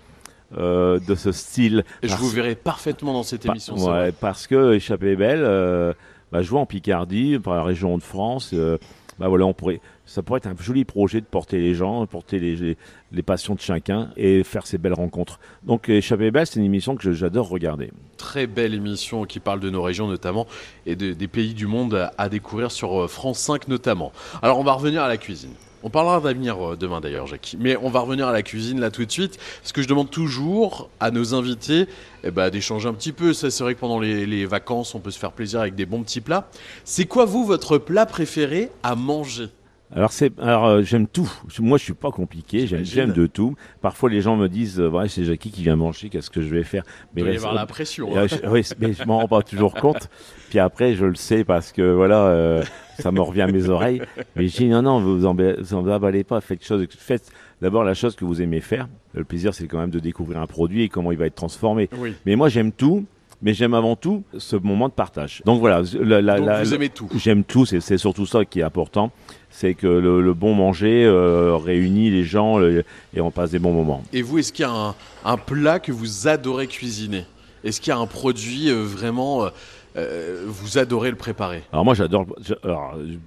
euh, 0.58 1.00
de 1.00 1.16
ce 1.16 1.32
style. 1.32 1.84
Et 2.04 2.08
je 2.08 2.16
vous 2.16 2.30
verrai 2.30 2.56
parfaitement 2.56 3.14
dans 3.14 3.24
cette 3.24 3.46
émission. 3.46 3.76
ouais, 3.76 4.12
parce 4.12 4.48
que 4.48 4.74
Échappée 4.74 5.16
belle, 5.16 5.42
euh, 5.44 5.94
bah, 6.32 6.42
je 6.42 6.50
vois 6.50 6.60
en 6.60 6.66
Picardie, 6.66 7.40
par 7.40 7.56
la 7.56 7.64
région 7.64 7.98
de 7.98 8.04
France, 8.04 8.52
euh, 8.54 8.78
bah 9.20 9.28
voilà, 9.28 9.46
on 9.46 9.54
pourrait, 9.54 9.82
ça 10.06 10.24
pourrait 10.24 10.38
être 10.38 10.48
un 10.48 10.56
joli 10.60 10.86
projet 10.86 11.20
de 11.22 11.26
porter 11.26 11.60
les 11.60 11.74
gens, 11.76 12.06
porter 12.06 12.40
les, 12.40 12.78
les, 13.12 13.22
passions 13.24 13.54
de 13.54 13.60
chacun 13.60 14.12
et 14.16 14.44
faire 14.44 14.66
ces 14.66 14.78
belles 14.78 14.94
rencontres. 14.94 15.40
Donc 15.64 15.90
Échappée 15.90 16.32
Belle, 16.32 16.48
c'est 16.48 16.60
une 16.60 16.66
émission 16.66 16.96
que 16.96 17.12
j'adore 17.12 17.50
regarder. 17.50 17.92
Très 18.18 18.48
belle 18.48 18.74
émission 18.74 19.26
qui 19.26 19.40
parle 19.40 19.60
de 19.60 19.70
nos 19.70 19.82
régions 19.84 20.08
notamment 20.08 20.48
et 20.86 20.96
de- 20.96 21.14
des 21.14 21.28
pays 21.28 21.54
du 21.54 21.68
monde 21.68 21.96
à, 21.96 22.14
à 22.18 22.30
découvrir 22.30 22.72
sur 22.72 23.02
euh, 23.04 23.08
France 23.08 23.40
5 23.40 23.68
notamment. 23.68 24.12
Alors 24.42 24.58
on 24.60 24.64
va 24.64 24.74
revenir 24.74 25.04
à 25.04 25.08
la 25.08 25.18
cuisine. 25.18 25.52
On 25.84 25.90
parlera 25.90 26.20
d'avenir 26.20 26.74
euh, 26.74 26.76
demain 26.76 27.00
d'ailleurs, 27.02 27.28
Jackie. 27.28 27.58
Mais 27.60 27.78
on 27.78 27.90
va 27.90 28.02
revenir 28.02 28.28
à 28.28 28.34
la 28.34 28.42
cuisine 28.42 28.80
là 28.80 28.92
tout 28.92 29.06
de 29.06 29.12
suite. 29.12 29.38
Parce 29.62 29.72
que 29.72 29.82
je 29.82 29.88
demande 29.88 30.10
toujours 30.10 30.90
à 31.00 31.12
nos 31.12 31.34
invités 31.34 31.88
eh 32.24 32.32
ben, 32.32 32.50
d'échanger 32.50 32.88
un 32.90 32.94
petit 32.94 33.12
peu. 33.12 33.34
Ça, 33.34 33.50
c'est 33.50 33.64
vrai 33.64 33.76
que 33.76 33.80
pendant 33.80 34.00
les 34.00 34.46
vacances, 34.46 34.94
on 34.96 35.00
peut 35.00 35.12
se 35.12 35.20
faire 35.20 35.32
plaisir 35.32 35.62
avec 35.62 35.76
des 35.76 35.86
bons 35.86 36.04
petits 36.04 36.22
plats. 36.22 36.50
C'est 36.84 37.06
quoi, 37.06 37.26
vous, 37.26 37.46
votre 37.46 37.78
plat 37.78 38.06
préféré 38.06 38.70
à 38.84 38.96
manger? 38.96 39.50
Alors 39.96 40.12
c'est, 40.12 40.38
alors 40.40 40.66
euh, 40.68 40.82
j'aime 40.84 41.08
tout. 41.08 41.28
Moi, 41.60 41.80
je 41.80 41.84
suis 41.84 41.94
pas 41.94 42.12
compliqué. 42.12 42.68
J'aime, 42.68 42.86
j'aime 42.86 43.12
de 43.12 43.26
tout. 43.26 43.56
Parfois, 43.82 44.10
les 44.12 44.22
gens 44.22 44.36
me 44.36 44.48
disent, 44.48 44.80
euh, 44.80 44.88
ouais, 44.90 45.10
c'est 45.10 45.24
Jackie 45.24 45.50
qui 45.50 45.64
vient 45.64 45.76
manger. 45.76 46.10
Qu'est-ce 46.10 46.30
que 46.30 46.42
je 46.44 46.48
vais 46.50 46.64
faire? 46.64 46.84
Il 47.18 47.24
doit 47.24 47.34
y 47.34 47.38
avoir 47.38 47.54
la 47.56 47.66
pression, 47.66 48.16
Euh, 48.16 48.24
hein. 48.24 48.28
je- 48.28 48.48
oui, 48.50 48.64
mais 48.80 48.94
je 48.94 49.04
m'en 49.06 49.18
rends 49.20 49.28
pas 49.28 49.42
toujours 49.42 49.74
compte. 49.74 50.08
Puis 50.50 50.60
après, 50.60 50.94
je 50.94 51.06
le 51.06 51.16
sais 51.16 51.44
parce 51.44 51.72
que 51.72 51.82
voilà, 51.92 52.26
euh, 52.28 52.64
ça 53.00 53.12
me 53.12 53.20
revient 53.20 53.42
à 53.42 53.48
mes 53.48 53.68
oreilles. 53.70 54.02
Mais 54.36 54.48
je 54.48 54.58
dis 54.58 54.68
non, 54.70 54.84
non, 54.84 55.00
vous 55.00 55.26
emba- 55.26 55.60
vous 55.60 55.74
en 55.74 55.88
emballez 55.88 56.24
pas. 56.24 56.40
Faites 56.40 56.64
chose, 56.64 56.86
faites 56.96 57.32
d'abord 57.60 57.84
la 57.84 57.96
chose 57.96 58.16
que 58.16 58.26
vous 58.26 58.44
aimez 58.44 58.62
faire. 58.62 58.88
Le 59.16 59.24
plaisir, 59.24 59.56
c'est 59.56 59.68
quand 59.68 59.80
même 59.80 59.90
de 59.90 60.00
découvrir 60.00 60.40
un 60.40 60.48
produit 60.48 60.84
et 60.84 60.90
comment 60.90 61.12
il 61.12 61.18
va 61.18 61.26
être 61.26 61.36
transformé. 61.36 61.90
Oui. 61.98 62.14
Mais 62.28 62.36
moi, 62.36 62.48
j'aime 62.50 62.72
tout. 62.72 63.06
Mais 63.42 63.54
j'aime 63.54 63.74
avant 63.74 63.96
tout 63.96 64.24
ce 64.38 64.58
moment 64.58 64.90
de 64.90 64.94
partage. 64.94 65.42
Donc 65.46 65.62
voilà, 65.62 65.82
la- 66.02 66.20
la- 66.22 66.36
Donc 66.40 66.46
la- 66.46 66.62
vous 66.62 66.74
aimez 66.74 66.90
tout. 66.90 67.08
J'aime 67.16 67.46
tout, 67.46 67.66
c'est 67.66 67.98
surtout 67.98 68.26
ça 68.26 68.44
qui 68.44 68.60
est 68.60 68.64
important. 68.64 69.14
C'est 69.62 69.74
que 69.74 69.88
le, 69.88 70.22
le 70.22 70.34
bon 70.34 70.54
manger 70.54 71.04
euh, 71.04 71.58
réunit 71.58 72.10
les 72.10 72.24
gens 72.24 72.58
le- 72.60 72.86
et 73.14 73.20
on 73.20 73.30
passe 73.30 73.52
des 73.52 73.60
bons 73.60 73.74
moments. 73.74 74.02
Et 74.14 74.22
vous, 74.22 74.38
est-ce 74.40 74.54
qu'il 74.54 74.64
y 74.64 74.66
a 74.66 74.72
un, 74.72 74.96
un 75.26 75.36
plat 75.36 75.82
que 75.82 75.92
vous 75.92 76.30
adorez 76.30 76.68
cuisiner? 76.68 77.26
Est-ce 77.66 77.82
qu'il 77.82 77.92
y 77.92 77.94
a 77.94 78.00
un 78.00 78.06
produit 78.08 78.70
euh, 78.70 78.84
vraiment, 78.86 79.44
euh, 79.44 79.50
euh, 79.98 80.46
vous 80.48 80.78
adorez 80.78 81.10
le 81.10 81.18
préparer? 81.18 81.62
Alors 81.74 81.84
moi 81.84 81.94
j'adore, 81.94 82.26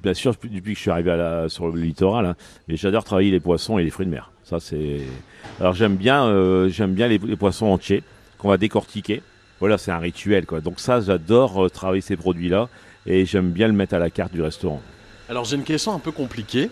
bien 0.03 0.14
sûr 0.14 0.33
depuis 0.43 0.72
que 0.72 0.78
je 0.78 0.80
suis 0.80 0.91
arrivé 0.91 1.11
à 1.11 1.16
la- 1.18 1.49
sur 1.51 1.68
le 1.68 1.78
littoral, 1.78 2.24
hein, 2.24 2.35
mais 2.66 2.78
j'adore 2.78 3.05
travailler 3.05 3.30
les 3.30 3.41
poissons 3.41 3.76
et 3.78 3.85
les 3.85 3.91
fruits 3.91 4.07
de 4.07 4.11
mer. 4.11 4.30
Ça 4.43 4.59
c'est, 4.59 5.01
alors 5.61 5.74
j'aime 5.74 5.97
bien, 5.97 6.66
j'aime 6.70 6.95
bien 6.95 7.09
les, 7.09 7.18
les 7.18 7.37
poissons 7.37 7.66
entiers 7.66 8.03
qu'on 8.39 8.49
va 8.49 8.57
décortiquer. 8.57 9.20
Voilà, 9.61 9.76
c'est 9.76 9.91
un 9.91 9.99
rituel 9.99 10.47
quoi. 10.47 10.62
Donc 10.62 10.80
ça 10.80 11.03
j'adore 11.03 11.70
travailler 11.70 12.01
ces 12.01 12.16
produits-là 12.16 12.70
et 13.05 13.26
j'aime 13.26 13.51
bien 13.51 13.66
le 13.66 13.74
mettre 13.74 13.93
à 13.93 13.99
la 13.99 14.09
carte 14.09 14.33
du 14.33 14.41
restaurant. 14.41 14.80
Alors 15.33 15.47
j'ai 15.47 15.57
une 15.57 15.64
question 15.64 15.95
un 15.95 15.99
peu 15.99 16.12
compliquée. 16.12 16.68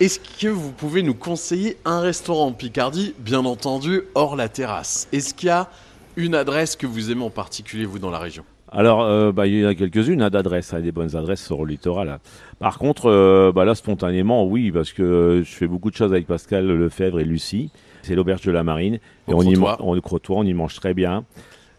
Est-ce 0.00 0.18
que 0.18 0.48
vous 0.48 0.72
pouvez 0.72 1.02
nous 1.02 1.12
conseiller 1.12 1.76
un 1.84 2.00
restaurant 2.00 2.46
en 2.46 2.52
Picardie, 2.52 3.14
bien 3.18 3.44
entendu, 3.44 4.00
hors 4.14 4.34
la 4.34 4.48
terrasse? 4.48 5.08
Est-ce 5.12 5.34
qu'il 5.34 5.48
y 5.48 5.50
a 5.50 5.68
une 6.16 6.34
adresse 6.34 6.74
que 6.74 6.86
vous 6.86 7.10
aimez 7.10 7.22
en 7.22 7.28
particulier, 7.28 7.84
vous, 7.84 7.98
dans 7.98 8.08
la 8.08 8.18
région? 8.18 8.44
Alors, 8.72 9.02
euh, 9.02 9.30
bah, 9.30 9.46
il 9.46 9.60
y 9.60 9.66
en 9.66 9.68
a 9.68 9.74
quelques-unes 9.74 10.22
hein, 10.22 10.30
d'adresses, 10.30 10.72
hein, 10.72 10.80
des 10.80 10.90
bonnes 10.90 11.14
adresses 11.14 11.44
sur 11.44 11.62
le 11.66 11.72
littoral. 11.72 12.08
hein. 12.08 12.18
Par 12.60 12.78
contre, 12.78 13.10
euh, 13.10 13.52
bah, 13.54 13.66
là, 13.66 13.74
spontanément, 13.74 14.46
oui, 14.46 14.72
parce 14.72 14.94
que 14.94 15.42
je 15.44 15.52
fais 15.52 15.66
beaucoup 15.66 15.90
de 15.90 15.96
choses 15.96 16.12
avec 16.12 16.26
Pascal 16.26 16.66
Lefebvre 16.66 17.20
et 17.20 17.24
Lucie. 17.24 17.68
C'est 18.00 18.14
l'auberge 18.14 18.40
de 18.40 18.52
la 18.52 18.64
Marine. 18.64 18.94
Et 19.28 19.34
on 19.34 19.42
y, 19.42 19.54
on, 19.58 20.00
on 20.30 20.44
y 20.46 20.54
mange 20.54 20.76
très 20.76 20.94
bien. 20.94 21.26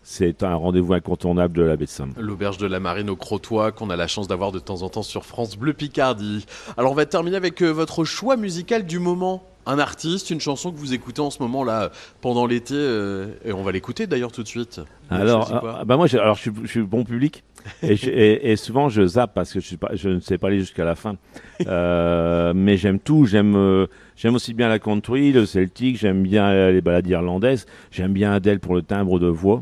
C'est 0.03 0.41
un 0.43 0.55
rendez-vous 0.55 0.93
incontournable 0.93 1.55
de 1.55 1.61
la 1.61 1.75
baie 1.77 1.85
de 1.85 1.89
Somme. 1.89 2.13
L'auberge 2.19 2.57
de 2.57 2.65
la 2.65 2.79
Marine 2.79 3.09
au 3.09 3.15
Crotoy, 3.15 3.71
qu'on 3.71 3.89
a 3.91 3.95
la 3.95 4.07
chance 4.07 4.27
d'avoir 4.27 4.51
de 4.51 4.57
temps 4.59 4.81
en 4.81 4.89
temps 4.89 5.03
sur 5.03 5.25
France 5.25 5.55
Bleu 5.57 5.73
Picardie. 5.73 6.45
Alors 6.77 6.91
on 6.91 6.95
va 6.95 7.05
terminer 7.05 7.37
avec 7.37 7.61
euh, 7.61 7.69
votre 7.69 8.03
choix 8.03 8.35
musical 8.35 8.85
du 8.85 8.97
moment. 8.99 9.43
Un 9.67 9.77
artiste, 9.77 10.31
une 10.31 10.39
chanson 10.41 10.71
que 10.71 10.77
vous 10.77 10.95
écoutez 10.95 11.21
en 11.21 11.29
ce 11.29 11.39
moment 11.39 11.63
là 11.63 11.91
pendant 12.19 12.47
l'été, 12.47 12.73
euh, 12.73 13.27
et 13.45 13.53
on 13.53 13.61
va 13.61 13.71
l'écouter 13.71 14.07
d'ailleurs 14.07 14.31
tout 14.31 14.41
de 14.41 14.47
suite. 14.47 14.79
Vous 15.11 15.15
Alors, 15.15 15.51
ah, 15.53 15.85
bah 15.85 15.97
moi, 15.97 16.07
alors, 16.13 16.33
je 16.35 16.41
suis, 16.41 16.51
je 16.63 16.67
suis 16.67 16.81
bon 16.81 17.03
public 17.03 17.43
et, 17.83 17.95
je- 17.95 18.09
et- 18.09 18.51
et 18.51 18.55
souvent 18.55 18.89
je 18.89 19.05
zappe 19.05 19.35
parce 19.35 19.53
que 19.53 19.59
je, 19.59 19.67
suis 19.67 19.77
pas, 19.77 19.91
je 19.93 20.09
ne 20.09 20.19
sais 20.19 20.39
pas 20.39 20.47
aller 20.47 20.57
jusqu'à 20.61 20.83
la 20.83 20.95
fin. 20.95 21.15
Euh, 21.67 22.53
mais 22.55 22.77
j'aime 22.77 22.97
tout. 22.99 23.25
J'aime, 23.25 23.85
j'aime 24.15 24.33
aussi 24.33 24.55
bien 24.55 24.67
la 24.67 24.79
country, 24.79 25.31
le 25.31 25.45
celtique. 25.45 25.97
J'aime 25.99 26.23
bien 26.23 26.71
les 26.71 26.81
balades 26.81 27.05
irlandaises. 27.07 27.67
J'aime 27.91 28.13
bien 28.13 28.31
Adèle 28.33 28.59
pour 28.59 28.73
le 28.73 28.81
timbre 28.81 29.19
de 29.19 29.27
voix. 29.27 29.61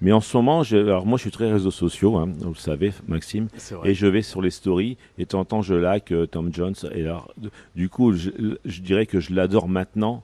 Mais 0.00 0.12
en 0.12 0.20
ce 0.20 0.36
moment, 0.36 0.62
je- 0.62 0.76
alors 0.76 1.04
moi, 1.06 1.18
je 1.18 1.22
suis 1.22 1.30
très 1.30 1.50
réseaux 1.52 1.70
sociaux, 1.70 2.16
hein, 2.16 2.28
vous 2.38 2.50
le 2.50 2.54
savez, 2.54 2.92
Maxime, 3.06 3.48
et 3.84 3.94
je 3.94 4.06
vais 4.06 4.22
sur 4.22 4.40
les 4.40 4.50
stories 4.50 4.96
et 5.18 5.24
de 5.24 5.28
temps 5.28 5.40
en 5.40 5.44
temps, 5.44 5.62
je 5.62 5.74
like 5.74 6.10
euh, 6.12 6.26
Tom 6.26 6.52
Jones. 6.52 6.74
Et 6.94 7.02
alors, 7.02 7.32
du 7.76 7.88
coup, 7.90 8.12
je, 8.14 8.30
je 8.64 8.80
dirais 8.80 9.04
que 9.06 9.20
je 9.20 9.34
l'adore 9.34 9.68
maintenant 9.68 10.22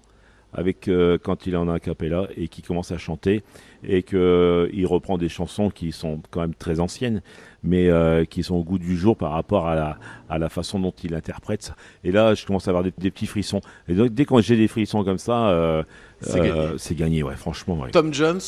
avec 0.55 0.89
euh, 0.89 1.19
quand 1.23 1.47
il 1.47 1.53
est 1.53 1.57
en 1.59 1.69
a 1.69 1.79
cappella 1.79 2.29
et 2.37 2.49
qui 2.49 2.63
commence 2.63 2.91
à 2.91 2.97
chanter 2.97 3.43
et 3.85 4.03
que 4.03 4.17
euh, 4.17 4.69
il 4.73 4.87
reprend 4.87 5.19
des 5.19 5.29
chansons 5.29 5.69
qui 5.69 5.93
sont 5.93 6.23
quand 6.31 6.41
même 6.41 6.55
très 6.55 6.81
anciennes 6.81 7.21
mais 7.63 7.91
euh, 7.91 8.25
qui 8.25 8.43
sont 8.43 8.55
au 8.55 8.65
goût 8.65 8.79
du 8.79 8.97
jour 8.97 9.17
par 9.19 9.33
rapport 9.33 9.67
à 9.69 9.75
la, 9.75 9.99
à 10.31 10.39
la 10.39 10.49
façon 10.49 10.79
dont 10.79 10.95
il 11.05 11.15
interprète 11.15 11.63
ça. 11.63 11.77
Et 12.05 12.13
là, 12.13 12.33
je 12.35 12.47
commence 12.47 12.69
à 12.69 12.71
avoir 12.71 12.85
des, 12.85 12.93
des 12.97 13.11
petits 13.11 13.27
frissons. 13.27 13.61
Et 13.89 13.95
donc, 13.95 14.15
dès 14.15 14.25
que 14.25 14.41
j'ai 14.41 14.57
des 14.57 14.69
frissons 14.69 15.05
comme 15.05 15.19
ça, 15.19 15.49
euh, 15.49 15.83
C'est 16.23 16.41
euh, 16.41 16.43
gagné. 16.69 16.79
c'est 16.79 16.95
gagné, 16.95 17.23
ouais, 17.25 17.35
franchement. 17.37 17.75
Ouais, 17.81 17.91
Tom 17.91 18.15
Jones, 18.15 18.41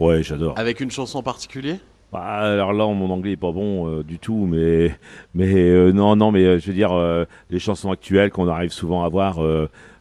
ouais 0.00 0.22
j'adore. 0.22 0.58
avec 0.58 0.80
une 0.80 0.90
chanson 0.90 1.18
en 1.18 1.22
particulier? 1.22 1.76
Bah, 2.14 2.20
alors 2.20 2.72
là, 2.72 2.86
mon 2.86 3.10
anglais 3.10 3.32
est 3.32 3.36
pas 3.36 3.50
bon 3.50 3.88
euh, 3.88 4.04
du 4.04 4.20
tout, 4.20 4.46
mais 4.46 4.96
mais 5.34 5.52
euh, 5.52 5.90
non, 5.90 6.14
non, 6.14 6.30
mais 6.30 6.44
euh, 6.44 6.58
je 6.60 6.68
veux 6.68 6.72
dire 6.72 6.92
les 7.50 7.58
chansons 7.58 7.90
actuelles 7.90 8.30
qu'on 8.30 8.46
arrive 8.46 8.70
souvent 8.70 9.02
à 9.02 9.08
voir, 9.08 9.40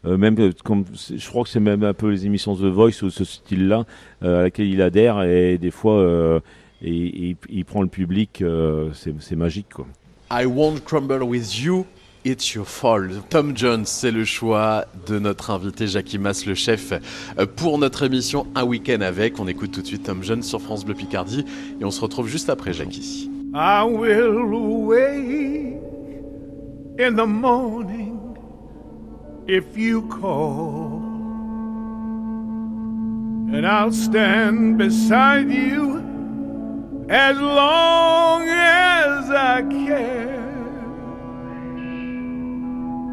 même 0.04 0.54
comme 0.64 0.86
je 0.94 1.28
crois 1.28 1.44
que 1.44 1.50
c'est 1.50 1.60
même 1.60 1.84
un 1.84 1.96
peu 1.96 2.12
les 2.12 2.28
émissions 2.28 2.56
The 2.56 2.66
Voice 2.66 3.02
ou 3.02 3.10
ce 3.10 3.24
style-là 3.24 3.86
à 4.22 4.44
laquelle 4.44 4.68
il 4.68 4.82
adhère 4.84 5.24
et 5.24 5.58
des 5.58 5.72
fois 5.72 6.42
et- 6.84 7.36
il, 7.50 7.66
prend 7.66 7.82
le 7.82 7.88
public, 7.88 8.44
c'est 8.94 9.14
c'est 9.20 9.36
magique 9.36 9.74
quoi. 9.74 9.88
I 10.30 10.46
won't 10.46 10.82
crumble 10.86 11.24
with 11.24 11.58
you. 11.60 11.86
It's 12.26 12.54
your 12.54 12.66
fault. 12.66 13.10
Tom 13.30 13.52
Jones, 13.56 13.86
c'est 13.86 14.12
le 14.12 14.24
choix 14.24 14.86
de 15.08 15.20
notre 15.20 15.52
invité 15.52 15.88
Jackie 15.88 16.18
Mass, 16.18 16.46
le 16.46 16.56
chef, 16.56 16.94
euh, 17.38 17.46
pour 17.46 17.78
notre 17.78 18.04
émission 18.04 18.48
Un 18.56 18.64
week-end 18.64 19.02
avec. 19.02 19.42
On 19.42 19.48
écoute 19.50 19.72
tout 19.74 19.82
de 19.82 19.88
suite 19.88 20.04
Tom 20.04 20.24
Jones 20.24 20.42
sur 20.42 20.62
France 20.62 20.86
Bleu 20.86 20.94
Picardie 20.94 21.44
et 21.82 21.84
on 21.84 21.92
se 21.92 22.00
retrouve 22.00 22.30
juste 22.30 22.50
après 22.50 22.72
Jackie. 22.72 23.30
I 23.54 23.84
will 23.84 24.46
wake 24.86 25.82
in 26.98 27.16
the 27.16 27.28
morning 27.28 28.18
if 29.46 29.66
you 29.76 30.04
call, 30.04 31.02
and 33.54 33.66
I'll 33.66 33.92
stand 33.92 34.78
beside 34.78 35.52
you 35.52 36.02
as 37.10 37.38
long 37.38 38.48
as 38.48 39.30
I 39.30 39.62
can. 39.64 40.43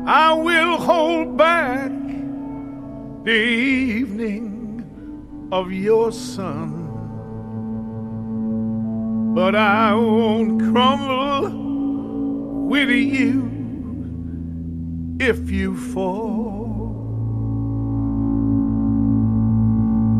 I 0.06 0.32
will 0.32 0.78
hold 0.78 1.36
back 1.36 1.92
the 3.24 3.30
evening 3.30 5.48
of 5.52 5.70
your 5.70 6.10
sun. 6.10 6.78
But 9.34 9.54
I 9.54 9.94
won't 9.94 10.60
crumble 10.72 11.50
with 12.68 12.88
you 12.88 13.50
if 15.20 15.50
you 15.50 15.76
fall. 15.76 16.40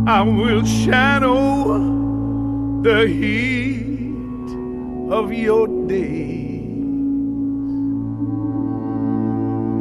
I 0.07 0.23
will 0.23 0.65
shadow 0.65 1.79
the 2.83 3.07
heat 3.07 5.13
of 5.13 5.33
your 5.33 5.69
day. 5.87 6.50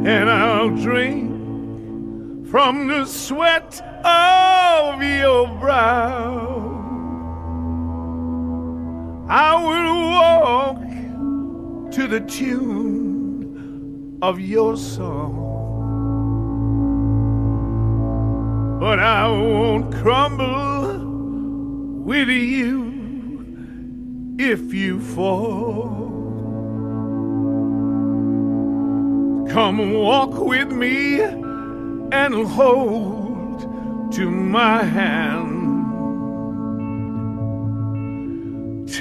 And 0.06 0.30
I'll 0.30 0.70
drink 0.70 2.48
from 2.48 2.86
the 2.88 3.04
sweat 3.04 3.80
of 4.04 5.02
your 5.02 5.46
brow. 5.58 6.56
I 9.28 9.54
will 9.62 10.10
walk 10.10 10.80
to 11.92 12.06
the 12.06 12.20
tune 12.20 14.18
of 14.22 14.40
your 14.40 14.76
song. 14.78 15.48
But 18.80 18.98
I 18.98 19.28
won't 19.28 19.94
crumble 19.94 21.04
with 22.04 22.28
you 22.30 22.92
if 24.38 24.72
you 24.72 24.98
fall. 24.98 25.99
Come 29.50 29.92
walk 29.92 30.38
with 30.38 30.70
me 30.70 31.20
and 31.20 32.46
hold 32.46 33.60
to 34.12 34.30
my 34.30 34.82
hand. 34.84 35.58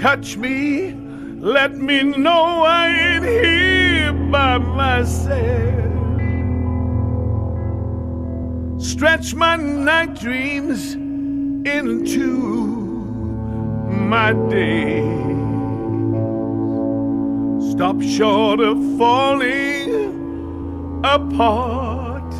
Touch 0.02 0.38
me 0.38 0.96
let 1.40 1.78
me 1.78 2.04
know 2.04 2.64
I 2.64 2.90
ain't 2.90 3.24
here 3.24 4.12
by 4.30 4.58
myself. 4.58 5.30
Stretch 8.82 9.34
my 9.36 9.56
night 9.56 10.20
dreams 10.20 10.96
into 10.96 12.28
my 13.88 14.34
day. 14.50 15.00
Stop 17.72 18.02
short 18.02 18.60
of 18.60 18.78
falling 18.98 19.79
apart 21.04 22.34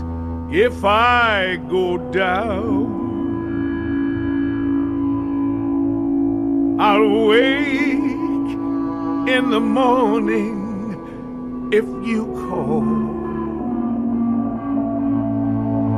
if 0.52 0.84
I 0.84 1.58
go 1.70 1.98
down. 2.12 2.98
I'll 6.80 7.28
wake 7.28 8.00
in 9.30 9.50
the 9.50 9.60
morning 9.60 11.70
if 11.72 11.86
you 12.06 12.26
call. 12.50 12.84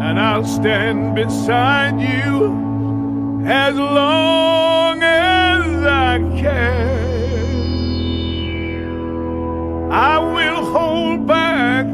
And 0.03 0.19
I'll 0.19 0.45
stand 0.45 1.15
beside 1.15 1.99
you 2.01 3.41
as 3.45 3.75
long 3.75 5.01
as 5.01 5.65
I 5.85 6.19
can. 6.39 6.81
I 9.91 10.19
will 10.19 10.65
hold 10.71 11.27
back 11.27 11.85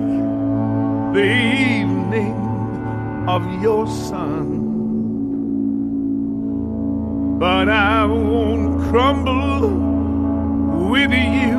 the 1.17 1.23
evening 1.23 2.37
of 3.27 3.41
your 3.63 3.87
sun. 3.87 4.45
But 7.39 7.67
I 7.69 8.05
won't 8.05 8.87
crumble 8.89 9.67
with 10.91 11.11
you 11.11 11.57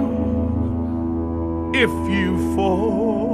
if 1.75 1.91
you 2.09 2.55
fall. 2.55 3.28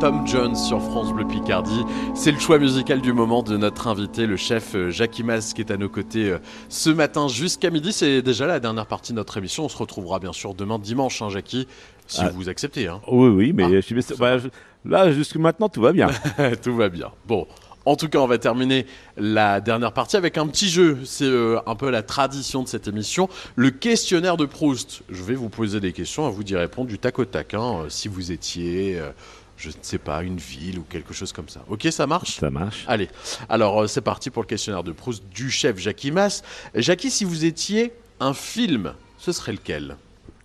Tom 0.00 0.26
Jones 0.26 0.54
sur 0.56 0.80
France 0.80 1.12
Bleu 1.12 1.26
Picardie. 1.26 1.82
C'est 2.14 2.30
le 2.30 2.38
choix 2.38 2.58
musical 2.58 3.00
du 3.00 3.12
moment 3.12 3.42
de 3.42 3.56
notre 3.56 3.86
invité, 3.88 4.26
le 4.26 4.36
chef 4.36 4.74
euh, 4.74 4.90
Jackie 4.90 5.22
Mas, 5.22 5.54
qui 5.54 5.62
est 5.62 5.70
à 5.70 5.76
nos 5.76 5.88
côtés 5.88 6.30
euh, 6.30 6.38
ce 6.68 6.90
matin 6.90 7.28
jusqu'à 7.28 7.70
midi. 7.70 7.92
C'est 7.92 8.20
déjà 8.20 8.46
la 8.46 8.60
dernière 8.60 8.86
partie 8.86 9.12
de 9.12 9.16
notre 9.16 9.36
émission. 9.38 9.64
On 9.64 9.68
se 9.68 9.76
retrouvera 9.76 10.18
bien 10.18 10.32
sûr 10.32 10.54
demain 10.54 10.78
dimanche, 10.78 11.22
hein, 11.22 11.30
Jackie, 11.30 11.66
si 12.06 12.20
Ah. 12.22 12.30
vous 12.34 12.48
acceptez. 12.48 12.88
Hein. 12.88 13.00
Oui, 13.10 13.28
oui, 13.28 13.52
mais 13.54 13.70
je 13.72 13.80
suis- 13.80 13.94
bah, 14.18 14.38
je- 14.38 14.48
là, 14.84 15.10
jusque 15.12 15.36
maintenant, 15.36 15.68
tout 15.68 15.80
va 15.80 15.92
bien. 15.92 16.08
Tout 16.62 16.76
va 16.76 16.88
bien. 16.88 17.10
Bon. 17.26 17.46
En 17.86 17.94
tout 17.94 18.08
cas, 18.08 18.18
on 18.18 18.26
va 18.26 18.36
terminer 18.38 18.84
la 19.16 19.60
dernière 19.60 19.92
partie 19.92 20.16
avec 20.16 20.36
un 20.38 20.46
petit 20.48 20.68
jeu. 20.68 20.98
C'est 21.04 21.24
euh, 21.24 21.58
un 21.66 21.76
peu 21.76 21.88
la 21.90 22.02
tradition 22.02 22.62
de 22.64 22.68
cette 22.68 22.88
émission. 22.88 23.28
Le 23.54 23.70
questionnaire 23.70 24.36
de 24.36 24.44
Proust. 24.44 25.02
Je 25.08 25.22
vais 25.22 25.34
vous 25.36 25.48
poser 25.48 25.78
des 25.78 25.92
questions, 25.92 26.26
à 26.26 26.30
vous 26.30 26.42
d'y 26.42 26.56
répondre 26.56 26.88
du 26.88 26.98
tac 26.98 27.18
au 27.20 27.24
tac. 27.24 27.54
hein. 27.54 27.84
Si 27.88 28.08
vous 28.08 28.32
étiez, 28.32 28.98
euh, 28.98 29.10
je 29.56 29.68
ne 29.68 29.74
sais 29.82 29.98
pas, 29.98 30.22
une 30.22 30.38
ville 30.38 30.78
ou 30.78 30.82
quelque 30.82 31.14
chose 31.14 31.32
comme 31.32 31.48
ça. 31.48 31.64
Ok, 31.68 31.86
ça 31.90 32.06
marche? 32.06 32.36
Ça 32.38 32.50
marche. 32.50 32.84
Allez, 32.86 33.08
alors 33.48 33.82
euh, 33.82 33.86
c'est 33.86 34.00
parti 34.00 34.30
pour 34.30 34.42
le 34.42 34.48
questionnaire 34.48 34.84
de 34.84 34.92
Proust 34.92 35.24
du 35.28 35.50
chef 35.50 35.78
Jackie 35.78 36.10
Mas. 36.10 36.42
Jackie, 36.74 37.10
si 37.10 37.24
vous 37.24 37.44
étiez 37.44 37.92
un 38.20 38.34
film, 38.34 38.94
ce 39.18 39.32
serait 39.32 39.52
lequel? 39.52 39.96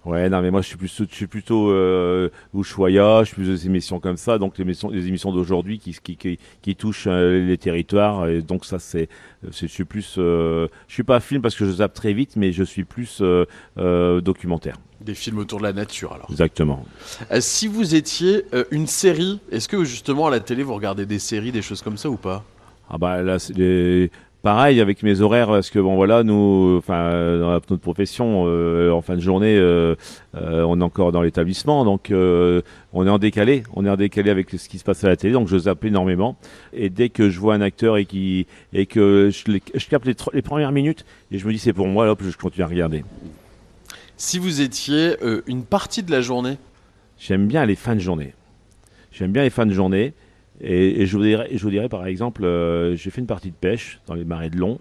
Ouais, 0.04 0.30
non, 0.30 0.41
mais 0.41 0.49
moi, 0.49 0.62
je 0.62 0.68
suis 0.68 0.78
plutôt, 0.78 1.04
je 1.08 1.14
suis 1.16 1.28
plutôt 1.28 1.70
euh, 1.70 2.30
Ushuaïa, 2.56 3.20
je 3.22 3.26
suis 3.28 3.36
plus 3.36 3.45
des 3.47 3.68
émissions 3.68 3.99
comme 3.99 4.18
ça, 4.18 4.39
donc 4.39 4.58
les 4.58 4.64
émissions, 4.64 4.89
les 4.89 5.08
émissions 5.08 5.32
d'aujourd'hui 5.32 5.78
qui, 5.78 5.93
qui, 6.02 6.18
qui, 6.18 6.39
qui 6.64 6.76
touchent 6.76 7.06
euh, 7.06 7.45
les 7.45 7.58
territoires, 7.60 8.28
et 8.28 8.41
donc 8.41 8.66
ça, 8.66 8.80
c'est, 8.80 9.10
c'est- 9.52 9.68
je 9.68 9.72
suis 9.72 9.86
plus, 9.86 10.16
euh, 10.18 10.68
je 10.88 10.95
suis 10.95 11.04
pas 11.04 11.20
film 11.20 11.43
parce 11.43 11.56
que 11.56 11.66
je 11.66 11.72
zappe 11.72 11.93
très 11.93 12.14
vite, 12.14 12.36
mais 12.36 12.52
je 12.52 12.64
suis 12.64 12.84
plus 12.84 13.20
euh, 13.22 13.45
euh, 13.78 14.22
documentaire. 14.22 14.78
Des 15.02 15.14
films 15.14 15.38
autour 15.38 15.60
de 15.60 15.64
la 15.66 15.74
nature, 15.74 16.14
alors. 16.14 16.28
Exactement. 16.32 16.84
Euh, 17.32 17.39
si 17.39 17.68
vous 17.68 17.93
étiez 17.93 18.43
une 18.72 18.88
série, 18.88 19.39
est-ce 19.52 19.68
que 19.68 19.84
justement 19.84 20.26
à 20.28 20.32
la 20.32 20.39
télé 20.39 20.64
vous 20.64 20.74
regardez 20.74 21.06
des 21.06 21.20
séries, 21.20 21.52
des 21.52 21.62
choses 21.62 21.84
comme 21.84 21.97
ça 21.97 22.10
ou 22.10 22.18
pas? 22.18 22.43
Ah 22.89 22.97
bah 22.97 23.22
là, 23.22 23.38
c'est 23.39 23.56
les- 23.56 24.10
pareil 24.42 24.82
avec 24.82 25.04
mes 25.04 25.22
horaires, 25.22 25.48
parce 25.48 25.70
que 25.70 25.80
bon 25.80 25.96
voilà, 25.96 26.24
nous, 26.24 26.76
enfin 26.78 27.12
dans 27.12 27.52
notre 27.52 27.76
profession, 27.76 28.44
euh, 28.48 28.92
en 28.92 29.02
fin 29.02 29.16
de 29.16 29.22
journée, 29.22 29.56
euh, 29.58 29.96
euh, 30.36 30.64
on 30.64 30.80
est 30.80 30.84
encore 30.84 31.12
dans 31.12 31.22
l'établissement, 31.22 31.86
donc 31.86 32.12
euh, 32.12 32.62
on 32.94 33.06
est 33.06 33.10
en 33.10 33.20
décalé, 33.20 33.64
on 33.74 33.86
est 33.86 33.89
en 33.89 33.96
décalé 33.96 34.30
avec 34.30 34.50
ce 34.50 34.68
qui 34.70 34.80
se 34.80 34.84
passe 34.84 35.04
à 35.04 35.08
la 35.08 35.16
télé, 35.16 35.34
donc 35.34 35.48
je 35.48 35.58
zappe 35.58 35.86
énormément. 35.86 36.38
Et 36.74 36.89
dès 36.89 37.10
que 37.10 37.30
je 37.30 37.39
vois 37.39 37.56
un 37.56 37.62
acteur 37.62 37.98
et 37.98 38.06
qui 38.06 38.48
et 38.74 38.86
que 38.86 39.30
je, 39.32 39.88
capte 39.89 40.06
les, 40.06 40.42
premières 40.42 40.72
minutes 40.72 41.06
et 41.32 41.38
je 41.38 41.48
me 41.48 41.54
dis 41.54 41.60
c'est 41.60 41.74
pour 41.74 41.88
moi, 41.88 42.06
là, 42.06 42.12
hop, 42.12 42.22
je 42.24 42.36
continue 42.38 42.64
à 42.64 42.68
regarder. 42.68 43.04
Si 44.18 44.39
vous 44.39 44.62
étiez 44.62 45.18
euh, 45.24 45.42
une 45.48 45.64
partie 45.64 46.04
de 46.04 46.12
la 46.12 46.22
journée, 46.22 46.58
J'aime 47.22 47.48
bien 47.48 47.68
les 47.68 47.76
fins 47.76 47.94
de 47.94 48.00
journée. 48.00 48.34
J'aime 49.12 49.32
bien 49.32 49.44
les 49.44 49.52
fins 49.52 49.68
de 49.68 49.74
journée. 49.74 50.14
Et, 50.64 51.05
je, 51.07 51.18
vous 51.18 51.70
dirais, 51.70 51.89
par 51.89 52.05
exemple, 52.05 52.45
euh, 52.45 52.95
j'ai 52.95 53.09
fait 53.09 53.22
une 53.22 53.28
partie 53.28 53.49
de 53.49 53.55
pêche 53.55 53.99
dans 54.05 54.14
les 54.14 54.26
marais 54.26 54.49
de 54.49 54.57
Long. 54.57 54.80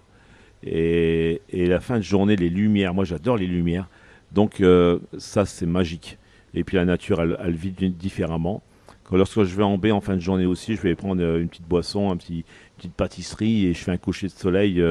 Et, 0.62 1.40
la 1.52 1.80
fin 1.80 1.96
de 1.96 2.02
journée, 2.02 2.36
les 2.36 2.50
lumières, 2.50 2.92
moi 2.92 3.04
j'adore 3.04 3.36
les 3.38 3.46
lumières. 3.46 3.88
Donc 4.32 4.60
euh, 4.60 4.98
ça, 5.18 5.46
c'est 5.46 5.66
magique. 5.66 6.18
Et 6.52 6.64
puis 6.64 6.76
la 6.76 6.84
nature, 6.84 7.20
elle, 7.22 7.54
vit 7.54 7.70
di- 7.70 7.90
différemment. 7.90 8.62
Quand, 9.04 9.16
lorsque 9.16 9.42
je 9.42 9.56
vais 9.56 9.62
en 9.62 9.78
baie 9.78 9.90
en 9.90 10.00
fin 10.00 10.16
de 10.16 10.20
journée 10.20 10.46
aussi, 10.46 10.76
je 10.76 10.82
vais 10.82 10.94
prendre 10.94 11.22
euh, 11.22 11.40
une 11.40 11.48
petite 11.48 11.66
boisson, 11.66 12.10
un 12.10 12.16
petit, 12.16 12.38
une 12.38 12.76
petite 12.76 12.94
pâtisserie 12.94 13.66
et 13.66 13.74
je 13.74 13.78
fais 13.78 13.90
un 13.90 13.96
coucher 13.96 14.26
de 14.26 14.32
soleil 14.32 14.82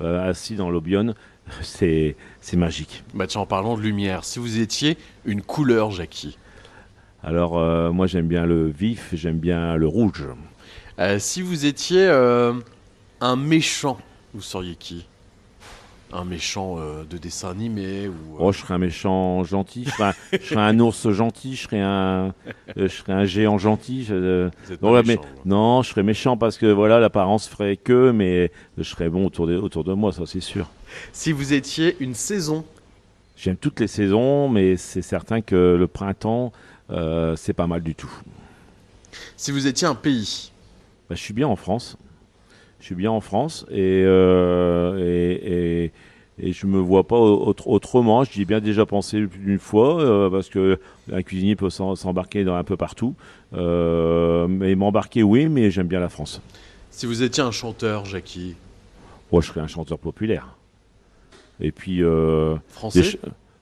assis 0.00 0.54
dans. 0.54 0.70
C'est 1.62 2.16
c'est 2.40 2.56
magique. 2.56 3.04
bah 3.14 3.28
tiens, 3.28 3.42
en 3.42 3.46
parlant 3.46 3.76
de 3.76 3.80
lumière, 3.80 4.24
si 4.24 4.40
vous 4.40 4.58
étiez 4.58 4.98
une 5.24 5.42
couleur, 5.42 5.92
Jackie, 5.92 6.36
Alors 7.22 7.58
euh, 7.58 7.90
moi 7.90 8.06
j'aime 8.06 8.28
bien 8.28 8.46
le 8.46 8.68
vif, 8.68 9.08
j'aime 9.12 9.38
bien 9.38 9.76
le 9.76 9.86
rouge. 9.86 10.24
Euh, 10.98 11.18
si 11.18 11.42
vous 11.42 11.66
étiez 11.66 12.06
euh, 12.06 12.52
un 13.20 13.36
méchant, 13.36 13.98
vous 14.34 14.42
seriez 14.42 14.76
qui? 14.76 15.06
Un 16.12 16.24
méchant 16.24 16.76
de 16.78 17.18
dessin 17.18 17.50
animé 17.50 18.06
ou 18.06 18.36
Oh, 18.38 18.52
je 18.52 18.60
serais 18.60 18.74
un 18.74 18.78
méchant 18.78 19.42
gentil. 19.42 19.84
Je 19.84 19.90
serais 19.90 20.04
un, 20.04 20.14
je 20.32 20.38
serais 20.46 20.62
un 20.62 20.78
ours 20.78 21.10
gentil. 21.10 21.56
Je 21.56 21.62
serais 21.64 21.80
un, 21.80 22.32
je 22.76 22.86
serais 22.86 23.12
un 23.12 23.24
géant 23.24 23.58
gentil. 23.58 24.04
Je, 24.04 24.48
Vous 24.64 24.72
êtes 24.72 24.82
non, 24.82 24.90
pas 24.90 24.94
ouais, 24.94 25.02
mais, 25.04 25.16
méchant, 25.16 25.28
non, 25.44 25.82
je 25.82 25.90
serais 25.90 26.04
méchant 26.04 26.36
parce 26.36 26.58
que 26.58 26.66
voilà, 26.66 27.00
l'apparence 27.00 27.48
ferait 27.48 27.76
que, 27.76 28.12
mais 28.12 28.52
je 28.78 28.84
serais 28.84 29.08
bon 29.08 29.26
autour 29.26 29.48
de, 29.48 29.56
autour 29.56 29.82
de 29.82 29.92
moi, 29.94 30.12
ça 30.12 30.22
c'est 30.26 30.40
sûr. 30.40 30.70
Si 31.12 31.32
vous 31.32 31.52
étiez 31.52 31.96
une 31.98 32.14
saison, 32.14 32.64
J'aime 33.36 33.56
toutes 33.56 33.80
les 33.80 33.86
saisons, 33.86 34.48
mais 34.48 34.76
c'est 34.76 35.02
certain 35.02 35.40
que 35.42 35.76
le 35.78 35.86
printemps, 35.86 36.52
euh, 36.90 37.36
c'est 37.36 37.52
pas 37.52 37.66
mal 37.66 37.82
du 37.82 37.94
tout. 37.94 38.10
si 39.36 39.50
vous 39.50 39.66
étiez 39.66 39.86
un 39.86 39.94
pays, 39.94 40.50
Bah, 41.08 41.14
je 41.16 41.20
suis 41.20 41.34
bien 41.34 41.46
en 41.46 41.56
France. 41.56 41.96
Je 42.80 42.86
suis 42.86 42.94
bien 42.94 43.10
en 43.10 43.20
France 43.20 43.64
et, 43.70 44.02
euh, 44.04 44.98
et, 44.98 45.84
et, 45.84 45.92
et 46.48 46.52
je 46.52 46.66
me 46.66 46.78
vois 46.78 47.04
pas 47.06 47.16
autre- 47.16 47.68
autrement. 47.68 48.22
J'y 48.24 48.42
ai 48.42 48.44
bien 48.44 48.60
déjà 48.60 48.84
pensé 48.86 49.22
plus 49.26 49.38
d'une 49.40 49.58
fois 49.58 50.00
euh, 50.00 50.30
parce 50.30 50.48
que 50.50 50.78
un 51.12 51.22
cuisinier 51.22 51.56
peut 51.56 51.70
s'embarquer 51.70 52.44
dans 52.44 52.54
un 52.54 52.64
peu 52.64 52.76
partout. 52.76 53.14
Mais 53.52 54.74
m'embarquer, 54.74 55.22
oui, 55.22 55.46
mais 55.48 55.70
j'aime 55.70 55.86
bien 55.88 56.00
la 56.00 56.08
France. 56.10 56.40
si 56.90 57.06
vous 57.06 57.22
étiez 57.22 57.42
un 57.42 57.50
chanteur, 57.50 58.04
Jackie, 58.04 58.54
Moi, 59.32 59.40
je 59.42 59.48
serais 59.48 59.60
un 59.60 59.66
chanteur 59.66 59.98
populaire. 59.98 60.56
Et 61.60 61.72
puis 61.72 62.02
euh, 62.02 62.56
Français 62.68 63.02
ch- 63.02 63.16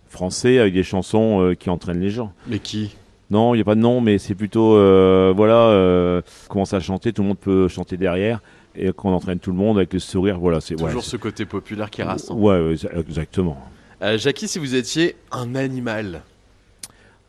français 0.09 0.59
avec 0.59 0.74
des 0.74 0.82
chansons 0.82 1.40
euh, 1.42 1.55
qui 1.55 1.70
entraînent 1.70 2.01
les 2.01 2.11
gens. 2.11 2.32
mais 2.47 2.59
qui? 2.59 2.95
Non, 3.30 3.55
il 3.55 3.59
n'y 3.59 3.62
a 3.62 3.64
pas 3.64 3.74
de 3.74 3.80
nom, 3.80 4.01
mais 4.01 4.18
c'est 4.18 4.34
plutôt, 4.34 4.76
euh, 4.76 5.32
voilà, 5.34 5.57
euh, 5.68 6.20
commence 6.49 6.74
à 6.74 6.80
chanter, 6.80 7.12
tout 7.12 7.22
le 7.22 7.28
monde 7.28 7.38
peut 7.38 7.68
chanter 7.68 7.97
derrière, 7.97 8.40
et 8.76 8.92
qu'on 8.92 9.12
entraîne 9.12 9.38
tout 9.38 9.51
le 9.51 9.57
monde 9.57 9.78
avec 9.78 9.92
le 9.95 9.99
sourire, 9.99 10.38
voilà, 10.38 10.61
c'est 10.61 10.74
ouais, 10.80 10.86
Toujours 10.88 11.03
c'est- 11.05 11.11
ce 11.12 11.16
côté 11.16 11.47
populaire 11.47 11.90
qui 11.90 12.03
rassemble. 12.03 12.40
Ouais, 12.42 12.61
ouais, 12.61 12.74
exa- 12.74 13.01
exactement. 13.01 13.57
Euh, 14.03 14.18
Jackie, 14.18 14.47
si 14.47 14.59
vous 14.59 14.74
étiez 14.74 15.16
un 15.32 15.55
animal, 15.55 16.22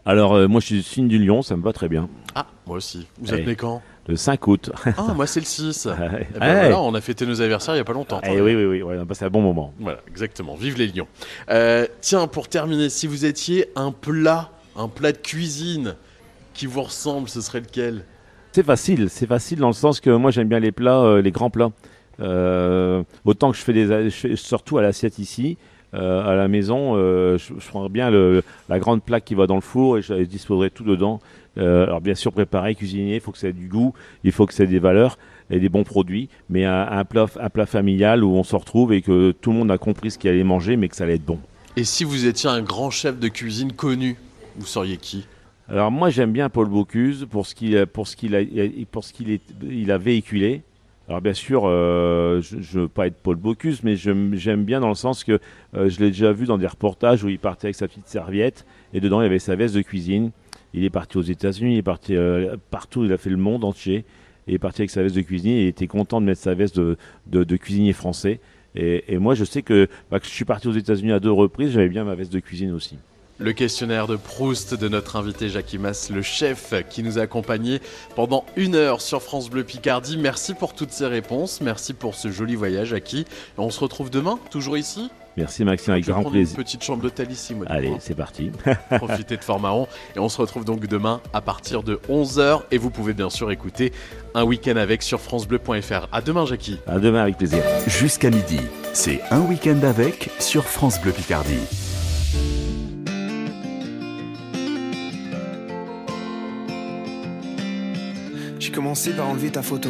Alors, 0.05 0.47
moi, 0.49 0.59
je 0.61 0.65
suis 0.67 0.75
du 0.75 0.83
signe 0.83 1.07
du 1.07 1.17
lion, 1.17 1.41
ça 1.41 1.55
me 1.55 1.63
va 1.63 1.73
très 1.73 1.87
bien. 1.89 2.09
ah, 2.35 2.45
moi 2.67 2.77
aussi. 2.77 3.07
Vous 3.19 3.33
Eh, 3.33 3.39
êtes 3.39 3.47
né 3.47 3.55
quand? 3.55 3.81
Le 4.07 4.15
5 4.15 4.47
août. 4.47 4.71
Ah, 4.97 5.13
moi 5.15 5.25
c'est 5.25 5.39
le 5.39 5.45
6. 5.45 5.85
Ouais. 5.85 5.93
Eh 6.35 6.39
ben 6.39 6.45
Ouais. 6.47 6.59
voilà, 6.61 6.79
on 6.81 6.93
a 6.93 7.01
fêté 7.01 7.25
nos 7.25 7.41
anniversaires 7.41 7.73
il 7.75 7.79
y 7.79 7.81
a 7.81 7.85
pas 7.85 7.93
longtemps. 7.93 8.21
Eh 8.23 8.39
oui, 8.39 8.55
oui, 8.55 8.65
oui, 8.65 8.81
ouais, 8.83 8.97
on 8.97 9.01
a 9.01 9.05
passé 9.05 9.25
un 9.25 9.29
bon 9.29 9.41
moment. 9.41 9.73
Voilà, 9.79 9.99
exactement. 10.07 10.55
Vive 10.55 10.77
les 10.77 10.87
lions. 10.87 11.07
Euh, 11.49 11.87
tiens, 12.01 12.27
pour 12.27 12.47
terminer, 12.47 12.89
si 12.89 13.07
vous 13.07 13.25
étiez 13.25 13.67
un 13.75 13.91
plat, 13.91 14.51
un 14.75 14.87
plat 14.89 15.11
de 15.11 15.17
cuisine 15.17 15.95
qui 16.53 16.67
vous 16.67 16.83
ressemble, 16.83 17.29
ce 17.29 17.41
serait 17.41 17.61
lequel? 17.61 18.03
C'est 18.51 18.63
facile, 18.63 19.09
c'est 19.09 19.27
facile 19.27 19.59
dans 19.59 19.67
le 19.67 19.73
sens 19.73 19.99
que 19.99 20.09
moi, 20.11 20.29
j'aime 20.31 20.47
bien 20.47 20.59
les 20.59 20.71
plats, 20.71 21.01
euh, 21.01 21.21
les 21.21 21.31
grands 21.31 21.49
plats. 21.49 21.71
Euh, 22.21 23.03
autant 23.25 23.51
que 23.51 23.57
je 23.57 23.61
fais 23.63 23.73
des, 23.73 23.85
je 24.09 24.15
fais 24.15 24.35
surtout 24.35 24.77
à 24.77 24.81
l'assiette 24.81 25.19
ici, 25.19 25.57
euh, 25.93 26.25
à 26.25 26.35
la 26.35 26.47
maison, 26.47 26.93
euh, 26.95 27.37
je, 27.37 27.53
je 27.59 27.67
prendrais 27.67 27.89
bien 27.89 28.09
le, 28.09 28.43
la 28.69 28.79
grande 28.79 29.03
plaque 29.03 29.25
qui 29.25 29.35
va 29.35 29.47
dans 29.47 29.55
le 29.55 29.61
four 29.61 29.97
et 29.97 30.01
je, 30.01 30.13
je 30.13 30.23
disposerai 30.23 30.69
tout 30.69 30.83
dedans. 30.83 31.19
Euh, 31.57 31.83
alors 31.83 32.01
bien 32.01 32.15
sûr, 32.15 32.31
préparer, 32.31 32.75
cuisiner, 32.75 33.15
il 33.15 33.21
faut 33.21 33.31
que 33.31 33.37
ça 33.37 33.47
ait 33.47 33.53
du 33.53 33.67
goût, 33.67 33.93
il 34.23 34.31
faut 34.31 34.45
que 34.45 34.53
ça 34.53 34.63
ait 34.63 34.67
des 34.67 34.79
valeurs. 34.79 35.17
et 35.51 35.59
des 35.59 35.69
bons 35.69 35.83
produits, 35.83 36.27
mais 36.49 36.65
un, 36.65 36.87
un 36.89 37.05
plat, 37.05 37.27
un 37.39 37.49
plat 37.49 37.67
familial 37.67 38.23
où 38.23 38.31
on 38.35 38.43
se 38.43 38.55
retrouve 38.55 38.93
et 38.93 39.01
que 39.03 39.31
tout 39.31 39.51
le 39.51 39.57
monde 39.59 39.69
a 39.71 39.77
compris 39.77 40.09
ce 40.09 40.17
qu'il 40.17 40.31
allait 40.31 40.43
manger, 40.43 40.75
mais 40.75 40.89
que 40.89 40.95
ça 40.95 41.03
allait 41.03 41.15
être 41.15 41.25
bon. 41.25 41.39
Et 41.77 41.83
si 41.83 42.03
vous 42.03 42.25
étiez 42.25 42.49
un 42.49 42.61
grand 42.63 42.89
chef 42.89 43.19
de 43.19 43.27
cuisine 43.27 43.71
connu, 43.73 44.15
vous 44.57 44.65
seriez 44.65 44.97
qui? 44.97 45.27
Alors 45.69 45.91
moi 45.91 46.09
j'aime 46.09 46.31
bien 46.31 46.49
Paul 46.49 46.67
Bocuse 46.69 47.27
pour 47.29 47.45
ce 47.45 47.55
qu'il 47.55 47.85
pour 47.87 48.07
ce 48.07 48.15
qu'il 48.15 48.35
a 48.35 48.41
pour 48.91 49.03
ce 49.03 49.13
qu'il 49.13 49.39
il 49.63 49.91
a 49.91 49.97
véhiculé. 49.97 50.63
Alors 51.07 51.21
bien 51.21 51.33
sûr, 51.33 51.63
euh, 51.65 52.41
je 52.41 52.55
ne 52.55 52.83
veux 52.83 52.87
pas 52.87 53.05
être 53.05 53.17
Paul 53.21 53.35
Bocuse, 53.35 53.83
mais 53.83 53.95
j'aime 53.95 54.63
bien 54.63 54.79
dans 54.79 54.89
le 54.89 54.95
sens 54.95 55.23
que 55.23 55.39
euh, 55.75 55.89
je 55.89 55.99
l'ai 55.99 56.07
déjà 56.07 56.31
vu 56.31 56.45
dans 56.47 56.57
des 56.57 56.65
reportages 56.65 57.23
où 57.23 57.29
il 57.29 57.37
partait 57.37 57.67
avec 57.67 57.75
sa 57.75 57.87
petite 57.87 58.07
serviette 58.07 58.65
et 58.93 58.99
dedans 58.99 59.21
il 59.21 59.25
y 59.25 59.27
avait 59.27 59.37
sa 59.37 59.55
veste 59.55 59.75
de 59.75 59.83
cuisine. 59.83 60.31
Il 60.75 60.83
est 60.83 60.89
parti 60.89 61.17
aux 61.17 61.21
États-Unis, 61.21 61.75
il 61.75 61.77
est 61.77 61.83
parti 61.83 62.17
euh, 62.17 62.57
partout, 62.69 63.05
il 63.05 63.13
a 63.13 63.17
fait 63.17 63.29
le 63.29 63.37
monde 63.37 63.63
entier. 63.63 64.03
Il 64.47 64.53
est 64.53 64.59
parti 64.59 64.81
avec 64.81 64.91
sa 64.91 65.01
veste 65.01 65.15
de 65.15 65.21
cuisine 65.21 65.53
et 65.53 65.63
il 65.63 65.67
était 65.67 65.87
content 65.87 66.19
de 66.19 66.25
mettre 66.25 66.41
sa 66.41 66.53
veste 66.53 66.79
de, 66.79 67.55
cuisinier 67.55 67.93
français. 67.93 68.41
Et, 68.75 69.17
moi 69.17 69.35
je 69.35 69.45
sais 69.45 69.61
que, 69.61 69.87
bah, 70.11 70.19
que 70.19 70.25
je 70.25 70.31
suis 70.31 70.43
parti 70.43 70.67
aux 70.67 70.73
États-Unis 70.73 71.13
à 71.13 71.21
deux 71.21 71.31
reprises, 71.31 71.71
j'avais 71.71 71.87
bien 71.87 72.03
ma 72.03 72.13
veste 72.13 72.33
de 72.33 72.39
cuisine 72.39 72.73
aussi. 72.73 72.97
Le 73.39 73.53
questionnaire 73.53 74.07
de 74.07 74.17
Proust 74.17 74.75
de 74.75 74.87
notre 74.89 75.15
invité 75.15 75.47
Jackie 75.47 75.77
Mass, 75.77 76.09
le 76.09 76.21
chef 76.21 76.73
qui 76.89 77.03
nous 77.03 77.17
a 77.19 77.21
accompagnés 77.21 77.79
pendant 78.15 78.45
une 78.57 78.75
heure 78.75 79.01
sur 79.01 79.23
France 79.23 79.49
Bleu 79.49 79.63
Picardie. 79.63 80.17
Merci 80.17 80.53
pour 80.53 80.73
toutes 80.73 80.91
ces 80.91 81.07
réponses, 81.07 81.61
merci 81.61 81.93
pour 81.93 82.15
ce 82.15 82.29
joli 82.29 82.55
voyage, 82.55 82.89
Jackie. 82.89 83.25
On 83.57 83.71
se 83.71 83.79
retrouve 83.79 84.09
demain, 84.09 84.39
toujours 84.51 84.77
ici 84.77 85.09
Merci 85.37 85.65
Maxime, 85.65 85.93
avec 85.93 86.05
Je 86.05 86.11
grand 86.11 86.23
une 86.23 86.29
plaisir. 86.31 86.55
petite 86.55 86.83
chambre 86.83 87.01
d'hôtel 87.03 87.29
ici, 87.31 87.53
moi. 87.55 87.65
du 87.65 87.71
Allez, 87.71 87.89
coup. 87.89 87.97
c'est 87.99 88.15
parti. 88.15 88.51
Profitez 88.97 89.35
de 89.37 89.43
Formaron. 89.43 89.87
Et 90.15 90.19
on 90.19 90.29
se 90.29 90.39
retrouve 90.39 90.63
donc 90.63 90.85
demain 90.87 91.19
à 91.33 91.41
partir 91.41 91.83
de 91.83 91.99
11h. 92.09 92.61
Et 92.71 92.77
vous 92.77 92.89
pouvez 92.89 93.13
bien 93.13 93.29
sûr 93.29 93.51
écouter 93.51 93.91
un 94.33 94.43
week-end 94.43 94.77
avec 94.77 95.03
sur 95.03 95.19
FranceBleu.fr. 95.19 96.07
À 96.11 96.21
demain, 96.21 96.45
Jackie. 96.45 96.79
À 96.87 96.99
demain 96.99 97.21
avec 97.23 97.37
plaisir. 97.37 97.61
Jusqu'à 97.87 98.29
midi, 98.29 98.59
c'est 98.93 99.19
un 99.31 99.41
week-end 99.41 99.79
avec 99.83 100.29
sur 100.39 100.63
France 100.63 101.01
Bleu 101.01 101.11
Picardie. 101.11 101.59
J'ai 108.59 108.71
commencé 108.71 109.11
par 109.11 109.27
enlever 109.29 109.51
ta 109.51 109.61
photo 109.61 109.89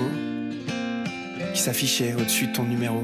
qui 1.54 1.62
s'affichait 1.62 2.14
au-dessus 2.16 2.48
de 2.48 2.54
ton 2.54 2.64
numéro. 2.64 3.04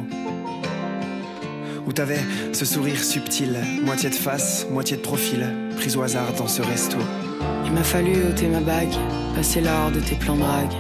Où 1.87 1.93
t'avais 1.93 2.19
ce 2.53 2.65
sourire 2.65 3.03
subtil, 3.03 3.57
moitié 3.83 4.09
de 4.09 4.15
face, 4.15 4.65
moitié 4.69 4.97
de 4.97 5.01
profil, 5.01 5.45
prise 5.77 5.97
au 5.97 6.03
hasard 6.03 6.31
dans 6.37 6.47
ce 6.47 6.61
resto. 6.61 6.97
Il 7.65 7.71
m'a 7.71 7.83
fallu 7.83 8.13
ôter 8.29 8.47
ma 8.47 8.59
bague, 8.59 8.93
passer 9.35 9.61
l'heure 9.61 9.91
de 9.91 9.99
tes 9.99 10.15
plans 10.15 10.35
drague. 10.35 10.73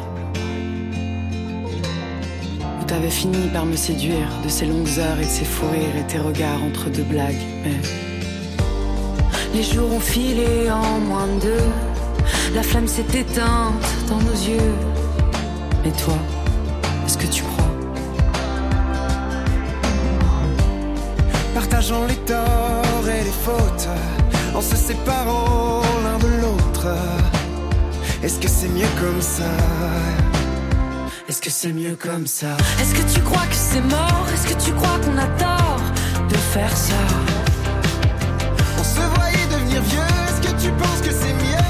Où 2.79 2.83
t'avais 2.85 3.09
fini 3.09 3.47
par 3.51 3.65
me 3.65 3.75
séduire 3.75 4.29
de 4.43 4.49
ces 4.49 4.65
longues 4.65 4.99
heures 4.99 5.19
et 5.19 5.25
de 5.25 5.29
ces 5.29 5.45
fous 5.45 5.67
rires 5.71 5.97
et 5.99 6.07
tes 6.07 6.19
regards 6.19 6.63
entre 6.63 6.89
deux 6.89 7.03
blagues. 7.03 7.41
Mais 7.63 7.79
les 9.53 9.63
jours 9.63 9.91
ont 9.91 9.99
filé 9.99 10.69
en 10.69 10.99
moins 10.99 11.27
de 11.27 11.41
deux. 11.41 12.53
La 12.53 12.63
flamme 12.63 12.87
s'est 12.87 13.05
éteinte 13.13 13.73
dans 14.07 14.19
nos 14.19 14.31
yeux. 14.31 14.73
Et 15.85 15.91
toi, 15.91 16.17
est-ce 17.05 17.17
que 17.17 17.27
tu 17.27 17.41
crois 17.43 17.60
Partageant 21.61 22.05
les 22.07 22.15
torts 22.15 23.07
et 23.07 23.23
les 23.23 23.37
fautes, 23.45 23.87
en 24.55 24.61
se 24.61 24.75
séparant 24.75 25.83
l'un 26.03 26.17
de 26.17 26.41
l'autre. 26.41 26.87
Est-ce 28.23 28.39
que 28.39 28.47
c'est 28.47 28.67
mieux 28.67 28.89
comme 28.99 29.21
ça? 29.21 29.51
Est-ce 31.29 31.39
que 31.39 31.51
c'est 31.51 31.71
mieux 31.71 31.95
comme 31.95 32.25
ça? 32.25 32.57
Est-ce 32.81 32.95
que 32.95 33.13
tu 33.13 33.21
crois 33.21 33.45
que 33.45 33.55
c'est 33.55 33.81
mort? 33.81 34.25
Est-ce 34.33 34.47
que 34.51 34.59
tu 34.59 34.73
crois 34.73 34.97
qu'on 35.03 35.17
a 35.19 35.27
tort 35.37 35.81
de 36.29 36.35
faire 36.35 36.75
ça? 36.75 37.01
On 38.79 38.83
se 38.83 39.01
voyait 39.15 39.47
devenir 39.51 39.83
vieux, 39.83 39.99
est-ce 39.99 40.41
que 40.41 40.61
tu 40.61 40.71
penses 40.71 41.01
que 41.01 41.13
c'est 41.13 41.33
mieux 41.45 41.60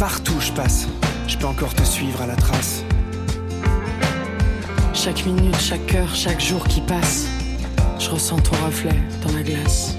partout 0.00 0.40
je 0.40 0.50
passe, 0.52 0.88
je 1.28 1.36
peux 1.36 1.46
encore 1.46 1.74
te 1.74 1.82
suivre 1.82 2.22
à 2.22 2.26
la 2.26 2.34
trace. 2.34 2.82
Chaque 4.94 5.26
minute, 5.26 5.60
chaque 5.60 5.94
heure, 5.94 6.14
chaque 6.14 6.40
jour 6.40 6.66
qui 6.66 6.80
passe 6.80 7.26
Je 7.98 8.08
ressens 8.08 8.38
ton 8.38 8.56
reflet 8.64 8.98
dans 9.22 9.32
la 9.32 9.42
glace 9.42 9.96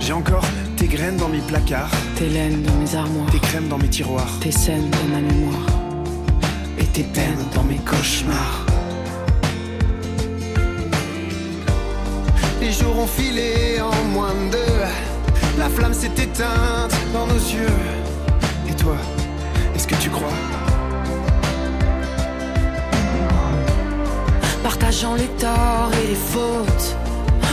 J'ai 0.00 0.12
encore 0.12 0.44
tes 0.76 0.86
graines 0.86 1.16
dans 1.16 1.28
mes 1.28 1.40
placards, 1.40 1.90
Tes 2.16 2.28
laines 2.28 2.62
dans 2.62 2.74
mes 2.74 2.94
armoires 2.94 3.30
tes 3.30 3.38
crèmes 3.38 3.68
dans 3.68 3.78
mes 3.78 3.88
tiroirs, 3.88 4.30
Tes 4.40 4.52
scènes 4.52 4.90
dans 4.90 5.14
ma 5.14 5.20
mémoire 5.20 5.66
et 6.78 6.84
tes 6.84 7.02
peines 7.02 7.46
dans 7.54 7.64
mes 7.64 7.76
cauchemars. 7.76 8.66
Les 12.60 12.72
jours 12.72 12.98
ont 12.98 13.06
filé 13.06 13.80
en 13.80 14.04
moins 14.12 14.34
de 14.34 14.52
deux. 14.52 15.58
La 15.58 15.68
flamme 15.68 15.94
s'est 15.94 16.14
éteinte 16.16 16.94
dans 17.12 17.26
nos 17.26 17.34
yeux. 17.34 17.99
Toi, 18.80 18.96
est-ce 19.74 19.86
que 19.86 19.94
tu 19.96 20.08
crois? 20.08 20.32
Partageant 24.62 25.14
les 25.16 25.28
torts 25.38 25.90
et 26.02 26.08
les 26.08 26.14
fautes 26.14 26.96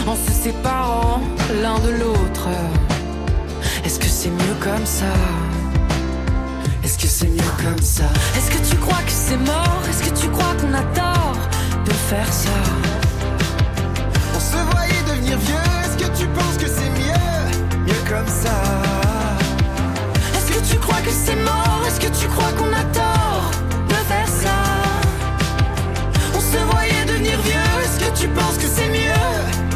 En 0.07 0.15
se 0.15 0.31
séparant 0.31 1.21
l'un 1.61 1.79
de 1.79 1.89
l'autre. 1.99 2.47
Est-ce 3.83 3.99
que 3.99 4.05
c'est 4.05 4.29
mieux 4.29 4.55
comme 4.61 4.85
ça? 4.85 5.13
Est-ce 6.81 6.97
que 6.97 7.07
c'est 7.07 7.27
mieux 7.27 7.53
comme 7.61 7.83
ça? 7.83 8.05
Est-ce 8.37 8.49
que 8.49 8.69
tu 8.69 8.77
crois 8.77 9.03
que 9.05 9.11
c'est 9.11 9.37
mort? 9.37 9.81
Est-ce 9.89 10.09
que 10.09 10.17
tu 10.17 10.29
crois 10.29 10.53
qu'on 10.61 10.73
a 10.73 10.83
tort 10.95 11.37
de 11.85 11.91
faire 11.91 12.31
ça? 12.31 12.57
On 14.33 14.39
se 14.39 14.57
voyait 14.71 15.03
devenir 15.05 15.37
vieux. 15.39 15.55
Est-ce 15.83 15.97
que 16.05 16.17
tu 16.17 16.25
penses 16.27 16.57
que 16.57 16.67
c'est 16.67 16.89
mieux? 17.01 17.85
Mieux 17.85 18.03
comme 18.09 18.27
ça 18.27 19.06
que 20.59 20.65
tu 20.71 20.77
crois 20.79 21.01
que 21.01 21.11
c'est 21.11 21.35
mort 21.35 21.83
Est-ce 21.85 21.99
que 21.99 22.07
tu 22.19 22.27
crois 22.27 22.51
qu'on 22.57 22.71
a 22.73 22.83
tort 22.93 23.51
de 23.89 23.93
faire 23.93 24.27
ça? 24.27 24.57
On 26.35 26.39
se 26.39 26.57
voyait 26.71 27.05
devenir 27.05 27.39
vieux 27.41 27.69
Est-ce 27.83 27.99
que 27.99 28.19
tu 28.19 28.27
penses 28.29 28.57
que 28.57 28.67
c'est 28.67 28.89
mieux 28.89 29.33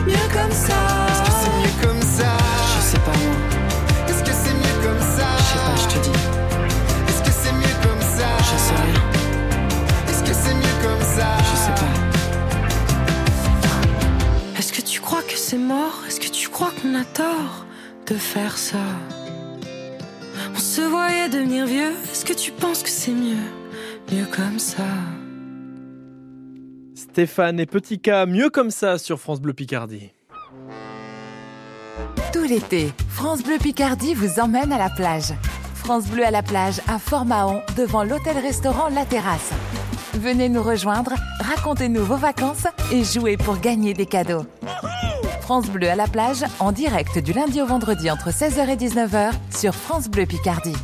Mieux 0.08 0.28
comme 0.34 0.52
ça? 0.52 0.74
Est-ce 1.10 1.22
que 1.22 1.32
c'est 1.42 1.54
mieux 1.62 1.76
comme 1.88 2.02
ça? 2.02 2.32
Je 2.76 2.82
sais 2.92 3.00
pas 3.00 3.18
moi, 3.24 3.36
Est-ce 4.10 4.24
que 4.24 4.32
c'est 4.44 4.54
mieux 4.54 4.78
comme 4.86 5.02
ça? 5.18 5.28
Je 5.38 5.44
sais 5.52 5.60
pas, 5.66 5.76
je 5.82 5.88
te 5.94 6.00
dis, 6.06 6.20
Est-ce 7.10 7.22
que 7.28 7.32
c'est 7.42 7.54
mieux 7.54 7.78
comme 7.86 8.02
ça? 8.18 8.28
Je 8.50 8.58
sais 8.66 8.80
rien, 8.86 9.04
Est-ce 10.10 10.24
que 10.24 10.34
c'est 10.34 10.56
mieux 10.56 10.78
comme 10.82 11.04
ça? 11.16 11.28
Je 11.50 11.56
sais 11.66 11.76
pas. 11.82 11.94
Est-ce 14.58 14.74
que 14.74 14.82
tu 14.82 15.00
crois 15.00 15.22
que 15.22 15.36
c'est 15.38 15.58
mort? 15.58 15.98
Est-ce 16.08 16.20
que 16.20 16.30
tu 16.30 16.50
crois 16.50 16.72
qu'on 16.82 16.96
a 16.96 17.04
tort 17.06 17.66
de 18.08 18.16
faire 18.16 18.58
ça? 18.58 18.80
Se 20.72 20.82
voyait 20.82 21.28
devenir 21.28 21.66
vieux 21.66 21.92
Est-ce 22.10 22.24
que 22.24 22.32
tu 22.32 22.50
penses 22.54 22.82
que 22.82 22.90
c'est 22.90 23.12
mieux? 23.12 23.44
Mieux 24.10 24.26
comme 24.26 24.58
ça 24.58 24.86
Stéphane 26.96 27.60
et 27.60 27.66
Petit 27.66 28.00
K, 28.00 28.26
mieux 28.26 28.50
comme 28.50 28.72
ça 28.72 28.98
sur 28.98 29.20
France 29.20 29.42
Bleu 29.42 29.52
Picardie. 29.52 30.14
Tout 32.32 32.44
l'été, 32.44 32.90
France 33.10 33.44
Bleu 33.44 33.58
Picardie 33.62 34.14
vous 34.14 34.40
emmène 34.40 34.72
à 34.72 34.78
la 34.78 34.90
plage. 34.90 35.34
France 35.76 36.08
Bleu 36.08 36.26
à 36.26 36.32
la 36.32 36.42
plage 36.42 36.80
à 36.88 37.00
Fort-Mahon, 37.00 37.62
devant 37.76 38.06
l'hôtel-restaurant 38.06 38.88
La 38.88 39.04
Terrasse. 39.04 39.52
Venez 40.14 40.48
nous 40.48 40.64
rejoindre, 40.64 41.12
racontez-nous 41.42 42.06
vos 42.06 42.16
vacances 42.16 42.68
et 42.94 43.04
jouez 43.04 43.36
pour 43.36 43.60
gagner 43.60 43.94
des 43.94 44.06
cadeaux. 44.06 44.46
France 45.52 45.70
Bleu 45.70 45.90
à 45.90 45.96
la 45.96 46.08
plage, 46.08 46.46
en 46.62 46.72
direct 46.72 47.20
du 47.20 47.34
lundi 47.34 47.62
au 47.62 47.66
vendredi 47.66 48.10
entre 48.10 48.30
16h 48.30 48.70
et 48.70 48.78
19h 48.78 49.32
sur 49.54 49.76
France 49.76 50.08
Bleu 50.08 50.26
Picardie. 50.26 50.78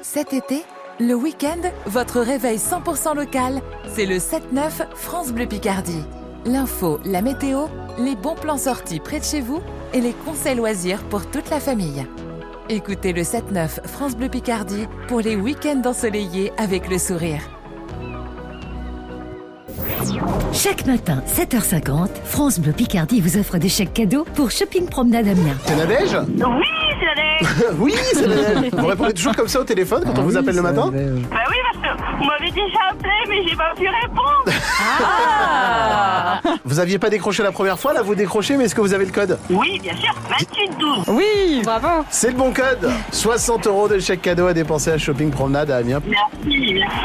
Cet 0.00 0.32
été, 0.32 0.62
le 0.98 1.12
week-end, 1.12 1.60
votre 1.84 2.20
réveil 2.20 2.56
100% 2.56 3.14
local, 3.14 3.60
c'est 3.86 4.06
le 4.06 4.16
7-9 4.16 4.94
France 4.94 5.30
Bleu 5.32 5.44
Picardie. 5.44 6.02
L'info, 6.46 7.00
la 7.04 7.20
météo, 7.20 7.66
les 7.98 8.16
bons 8.16 8.34
plans 8.34 8.56
sortis 8.56 8.98
près 8.98 9.18
de 9.18 9.24
chez 9.24 9.42
vous 9.42 9.60
et 9.92 10.00
les 10.00 10.14
conseils 10.14 10.56
loisirs 10.56 11.04
pour 11.04 11.30
toute 11.30 11.50
la 11.50 11.60
famille. 11.60 12.06
Écoutez 12.70 13.12
le 13.12 13.24
7-9 13.24 13.86
France 13.86 14.16
Bleu 14.16 14.30
Picardie 14.30 14.86
pour 15.06 15.20
les 15.20 15.36
week-ends 15.36 15.82
ensoleillés 15.84 16.50
avec 16.56 16.88
le 16.88 16.96
sourire. 16.96 17.59
Chaque 20.52 20.86
matin, 20.86 21.22
7h50, 21.26 22.08
France 22.24 22.58
Bleu 22.60 22.72
Picardie 22.72 23.20
vous 23.20 23.36
offre 23.36 23.58
des 23.58 23.68
chèques 23.68 23.92
cadeaux 23.94 24.24
pour 24.34 24.50
Shopping 24.50 24.86
Promenade 24.86 25.28
Amiens. 25.28 25.56
C'est 25.66 25.76
Nadège 25.76 26.16
Oui, 26.36 26.66
c'est. 27.00 27.46
Oui, 27.78 27.94
c'est. 28.12 28.74
Vous 28.76 28.86
répondez 28.86 29.12
toujours 29.14 29.34
comme 29.34 29.48
ça 29.48 29.60
au 29.60 29.64
téléphone 29.64 30.02
quand 30.04 30.18
on 30.18 30.22
vous 30.22 30.36
appelle 30.36 30.56
le 30.56 30.62
matin 30.62 30.90
Bah 30.92 30.98
oui, 31.48 31.56
parce 31.72 31.96
que 31.96 32.02
Vous 32.18 32.24
m'avez 32.24 32.50
déjà 32.50 32.78
appelé, 32.90 33.10
mais 33.28 33.46
j'ai 33.46 33.56
pas 33.56 33.72
pu 33.76 33.86
répondre. 33.88 34.44
Ah 35.12 36.40
Vous 36.64 36.78
aviez 36.80 36.98
pas 36.98 37.10
décroché 37.10 37.42
la 37.42 37.52
première 37.52 37.78
fois, 37.78 37.92
là 37.92 38.02
vous 38.02 38.14
décrochez, 38.14 38.56
mais 38.56 38.64
est-ce 38.64 38.74
que 38.74 38.80
vous 38.80 38.94
avez 38.94 39.04
le 39.04 39.10
code 39.12 39.38
Oui, 39.50 39.78
bien 39.82 39.94
sûr, 39.96 40.14
2812. 40.28 41.04
Oui, 41.08 41.62
bravo. 41.64 42.04
C'est 42.10 42.30
le 42.30 42.36
bon 42.36 42.52
code 42.52 42.90
60 43.12 43.66
euros 43.66 43.88
de 43.88 43.98
chèque 43.98 44.22
cadeau 44.22 44.46
à 44.46 44.52
dépenser 44.54 44.90
à 44.92 44.98
Shopping 44.98 45.30
Promenade 45.30 45.70
à 45.70 45.76
Amiens. 45.78 46.00
Merci, 46.06 46.74
merci. 46.74 46.96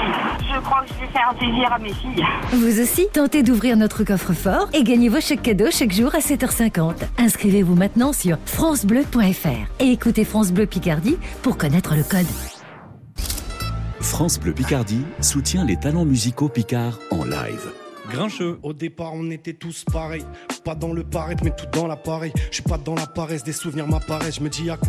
Je 0.54 0.60
crois 0.62 0.82
que 0.82 0.88
je 0.94 1.06
vais 1.06 1.12
faire 1.12 1.34
plaisir 1.38 1.74
à 1.74 1.80
mes 1.80 1.94
filles. 1.94 2.26
Vous 2.54 2.80
aussi, 2.82 3.08
tentez 3.12 3.44
d'ouvrir 3.44 3.76
notre 3.78 4.04
coffre-fort 4.04 4.68
et 4.74 4.84
gagnez 4.84 5.10
vos 5.10 5.20
chèques 5.20 5.42
cadeaux 5.42 5.70
chaque 5.72 5.92
jour 5.92 6.14
à 6.16 6.20
7h50. 6.20 6.94
Inscrivez-vous 7.18 7.76
maintenant 7.76 8.14
sur 8.14 8.38
francebleu.fr 8.46 9.84
et 9.86 9.92
écoutez 9.92 10.26
France 10.26 10.52
Bleu 10.52 10.66
Picardie 10.66 11.18
pour 11.44 11.58
connaître 11.58 11.96
le 11.96 12.04
code. 12.04 12.26
France 14.02 14.40
Bleu 14.40 14.54
Picardie 14.54 15.04
soutient 15.22 15.64
les 15.64 15.78
talents 15.78 16.06
musicaux 16.06 16.50
picards 16.50 17.00
en 17.12 17.24
live. 17.24 17.72
Grincheux. 18.10 18.60
Au 18.64 18.74
départ, 18.74 19.14
on 19.14 19.30
était 19.32 19.54
tous 19.54 19.84
pareils. 19.84 20.26
Pas 20.64 20.76
dans 20.76 20.94
le 20.94 21.04
paraître, 21.04 21.44
mais 21.44 21.52
tout 21.52 21.66
dans 21.72 21.88
l'appareil. 21.88 22.32
Je 22.50 22.56
suis 22.56 22.64
pas 22.64 22.78
dans 22.78 22.96
la 22.96 23.08
paresse, 23.08 23.44
des 23.44 23.54
souvenirs 23.54 23.88
m'apparaissent. 23.88 24.36
Je 24.36 24.42
me 24.42 24.50
dis 24.50 24.70
à 24.70 24.78
quoi 24.78 24.84